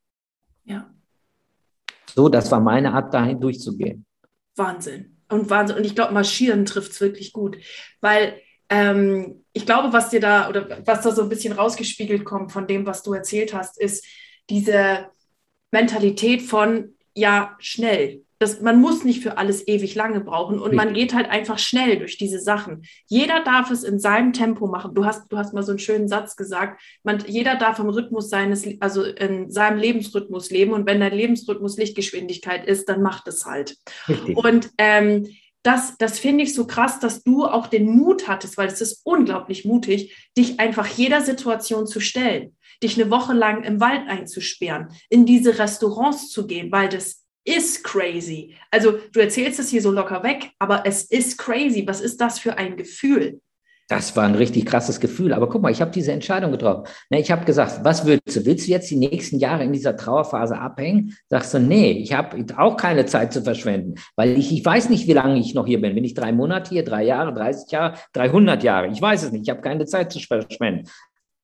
Ja. 0.62 0.86
So, 2.14 2.28
das 2.28 2.50
war 2.50 2.60
meine 2.60 2.92
Art, 2.92 3.12
dahin 3.14 3.40
durchzugehen. 3.40 4.04
Wahnsinn. 4.56 5.16
Und 5.28 5.48
Wahnsinn. 5.50 5.76
Und 5.76 5.84
ich 5.84 5.94
glaube, 5.94 6.12
marschieren 6.12 6.64
trifft 6.64 6.92
es 6.92 7.00
wirklich 7.00 7.32
gut. 7.32 7.56
Weil 8.00 8.40
ähm, 8.68 9.44
ich 9.52 9.66
glaube, 9.66 9.92
was 9.92 10.10
dir 10.10 10.20
da 10.20 10.48
oder 10.48 10.80
was 10.86 11.02
da 11.02 11.12
so 11.12 11.22
ein 11.22 11.28
bisschen 11.28 11.52
rausgespiegelt 11.52 12.24
kommt 12.24 12.52
von 12.52 12.66
dem, 12.66 12.86
was 12.86 13.02
du 13.02 13.12
erzählt 13.12 13.54
hast, 13.54 13.80
ist 13.80 14.06
diese 14.48 15.06
Mentalität 15.70 16.42
von 16.42 16.94
ja 17.14 17.56
schnell. 17.58 18.22
Das, 18.40 18.62
man 18.62 18.80
muss 18.80 19.04
nicht 19.04 19.22
für 19.22 19.36
alles 19.36 19.68
ewig 19.68 19.94
lange 19.94 20.20
brauchen 20.20 20.58
und 20.58 20.74
man 20.74 20.94
geht 20.94 21.12
halt 21.12 21.28
einfach 21.28 21.58
schnell 21.58 21.98
durch 21.98 22.16
diese 22.16 22.40
Sachen. 22.40 22.86
Jeder 23.06 23.44
darf 23.44 23.70
es 23.70 23.84
in 23.84 23.98
seinem 24.00 24.32
Tempo 24.32 24.66
machen. 24.66 24.94
Du 24.94 25.04
hast, 25.04 25.30
du 25.30 25.36
hast 25.36 25.52
mal 25.52 25.62
so 25.62 25.72
einen 25.72 25.78
schönen 25.78 26.08
Satz 26.08 26.36
gesagt. 26.36 26.80
Man, 27.02 27.22
jeder 27.26 27.56
darf 27.56 27.78
im 27.78 27.90
Rhythmus 27.90 28.30
seines, 28.30 28.66
also 28.80 29.04
in 29.04 29.50
seinem 29.50 29.78
Lebensrhythmus 29.78 30.50
leben 30.50 30.72
und 30.72 30.86
wenn 30.86 31.00
dein 31.00 31.14
Lebensrhythmus 31.14 31.76
Lichtgeschwindigkeit 31.76 32.66
ist, 32.66 32.88
dann 32.88 33.02
macht 33.02 33.28
es 33.28 33.44
halt. 33.44 33.76
Richtig. 34.08 34.34
Und 34.34 34.70
ähm, 34.78 35.28
das, 35.62 35.98
das 35.98 36.18
finde 36.18 36.42
ich 36.44 36.54
so 36.54 36.66
krass, 36.66 36.98
dass 36.98 37.22
du 37.22 37.44
auch 37.44 37.66
den 37.66 37.94
Mut 37.94 38.26
hattest, 38.26 38.56
weil 38.56 38.68
es 38.68 38.80
ist 38.80 39.02
unglaublich 39.04 39.66
mutig, 39.66 40.30
dich 40.38 40.58
einfach 40.58 40.86
jeder 40.86 41.20
Situation 41.20 41.86
zu 41.86 42.00
stellen 42.00 42.56
dich 42.82 43.00
eine 43.00 43.10
Woche 43.10 43.32
lang 43.32 43.62
im 43.64 43.80
Wald 43.80 44.08
einzusperren, 44.08 44.88
in 45.08 45.26
diese 45.26 45.58
Restaurants 45.58 46.30
zu 46.30 46.46
gehen, 46.46 46.72
weil 46.72 46.88
das 46.88 47.19
ist 47.44 47.84
crazy. 47.84 48.54
Also 48.70 48.98
du 49.12 49.20
erzählst 49.20 49.58
es 49.58 49.70
hier 49.70 49.82
so 49.82 49.90
locker 49.90 50.22
weg, 50.22 50.50
aber 50.58 50.84
es 50.86 51.04
ist 51.04 51.38
crazy. 51.38 51.86
Was 51.86 52.00
ist 52.00 52.20
das 52.20 52.38
für 52.38 52.58
ein 52.58 52.76
Gefühl? 52.76 53.40
Das 53.90 54.14
war 54.14 54.22
ein 54.22 54.36
richtig 54.36 54.66
krasses 54.66 55.00
Gefühl. 55.00 55.32
Aber 55.32 55.48
guck 55.48 55.62
mal, 55.62 55.72
ich 55.72 55.80
habe 55.80 55.90
diese 55.90 56.12
Entscheidung 56.12 56.52
getroffen. 56.52 56.84
Ne, 57.10 57.18
ich 57.18 57.32
habe 57.32 57.44
gesagt, 57.44 57.80
was 57.82 58.06
willst 58.06 58.36
du? 58.36 58.46
Willst 58.46 58.68
du 58.68 58.70
jetzt 58.70 58.88
die 58.88 58.96
nächsten 58.96 59.40
Jahre 59.40 59.64
in 59.64 59.72
dieser 59.72 59.96
Trauerphase 59.96 60.56
abhängen? 60.56 61.16
Sagst 61.28 61.52
du, 61.54 61.58
nee, 61.58 61.90
ich 61.90 62.12
habe 62.12 62.46
auch 62.56 62.76
keine 62.76 63.04
Zeit 63.06 63.32
zu 63.32 63.42
verschwenden, 63.42 63.96
weil 64.14 64.38
ich, 64.38 64.52
ich 64.52 64.64
weiß 64.64 64.90
nicht, 64.90 65.08
wie 65.08 65.12
lange 65.12 65.40
ich 65.40 65.54
noch 65.54 65.66
hier 65.66 65.80
bin. 65.80 65.96
Bin 65.96 66.04
ich 66.04 66.14
drei 66.14 66.30
Monate 66.30 66.70
hier, 66.70 66.84
drei 66.84 67.02
Jahre, 67.02 67.34
30 67.34 67.72
Jahre, 67.72 67.94
300 68.12 68.62
Jahre? 68.62 68.86
Ich 68.92 69.02
weiß 69.02 69.24
es 69.24 69.32
nicht. 69.32 69.42
Ich 69.42 69.50
habe 69.50 69.60
keine 69.60 69.84
Zeit 69.86 70.12
zu 70.12 70.20
verschwenden. 70.20 70.88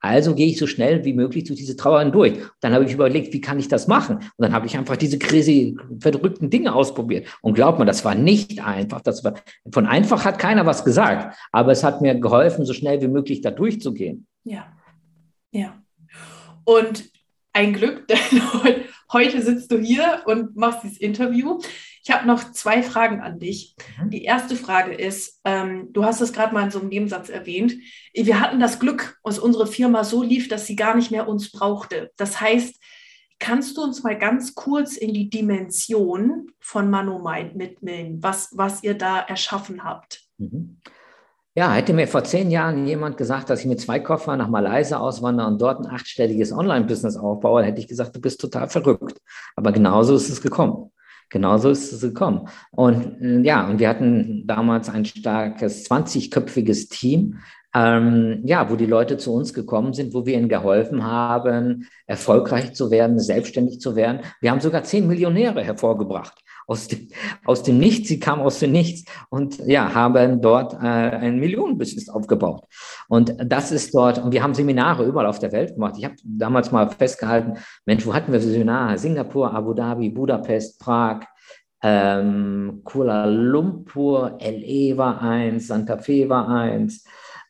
Also 0.01 0.35
gehe 0.35 0.47
ich 0.47 0.59
so 0.59 0.67
schnell 0.67 1.05
wie 1.05 1.15
möglich 1.15 1.45
durch 1.45 1.59
diese 1.59 1.77
Trauer 1.77 2.01
hindurch. 2.01 2.35
Dann 2.61 2.73
habe 2.73 2.85
ich 2.85 2.93
überlegt, 2.93 3.33
wie 3.33 3.41
kann 3.41 3.59
ich 3.59 3.69
das 3.69 3.89
machen? 3.89 4.17
Und 4.17 4.33
dann 4.39 4.53
habe 4.53 4.67
ich 4.67 4.77
einfach 4.77 4.97
diese 4.97 5.19
crazy, 5.19 5.77
verrückten 6.01 6.51
Dinge 6.51 6.75
ausprobiert. 6.75 7.27
Und 7.41 7.55
glaubt 7.55 7.79
mir, 7.79 7.87
das 7.87 8.05
war 8.05 8.15
nicht 8.15 8.63
einfach. 8.65 9.01
Das 9.01 9.25
war, 9.25 9.35
von 9.73 9.87
einfach 9.87 10.25
hat 10.25 10.39
keiner 10.39 10.67
was 10.67 10.85
gesagt. 10.85 11.37
Aber 11.51 11.73
es 11.73 11.83
hat 11.83 12.03
mir 12.03 12.15
geholfen, 12.15 12.67
so 12.67 12.73
schnell 12.73 13.01
wie 13.01 13.09
möglich 13.09 13.41
da 13.41 13.51
durchzugehen. 13.51 14.27
Ja. 14.45 14.73
Ja. 15.51 15.83
Und 16.65 17.05
ein 17.53 17.73
Glück, 17.73 18.07
denn 18.09 18.19
heute 19.13 19.41
sitzt 19.41 19.73
du 19.73 19.79
hier 19.79 20.23
und 20.27 20.57
machst 20.57 20.85
dieses 20.85 20.99
Interview. 20.99 21.59
Ich 22.07 22.15
habe 22.15 22.25
noch 22.25 22.53
zwei 22.53 22.85
Fragen 22.85 23.21
an 23.21 23.41
dich. 23.41 23.75
Mhm. 24.01 24.11
Die 24.11 24.23
erste 24.23 24.55
Frage 24.55 24.95
ist, 24.95 25.41
ähm, 25.45 25.89
du 25.93 26.05
hast 26.05 26.21
es 26.21 26.33
gerade 26.33 26.55
mal 26.55 26.63
in 26.63 26.71
so 26.71 26.79
einem 26.79 26.89
Nebensatz 26.89 27.31
erwähnt, 27.31 27.75
wir 28.15 28.41
hatten 28.41 28.61
das 28.61 28.79
Glück, 28.79 29.19
dass 29.25 29.41
unsere 29.41 29.67
Firma 29.67 30.05
so 30.05 30.23
lief, 30.23 30.47
dass 30.47 30.67
sie 30.67 30.77
gar 30.77 30.95
nicht 30.95 31.11
mehr 31.11 31.27
uns 31.27 31.51
brauchte. 31.51 32.13
Das 32.17 32.41
heißt, 32.41 32.77
kannst 33.41 33.77
du 33.77 33.83
uns 33.83 34.05
mal 34.05 34.17
ganz 34.17 34.55
kurz 34.55 34.97
in 34.97 35.15
die 35.15 35.29
Dimension 35.31 36.53
von 36.61 36.91
Manomind 36.91 37.57
mitnehmen, 37.57 38.23
was, 38.23 38.51
was 38.53 38.85
ihr 38.85 38.95
da 38.95 39.19
erschaffen 39.19 39.83
habt? 39.83 40.23
Mhm. 40.39 40.81
Ja, 41.57 41.73
hätte 41.73 41.93
mir 41.93 42.07
vor 42.07 42.23
zehn 42.23 42.53
Jahren 42.53 42.87
jemand 42.87 43.17
gesagt, 43.17 43.51
dass 43.51 43.61
ich 43.61 43.67
mit 43.67 43.81
zwei 43.81 43.99
Koffern 43.99 44.39
nach 44.39 44.49
Malaysia 44.49 44.99
auswandere 44.99 45.49
und 45.49 45.61
dort 45.61 45.81
ein 45.81 45.91
achtstelliges 45.93 46.53
Online-Business 46.53 47.17
aufbaue, 47.17 47.65
hätte 47.65 47.81
ich 47.81 47.89
gesagt, 47.89 48.15
du 48.15 48.21
bist 48.21 48.41
total 48.41 48.69
verrückt. 48.69 49.19
Aber 49.57 49.73
genauso 49.73 50.15
ist 50.15 50.29
es 50.29 50.41
gekommen. 50.41 50.93
Genauso 51.31 51.71
ist 51.71 51.93
es 51.93 52.01
gekommen. 52.01 52.49
Und 52.71 53.21
äh, 53.21 53.41
ja, 53.41 53.69
und 53.69 53.79
wir 53.79 53.89
hatten 53.89 54.47
damals 54.47 54.89
ein 54.89 55.05
starkes 55.05 55.89
20-köpfiges 55.91 56.89
Team, 56.89 57.39
ähm, 57.75 58.41
ja, 58.45 58.71
wo 58.71 58.77
die 58.77 58.87
Leute 58.87 59.17
zu 59.19 59.35
uns 59.35 59.53
gekommen 59.53 59.93
sind, 59.93 60.15
wo 60.15 60.25
wir 60.25 60.35
ihnen 60.39 60.49
geholfen 60.49 61.05
haben, 61.05 61.89
erfolgreich 62.07 62.75
zu 62.75 62.91
werden, 62.91 63.19
selbstständig 63.19 63.81
zu 63.81 63.97
werden. 63.97 64.21
Wir 64.41 64.51
haben 64.51 64.61
sogar 64.61 64.85
zehn 64.85 65.07
Millionäre 65.07 65.63
hervorgebracht 65.63 66.43
aus 66.67 66.89
dem, 66.89 67.09
aus 67.45 67.63
dem 67.63 67.79
Nichts. 67.79 68.09
Sie 68.09 68.19
kamen 68.19 68.43
aus 68.43 68.59
dem 68.61 68.73
Nichts 68.73 69.05
und 69.31 69.59
ja, 69.67 69.95
haben 69.95 70.41
dort 70.41 70.75
äh, 70.75 70.87
ein 70.87 71.39
Millionenbusiness 71.39 72.09
aufgebaut. 72.09 72.65
Und 73.09 73.37
das 73.39 73.73
ist 73.73 73.95
dort, 73.95 74.19
und 74.19 74.33
wir 74.33 74.43
haben 74.43 74.55
Seminare 74.55 75.05
überall 75.05 75.27
auf 75.27 75.39
der 75.39 75.53
Welt 75.53 75.75
gemacht. 75.75 75.95
Ich 75.99 76.05
habe 76.05 76.17
damals 76.25 76.73
mal 76.73 76.89
festgehalten, 76.89 77.55
Mensch, 77.85 78.07
wo 78.07 78.15
hatten 78.15 78.33
wir 78.33 78.41
Seminare? 78.41 78.99
Singapur, 78.99 79.53
Abu 79.53 79.75
Dhabi, 79.75 80.11
Budapest, 80.11 80.81
Prag, 80.81 81.21
ähm, 81.83 82.81
Kuala 82.85 83.27
Lumpur, 83.27 84.39
LE 84.41 84.97
war 84.97 85.23
eins, 85.23 85.69
Santa 85.69 85.99
Fe 85.99 86.29
war 86.29 86.49
eins, 86.49 87.05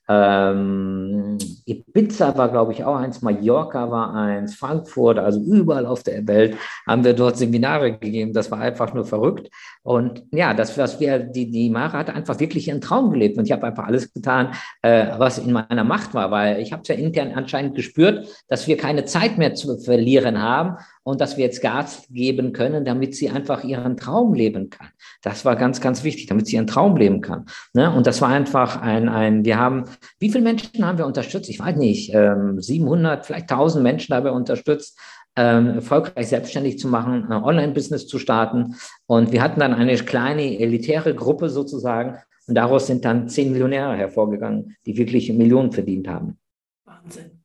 ähm, 0.09 1.39
Ibiza 1.65 2.37
war, 2.37 2.49
glaube 2.49 2.73
ich, 2.73 2.85
auch 2.85 2.97
eins, 2.97 3.23
Mallorca 3.23 3.91
war 3.91 4.15
eins, 4.15 4.55
Frankfurt, 4.55 5.19
also 5.19 5.41
überall 5.41 5.85
auf 5.85 6.03
der 6.05 6.27
Welt 6.29 6.57
haben 6.87 7.03
wir 7.03 7.13
dort 7.13 7.37
Seminare 7.37 7.99
gegeben. 7.99 8.33
Das 8.33 8.51
war 8.51 8.61
einfach 8.61 8.95
nur 8.95 9.05
verrückt. 9.05 9.51
Und 9.83 10.25
ja, 10.31 10.55
das, 10.55 10.79
was 10.79 11.01
wir, 11.01 11.19
die, 11.19 11.51
die 11.51 11.71
Mara 11.71 11.99
hat 11.99 12.11
einfach 12.11 12.39
wirklich 12.39 12.69
ihren 12.69 12.81
Traum 12.81 13.11
gelebt. 13.11 13.37
Und 13.37 13.47
ich 13.47 13.53
habe 13.53 13.67
einfach 13.67 13.87
alles 13.87 14.13
getan, 14.13 14.53
äh, 14.83 15.07
was 15.19 15.39
in 15.39 15.53
meiner 15.53 15.85
Macht 15.85 16.15
war, 16.15 16.31
weil 16.31 16.61
ich 16.61 16.73
habe 16.73 16.83
es 16.83 16.89
ja 16.89 16.95
intern 16.95 17.33
anscheinend 17.35 17.75
gespürt, 17.75 18.29
dass 18.49 18.69
wir 18.69 18.77
keine 18.77 19.05
Zeit 19.05 19.39
mehr 19.39 19.55
zu 19.55 19.77
verlieren 19.79 20.41
haben 20.41 20.77
und 21.07 21.21
dass 21.21 21.37
wir 21.37 21.45
jetzt 21.45 21.63
Gas 21.63 22.05
geben 22.11 22.53
können, 22.53 22.85
damit 22.85 23.15
sie 23.15 23.31
einfach 23.31 23.63
ihren 23.63 23.97
Traum 23.97 24.35
leben 24.35 24.71
kann. 24.71 24.89
Das 25.23 25.45
war 25.45 25.55
ganz, 25.55 25.81
ganz 25.81 26.03
wichtig, 26.03 26.27
damit 26.27 26.49
sie 26.49 26.57
ihren 26.57 26.67
Traum 26.67 26.97
leben 26.97 27.21
kann. 27.21 27.47
Ne? 27.75 27.95
Und 27.95 28.09
das 28.09 28.21
war 28.21 28.29
einfach 28.29 28.83
ein, 28.83 29.09
ein, 29.09 29.45
wir 29.45 29.57
haben, 29.57 29.85
wie 30.19 30.33
viele 30.33 30.43
Menschen 30.43 30.85
haben 30.85 30.99
wir 30.99 31.07
unterstützt? 31.07 31.49
Ich 31.49 31.61
weiß 31.61 31.77
nicht, 31.77 32.11
700, 32.11 33.19
ähm, 33.19 33.25
vielleicht 33.25 33.49
1000 33.49 33.85
Menschen 33.85 34.11
dabei 34.11 34.33
unterstützt, 34.33 34.99
ähm, 35.37 35.77
erfolgreich 35.77 36.27
selbstständig 36.27 36.81
zu 36.81 36.89
machen, 36.89 37.31
ein 37.31 37.45
Online-Business 37.45 38.09
zu 38.09 38.19
starten. 38.19 38.75
Und 39.07 39.31
wir 39.31 39.43
hatten 39.43 39.61
dann 39.61 39.75
eine 39.75 39.95
kleine 39.99 40.59
elitäre 40.59 41.15
Gruppe 41.15 41.51
sozusagen. 41.51 42.17
Und 42.49 42.57
daraus 42.57 42.89
sind 42.89 43.05
dann 43.05 43.29
zehn 43.29 43.53
Millionäre 43.53 43.97
hervorgegangen, 43.97 44.75
die 44.87 44.97
wirklich 44.97 45.33
Millionen 45.33 45.71
verdient 45.71 46.09
haben. 46.09 46.37
Wahnsinn. 46.85 47.43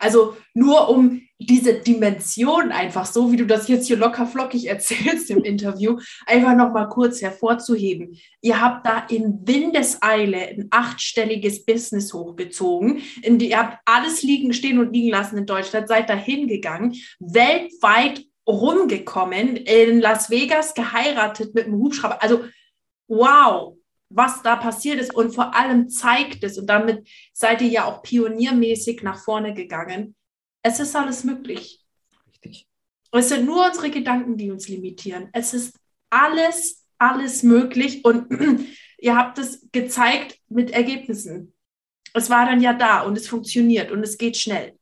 Also 0.00 0.34
nur 0.54 0.88
um 0.88 1.20
diese 1.46 1.74
Dimension 1.74 2.72
einfach 2.72 3.06
so, 3.06 3.32
wie 3.32 3.36
du 3.36 3.46
das 3.46 3.68
jetzt 3.68 3.86
hier 3.86 3.96
locker 3.96 4.26
flockig 4.26 4.66
erzählst 4.68 5.30
im 5.30 5.42
Interview, 5.42 5.98
einfach 6.26 6.56
nochmal 6.56 6.88
kurz 6.88 7.22
hervorzuheben. 7.22 8.16
Ihr 8.40 8.60
habt 8.60 8.86
da 8.86 9.06
in 9.08 9.46
Windeseile 9.46 10.38
ein 10.38 10.68
achtstelliges 10.70 11.64
Business 11.64 12.12
hochgezogen. 12.12 13.02
In 13.22 13.38
die, 13.38 13.50
ihr 13.50 13.58
habt 13.58 13.78
alles 13.84 14.22
liegen, 14.22 14.52
stehen 14.52 14.78
und 14.78 14.92
liegen 14.92 15.10
lassen 15.10 15.38
in 15.38 15.46
Deutschland, 15.46 15.88
seid 15.88 16.08
da 16.08 16.14
hingegangen, 16.14 16.94
weltweit 17.20 18.24
rumgekommen, 18.48 19.56
in 19.56 20.00
Las 20.00 20.30
Vegas 20.30 20.74
geheiratet 20.74 21.54
mit 21.54 21.66
einem 21.66 21.78
Hubschrauber. 21.78 22.22
Also 22.22 22.44
wow, 23.08 23.76
was 24.08 24.42
da 24.42 24.56
passiert 24.56 25.00
ist 25.00 25.14
und 25.14 25.34
vor 25.34 25.54
allem 25.54 25.88
zeigt 25.88 26.44
es, 26.44 26.58
und 26.58 26.66
damit 26.66 27.08
seid 27.32 27.62
ihr 27.62 27.68
ja 27.68 27.84
auch 27.84 28.02
pioniermäßig 28.02 29.02
nach 29.02 29.22
vorne 29.22 29.54
gegangen, 29.54 30.14
es 30.62 30.80
ist 30.80 30.94
alles 30.96 31.24
möglich. 31.24 31.84
Richtig. 32.28 32.68
Es 33.12 33.28
sind 33.28 33.44
nur 33.44 33.66
unsere 33.66 33.90
Gedanken, 33.90 34.36
die 34.36 34.50
uns 34.50 34.68
limitieren. 34.68 35.28
Es 35.32 35.52
ist 35.52 35.78
alles, 36.10 36.86
alles 36.98 37.42
möglich 37.42 38.04
und 38.04 38.28
ihr 38.98 39.16
habt 39.16 39.38
es 39.38 39.68
gezeigt 39.72 40.38
mit 40.48 40.70
Ergebnissen. 40.70 41.54
Es 42.14 42.30
war 42.30 42.46
dann 42.46 42.60
ja 42.60 42.72
da 42.72 43.02
und 43.02 43.16
es 43.16 43.28
funktioniert 43.28 43.90
und 43.90 44.02
es 44.02 44.18
geht 44.18 44.36
schnell. 44.36 44.78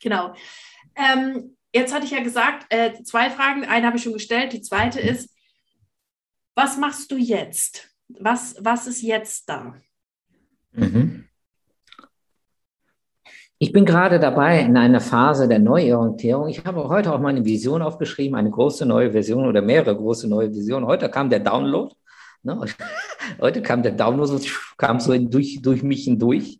Genau. 0.00 0.34
Ähm, 0.94 1.56
jetzt 1.72 1.94
hatte 1.94 2.04
ich 2.04 2.10
ja 2.10 2.22
gesagt, 2.22 2.66
äh, 2.72 3.02
zwei 3.02 3.30
Fragen. 3.30 3.64
Eine 3.64 3.86
habe 3.86 3.96
ich 3.96 4.02
schon 4.02 4.12
gestellt. 4.12 4.52
Die 4.52 4.62
zweite 4.62 5.00
ist, 5.00 5.34
was 6.54 6.76
machst 6.76 7.10
du 7.10 7.16
jetzt? 7.16 7.94
Was, 8.08 8.56
was 8.58 8.86
ist 8.86 9.02
jetzt 9.02 9.48
da? 9.48 9.80
Mhm. 10.72 11.29
Ich 13.62 13.72
bin 13.72 13.84
gerade 13.84 14.18
dabei 14.18 14.60
in 14.60 14.78
einer 14.78 15.02
Phase 15.02 15.46
der 15.46 15.58
Neuorientierung. 15.58 16.48
Ich 16.48 16.64
habe 16.64 16.88
heute 16.88 17.12
auch 17.12 17.20
meine 17.20 17.44
Vision 17.44 17.82
aufgeschrieben, 17.82 18.34
eine 18.34 18.50
große 18.50 18.86
neue 18.86 19.12
Version 19.12 19.46
oder 19.46 19.60
mehrere 19.60 19.94
große 19.94 20.26
neue 20.30 20.50
Visionen. 20.50 20.86
Heute 20.86 21.10
kam 21.10 21.28
der 21.28 21.40
Download. 21.40 21.94
Ne? 22.42 22.58
Heute 23.38 23.60
kam 23.60 23.82
der 23.82 23.92
Download, 23.92 24.42
kam 24.78 24.98
so 24.98 25.14
durch, 25.14 25.60
durch 25.60 25.82
mich 25.82 26.04
hindurch 26.04 26.58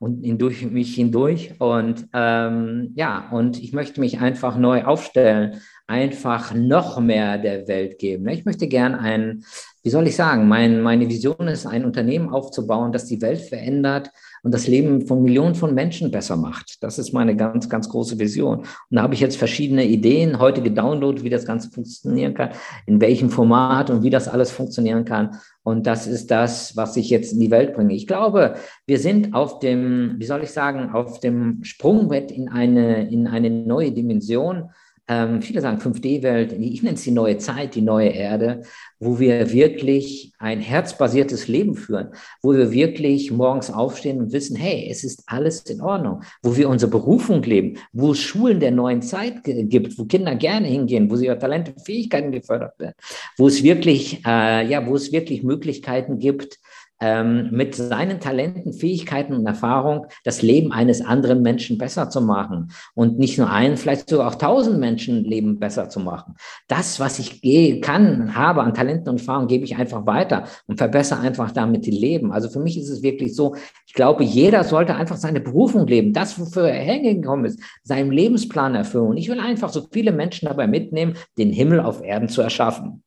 und 0.00 0.24
durch 0.38 0.64
mich 0.64 0.96
hindurch. 0.96 1.54
Und 1.60 2.08
ähm, 2.12 2.92
ja, 2.96 3.28
und 3.30 3.62
ich 3.62 3.72
möchte 3.72 4.00
mich 4.00 4.18
einfach 4.18 4.56
neu 4.56 4.82
aufstellen, 4.82 5.60
einfach 5.86 6.52
noch 6.52 6.98
mehr 6.98 7.38
der 7.38 7.68
Welt 7.68 8.00
geben. 8.00 8.26
Ich 8.26 8.44
möchte 8.44 8.66
gern 8.66 8.96
ein, 8.96 9.44
wie 9.84 9.90
soll 9.90 10.06
ich 10.06 10.16
sagen, 10.16 10.48
mein, 10.48 10.80
meine 10.80 11.10
Vision 11.10 11.46
ist, 11.46 11.66
ein 11.66 11.84
Unternehmen 11.84 12.30
aufzubauen, 12.30 12.90
das 12.90 13.04
die 13.04 13.20
Welt 13.20 13.42
verändert 13.42 14.10
und 14.42 14.54
das 14.54 14.66
Leben 14.66 15.06
von 15.06 15.22
Millionen 15.22 15.54
von 15.54 15.74
Menschen 15.74 16.10
besser 16.10 16.36
macht. 16.36 16.82
Das 16.82 16.98
ist 16.98 17.12
meine 17.12 17.36
ganz, 17.36 17.68
ganz 17.68 17.90
große 17.90 18.18
Vision. 18.18 18.60
Und 18.60 18.66
da 18.88 19.02
habe 19.02 19.12
ich 19.12 19.20
jetzt 19.20 19.36
verschiedene 19.36 19.84
Ideen 19.84 20.38
heute 20.38 20.62
gedownloadet, 20.62 21.22
wie 21.22 21.28
das 21.28 21.44
Ganze 21.44 21.70
funktionieren 21.70 22.32
kann, 22.32 22.50
in 22.86 22.98
welchem 23.02 23.28
Format 23.28 23.90
und 23.90 24.02
wie 24.02 24.08
das 24.08 24.26
alles 24.26 24.50
funktionieren 24.50 25.04
kann. 25.04 25.36
Und 25.62 25.86
das 25.86 26.06
ist 26.06 26.30
das, 26.30 26.74
was 26.78 26.96
ich 26.96 27.10
jetzt 27.10 27.34
in 27.34 27.40
die 27.40 27.50
Welt 27.50 27.74
bringe. 27.74 27.92
Ich 27.92 28.06
glaube, 28.06 28.54
wir 28.86 28.98
sind 28.98 29.34
auf 29.34 29.58
dem, 29.58 30.14
wie 30.16 30.24
soll 30.24 30.44
ich 30.44 30.50
sagen, 30.50 30.94
auf 30.94 31.20
dem 31.20 31.62
Sprungbrett 31.62 32.32
in 32.32 32.48
eine, 32.48 33.10
in 33.10 33.26
eine 33.26 33.50
neue 33.50 33.92
Dimension 33.92 34.70
ähm, 35.06 35.42
viele 35.42 35.60
sagen 35.60 35.78
5D-Welt, 35.78 36.52
ich 36.52 36.82
nenne 36.82 36.94
es 36.94 37.02
die 37.02 37.10
neue 37.10 37.36
Zeit, 37.36 37.74
die 37.74 37.82
neue 37.82 38.08
Erde, 38.08 38.62
wo 38.98 39.18
wir 39.18 39.52
wirklich 39.52 40.32
ein 40.38 40.60
herzbasiertes 40.60 41.46
Leben 41.46 41.74
führen, 41.74 42.08
wo 42.40 42.54
wir 42.54 42.72
wirklich 42.72 43.30
morgens 43.30 43.70
aufstehen 43.70 44.18
und 44.20 44.32
wissen, 44.32 44.56
hey, 44.56 44.88
es 44.90 45.04
ist 45.04 45.24
alles 45.26 45.60
in 45.62 45.82
Ordnung, 45.82 46.22
wo 46.42 46.56
wir 46.56 46.70
unsere 46.70 46.90
Berufung 46.90 47.42
leben, 47.42 47.76
wo 47.92 48.12
es 48.12 48.20
Schulen 48.20 48.60
der 48.60 48.70
neuen 48.70 49.02
Zeit 49.02 49.44
gibt, 49.44 49.98
wo 49.98 50.06
Kinder 50.06 50.36
gerne 50.36 50.68
hingehen, 50.68 51.10
wo 51.10 51.16
sie 51.16 51.26
ihre 51.26 51.38
Talente 51.38 51.72
und 51.72 51.84
Fähigkeiten 51.84 52.32
gefördert 52.32 52.78
werden, 52.78 52.94
wo 53.36 53.46
es 53.46 53.62
wirklich, 53.62 54.24
äh, 54.24 54.66
ja, 54.66 54.86
wo 54.86 54.96
es 54.96 55.12
wirklich 55.12 55.42
Möglichkeiten 55.42 56.18
gibt, 56.18 56.58
ähm, 57.04 57.50
mit 57.50 57.74
seinen 57.74 58.18
Talenten, 58.18 58.72
Fähigkeiten 58.72 59.34
und 59.34 59.46
Erfahrung 59.46 60.06
das 60.24 60.40
Leben 60.40 60.72
eines 60.72 61.04
anderen 61.04 61.42
Menschen 61.42 61.76
besser 61.76 62.08
zu 62.08 62.22
machen 62.22 62.72
und 62.94 63.18
nicht 63.18 63.36
nur 63.36 63.50
einen, 63.50 63.76
vielleicht 63.76 64.08
sogar 64.08 64.28
auch 64.28 64.36
tausend 64.36 64.78
Menschen 64.78 65.22
Leben 65.22 65.58
besser 65.58 65.90
zu 65.90 66.00
machen. 66.00 66.34
Das, 66.66 67.00
was 67.00 67.18
ich 67.18 67.42
kann, 67.82 68.34
habe 68.34 68.62
an 68.62 68.72
Talenten 68.72 69.10
und 69.10 69.20
Erfahrungen, 69.20 69.48
gebe 69.48 69.66
ich 69.66 69.76
einfach 69.76 70.06
weiter 70.06 70.44
und 70.66 70.78
verbessere 70.78 71.20
einfach 71.20 71.50
damit 71.50 71.84
die 71.84 71.90
Leben. 71.90 72.32
Also 72.32 72.48
für 72.48 72.60
mich 72.60 72.78
ist 72.78 72.88
es 72.88 73.02
wirklich 73.02 73.36
so, 73.36 73.54
ich 73.86 73.92
glaube, 73.92 74.24
jeder 74.24 74.64
sollte 74.64 74.94
einfach 74.94 75.16
seine 75.16 75.40
Berufung 75.42 75.86
leben, 75.86 76.14
das, 76.14 76.40
wofür 76.40 76.70
er 76.70 76.82
hingekommen 76.82 77.44
ist, 77.44 77.60
seinen 77.82 78.12
Lebensplan 78.12 78.74
erfüllen. 78.74 79.08
Und 79.08 79.16
ich 79.18 79.28
will 79.28 79.40
einfach 79.40 79.68
so 79.68 79.86
viele 79.92 80.12
Menschen 80.12 80.48
dabei 80.48 80.66
mitnehmen, 80.66 81.16
den 81.36 81.50
Himmel 81.50 81.80
auf 81.80 82.02
Erden 82.02 82.30
zu 82.30 82.40
erschaffen. 82.40 83.03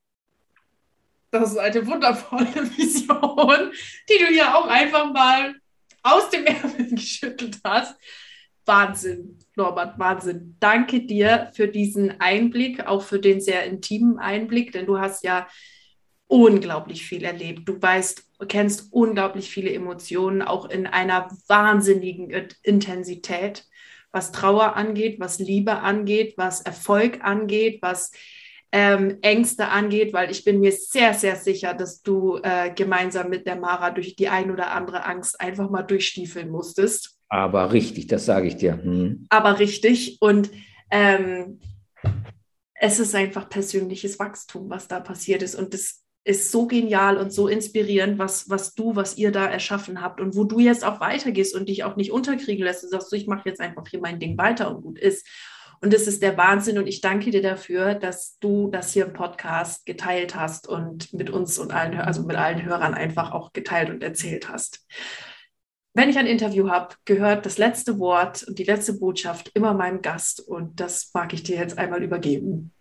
Das 1.30 1.52
ist 1.52 1.58
eine 1.58 1.86
wundervolle 1.86 2.46
Vision, 2.76 3.72
die 4.08 4.18
du 4.18 4.26
hier 4.30 4.56
auch 4.56 4.66
einfach 4.66 5.12
mal 5.12 5.54
aus 6.02 6.30
dem 6.30 6.46
Ärmel 6.46 6.90
geschüttelt 6.90 7.58
hast. 7.64 7.96
Wahnsinn, 8.64 9.38
Norbert, 9.56 9.98
Wahnsinn. 9.98 10.56
Danke 10.60 11.00
dir 11.00 11.50
für 11.54 11.68
diesen 11.68 12.20
Einblick, 12.20 12.86
auch 12.86 13.02
für 13.02 13.18
den 13.18 13.40
sehr 13.40 13.64
intimen 13.64 14.18
Einblick, 14.18 14.72
denn 14.72 14.86
du 14.86 14.98
hast 14.98 15.24
ja 15.24 15.48
unglaublich 16.26 17.06
viel 17.06 17.24
erlebt. 17.24 17.66
Du 17.66 17.80
weißt, 17.80 18.22
kennst 18.48 18.92
unglaublich 18.92 19.50
viele 19.50 19.72
Emotionen, 19.72 20.42
auch 20.42 20.68
in 20.68 20.86
einer 20.86 21.28
wahnsinnigen 21.48 22.30
Intensität, 22.62 23.64
was 24.12 24.32
Trauer 24.32 24.76
angeht, 24.76 25.18
was 25.18 25.38
Liebe 25.38 25.78
angeht, 25.78 26.34
was 26.36 26.60
Erfolg 26.60 27.24
angeht, 27.24 27.78
was 27.80 28.12
ähm, 28.70 29.18
Ängste 29.22 29.68
angeht, 29.68 30.12
weil 30.12 30.30
ich 30.30 30.44
bin 30.44 30.60
mir 30.60 30.72
sehr, 30.72 31.14
sehr 31.14 31.36
sicher, 31.36 31.74
dass 31.74 32.02
du 32.02 32.38
äh, 32.42 32.70
gemeinsam 32.74 33.30
mit 33.30 33.46
der 33.46 33.56
Mara 33.56 33.90
durch 33.90 34.16
die 34.16 34.28
ein 34.28 34.50
oder 34.50 34.72
andere 34.72 35.06
Angst 35.06 35.40
einfach 35.40 35.70
mal 35.70 35.82
durchstiefeln 35.82 36.50
musstest. 36.50 37.16
Aber 37.28 37.72
richtig, 37.72 38.06
das 38.06 38.26
sage 38.26 38.48
ich 38.48 38.56
dir. 38.56 38.82
Hm. 38.82 39.26
Aber 39.30 39.58
richtig. 39.58 40.18
Und 40.20 40.50
ähm, 40.90 41.60
es 42.74 42.98
ist 42.98 43.14
einfach 43.14 43.48
persönliches 43.48 44.18
Wachstum, 44.18 44.70
was 44.70 44.88
da 44.88 45.00
passiert 45.00 45.42
ist. 45.42 45.54
Und 45.54 45.74
das 45.74 46.04
ist 46.24 46.52
so 46.52 46.66
genial 46.66 47.16
und 47.16 47.32
so 47.32 47.48
inspirierend, 47.48 48.18
was, 48.18 48.50
was 48.50 48.74
du, 48.74 48.94
was 48.96 49.16
ihr 49.16 49.32
da 49.32 49.46
erschaffen 49.46 50.02
habt 50.02 50.20
und 50.20 50.36
wo 50.36 50.44
du 50.44 50.58
jetzt 50.58 50.84
auch 50.84 51.00
weitergehst 51.00 51.54
und 51.54 51.70
dich 51.70 51.84
auch 51.84 51.96
nicht 51.96 52.12
unterkriegen 52.12 52.64
lässt 52.64 52.84
und 52.84 52.90
sagst, 52.90 53.08
so, 53.08 53.16
ich 53.16 53.26
mache 53.26 53.48
jetzt 53.48 53.60
einfach 53.60 53.86
hier 53.88 54.00
mein 54.00 54.20
Ding 54.20 54.36
weiter 54.36 54.70
und 54.70 54.82
gut 54.82 54.98
ist. 54.98 55.26
Und 55.80 55.92
das 55.92 56.06
ist 56.06 56.22
der 56.22 56.36
Wahnsinn. 56.36 56.78
Und 56.78 56.86
ich 56.86 57.00
danke 57.00 57.30
dir 57.30 57.42
dafür, 57.42 57.94
dass 57.94 58.38
du 58.38 58.68
das 58.68 58.92
hier 58.92 59.06
im 59.06 59.12
Podcast 59.12 59.86
geteilt 59.86 60.34
hast 60.34 60.68
und 60.68 61.12
mit 61.12 61.30
uns 61.30 61.58
und 61.58 61.72
allen, 61.72 61.98
also 61.98 62.22
mit 62.22 62.36
allen 62.36 62.64
Hörern 62.64 62.94
einfach 62.94 63.32
auch 63.32 63.52
geteilt 63.52 63.90
und 63.90 64.02
erzählt 64.02 64.48
hast. 64.48 64.84
Wenn 65.94 66.10
ich 66.10 66.18
ein 66.18 66.26
Interview 66.26 66.68
habe, 66.68 66.94
gehört 67.04 67.46
das 67.46 67.58
letzte 67.58 67.98
Wort 67.98 68.44
und 68.44 68.58
die 68.58 68.64
letzte 68.64 68.92
Botschaft 68.92 69.50
immer 69.54 69.74
meinem 69.74 70.02
Gast. 70.02 70.40
Und 70.40 70.80
das 70.80 71.10
mag 71.14 71.32
ich 71.32 71.42
dir 71.42 71.56
jetzt 71.56 71.78
einmal 71.78 72.02
übergeben. 72.02 72.72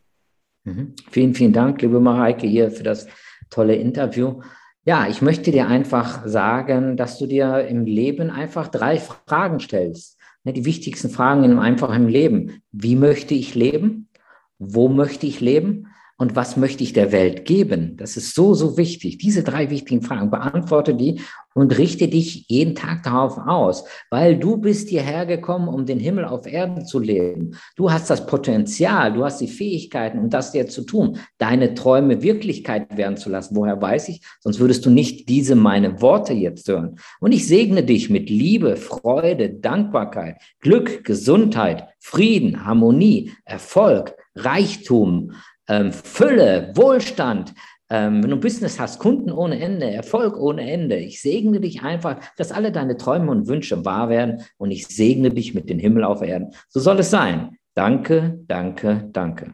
Mhm. 0.64 0.95
Vielen, 1.10 1.34
vielen 1.34 1.54
Dank, 1.54 1.82
liebe 1.82 2.00
Mareike, 2.00 2.45
hier 2.45 2.70
für 2.70 2.84
das 2.84 3.08
tolle 3.50 3.76
Interview. 3.76 4.41
Ja, 4.84 5.08
ich 5.08 5.22
möchte 5.22 5.52
dir 5.52 5.68
einfach 5.68 6.26
sagen, 6.28 6.95
dass 6.95 7.18
du 7.18 7.26
dir 7.26 7.68
im 7.68 7.86
Leben 7.86 8.30
einfach 8.30 8.68
drei 8.68 8.98
Fragen 8.98 9.60
stellst. 9.60 10.16
Ne, 10.48 10.54
die 10.54 10.64
wichtigsten 10.64 11.10
Fragen 11.10 11.43
in 11.43 11.52
einem 11.52 11.60
einfachen 11.60 12.08
Leben. 12.08 12.62
Wie 12.72 12.95
möchte 12.95 13.34
ich 13.34 13.54
leben? 13.54 14.08
Wo 14.60 14.88
möchte 14.88 15.28
ich 15.28 15.41
leben? 15.41 15.87
Und 16.18 16.36
was 16.36 16.57
möchte 16.57 16.84
ich 16.84 16.93
der 16.93 17.11
Welt 17.11 17.45
geben? 17.45 17.95
Das 17.97 18.18
ist 18.18 18.34
so, 18.34 18.55
so 18.55 18.76
wichtig. 18.76 19.20
Diese 19.20 19.43
drei 19.43 19.70
wichtigen 19.70 20.01
Fragen, 20.01 20.32
beantworte 20.32 20.95
die 20.95 21.22
und 21.53 21.78
richte 21.78 22.07
dich 22.07 22.45
jeden 22.47 22.74
Tag 22.74 23.03
darauf 23.03 23.38
aus, 23.38 23.84
weil 24.09 24.38
du 24.38 24.57
bist 24.57 24.89
hierher 24.89 25.28
gekommen, 25.28 25.68
um 25.68 25.86
den 25.86 25.99
Himmel 25.99 26.26
auf 26.26 26.47
Erden 26.47 26.86
zu 26.86 26.99
leben. 26.99 27.51
Du 27.76 27.91
hast 27.91 28.09
das 28.09 28.26
Potenzial, 28.26 29.13
du 29.13 29.24
hast 29.24 29.41
die 29.41 29.47
Fähigkeiten, 29.47 30.18
um 30.18 30.30
das 30.30 30.51
dir 30.51 30.68
zu 30.68 30.84
tun, 30.84 31.20
deine 31.38 31.76
Träume 31.76 32.24
Wirklichkeit 32.24 32.97
werden 32.97 33.18
zu 33.18 33.30
lassen. 33.30 33.55
Woher 33.55 33.80
weiß 33.80 34.09
ich? 34.09 34.22
Sonst 34.39 34.59
würdest 34.59 34.86
du 34.88 34.89
nicht 34.89 35.30
diese 35.30 35.55
meine 35.55 36.01
Worte 36.01 36.34
jetzt 36.34 36.68
hören. 36.68 36.97
Und 37.20 37.32
ich 37.32 37.47
segne 37.47 37.84
dich 37.84 38.09
mit 38.09 38.30
Liebe, 38.30 38.76
Freude, 38.76 39.51
Dankbarkeit, 39.51 40.38
Glück, 40.61 41.03
Gesundheit, 41.03 41.88
Frieden, 41.99 42.65
Harmonie, 42.65 43.32
Erfolg, 43.45 44.15
Reichtum, 44.36 45.32
ähm, 45.68 45.91
Fülle, 45.91 46.72
Wohlstand, 46.76 47.53
ähm, 47.89 48.24
wenn 48.24 48.30
du 48.30 48.39
Business 48.39 48.80
hast, 48.80 48.99
Kunden 48.99 49.32
ohne 49.32 49.59
Ende, 49.59 49.89
Erfolg 49.89 50.38
ohne 50.38 50.70
Ende. 50.70 50.97
Ich 50.97 51.22
segne 51.22 51.59
dich 51.59 51.84
einfach, 51.84 52.18
dass 52.36 52.51
alle 52.51 52.72
deine 52.72 52.97
Träume 52.97 53.32
und 53.32 53.47
Wünsche 53.47 53.86
wahr 53.86 54.09
werden 54.09 54.41
und 54.57 54.72
ich 54.72 54.88
segne 54.88 55.30
dich 55.30 55.53
mit 55.53 55.70
dem 55.70 55.80
Himmel 55.80 56.03
auf 56.03 56.22
Erden. 56.22 56.51
So 56.70 56.80
soll 56.80 56.99
es 56.99 57.09
sein. 57.09 57.57
Danke, 57.76 58.39
danke, 58.47 59.09
danke. 59.13 59.51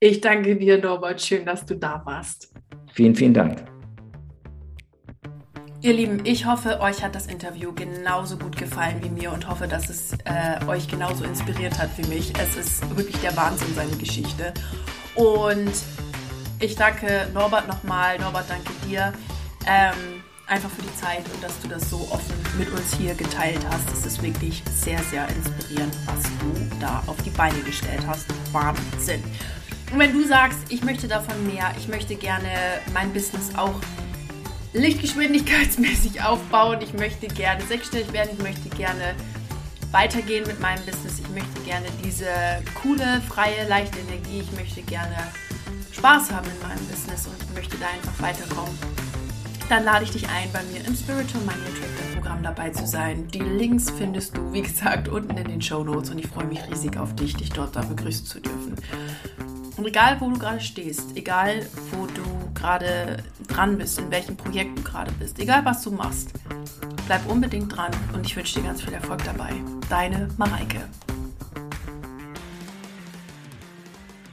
Ich 0.00 0.20
danke 0.20 0.56
dir, 0.56 0.78
Norbert. 0.78 1.20
Schön, 1.20 1.44
dass 1.44 1.64
du 1.64 1.76
da 1.76 2.02
warst. 2.04 2.52
Vielen, 2.92 3.14
vielen 3.14 3.34
Dank. 3.34 3.64
Ihr 5.82 5.94
Lieben, 5.94 6.20
ich 6.24 6.44
hoffe, 6.44 6.80
euch 6.80 7.02
hat 7.02 7.14
das 7.14 7.26
Interview 7.26 7.72
genauso 7.72 8.36
gut 8.36 8.56
gefallen 8.58 8.96
wie 9.02 9.08
mir 9.08 9.32
und 9.32 9.48
hoffe, 9.48 9.66
dass 9.66 9.88
es 9.88 10.12
äh, 10.24 10.66
euch 10.66 10.88
genauso 10.88 11.24
inspiriert 11.24 11.78
hat 11.78 11.88
wie 11.96 12.06
mich. 12.06 12.34
Es 12.38 12.54
ist 12.56 12.96
wirklich 12.96 13.16
der 13.22 13.34
Wahnsinn, 13.34 13.68
seine 13.74 13.96
Geschichte. 13.96 14.52
Und 15.14 15.72
ich 16.58 16.74
danke 16.76 17.28
Norbert 17.32 17.68
nochmal. 17.68 18.18
Norbert, 18.18 18.48
danke 18.48 18.72
dir. 18.86 19.12
Ähm, 19.66 20.22
einfach 20.46 20.70
für 20.70 20.82
die 20.82 20.94
Zeit 20.96 21.24
und 21.32 21.42
dass 21.42 21.60
du 21.60 21.68
das 21.68 21.88
so 21.88 21.96
offen 22.10 22.34
mit 22.58 22.70
uns 22.72 22.94
hier 22.94 23.14
geteilt 23.14 23.60
hast. 23.70 23.88
Es 23.92 24.04
ist 24.04 24.22
wirklich 24.22 24.62
sehr, 24.70 24.98
sehr 25.04 25.28
inspirierend, 25.28 25.94
was 26.06 26.22
du 26.22 26.76
da 26.80 27.02
auf 27.06 27.16
die 27.22 27.30
Beine 27.30 27.58
gestellt 27.60 28.02
hast. 28.06 28.26
Wahnsinn. 28.52 29.22
Und 29.92 29.98
wenn 29.98 30.12
du 30.12 30.26
sagst, 30.26 30.58
ich 30.68 30.82
möchte 30.82 31.08
davon 31.08 31.46
mehr, 31.46 31.72
ich 31.78 31.88
möchte 31.88 32.14
gerne 32.16 32.50
mein 32.92 33.12
Business 33.12 33.54
auch 33.56 33.74
lichtgeschwindigkeitsmäßig 34.72 36.22
aufbauen, 36.24 36.80
ich 36.80 36.92
möchte 36.92 37.26
gerne 37.28 37.64
sechsstellig 37.64 38.12
werden, 38.12 38.30
ich 38.36 38.42
möchte 38.42 38.68
gerne 38.70 39.14
weitergehen 39.90 40.46
mit 40.46 40.60
meinem 40.60 40.84
Business. 40.84 41.18
Ich 41.18 41.28
möchte 41.30 41.60
gerne 41.64 41.86
diese 42.04 42.26
coole, 42.82 43.20
freie, 43.28 43.68
leichte 43.68 43.98
Energie. 43.98 44.40
Ich 44.40 44.52
möchte 44.52 44.82
gerne 44.82 45.16
Spaß 45.92 46.30
haben 46.30 46.46
in 46.50 46.68
meinem 46.68 46.84
Business 46.86 47.26
und 47.26 47.36
ich 47.42 47.54
möchte 47.54 47.76
da 47.78 47.86
einfach 47.86 48.22
weiterkommen. 48.22 48.76
Dann 49.68 49.84
lade 49.84 50.04
ich 50.04 50.10
dich 50.10 50.28
ein, 50.28 50.50
bei 50.52 50.62
mir 50.64 50.84
im 50.84 50.96
Spiritual 50.96 51.44
Money 51.44 51.60
Attractor 51.62 52.14
Programm 52.14 52.42
dabei 52.42 52.70
zu 52.70 52.86
sein. 52.86 53.28
Die 53.28 53.40
Links 53.40 53.90
findest 53.90 54.36
du, 54.36 54.52
wie 54.52 54.62
gesagt, 54.62 55.08
unten 55.08 55.36
in 55.36 55.46
den 55.46 55.62
Show 55.62 55.84
Notes 55.84 56.10
und 56.10 56.18
ich 56.18 56.26
freue 56.26 56.46
mich 56.46 56.60
riesig 56.68 56.96
auf 56.96 57.14
dich, 57.14 57.36
dich 57.36 57.50
dort 57.50 57.76
da 57.76 57.82
begrüßen 57.82 58.26
zu 58.26 58.40
dürfen. 58.40 58.74
Und 59.76 59.86
egal, 59.86 60.20
wo 60.20 60.28
du 60.28 60.38
gerade 60.38 60.60
stehst, 60.60 61.16
egal, 61.16 61.66
wo 61.92 62.06
du 62.06 62.22
gerade 62.54 63.22
dran 63.48 63.78
bist, 63.78 63.98
in 63.98 64.10
welchem 64.10 64.36
Projekt 64.36 64.78
du 64.78 64.82
gerade 64.82 65.12
bist, 65.12 65.38
egal, 65.38 65.64
was 65.64 65.82
du 65.82 65.90
machst, 65.90 66.32
bleib 67.10 67.26
unbedingt 67.28 67.76
dran 67.76 67.90
und 68.14 68.24
ich 68.24 68.36
wünsche 68.36 68.60
dir 68.60 68.66
ganz 68.66 68.82
viel 68.82 68.92
Erfolg 68.92 69.24
dabei. 69.24 69.50
Deine 69.88 70.28
Mareike. 70.36 70.78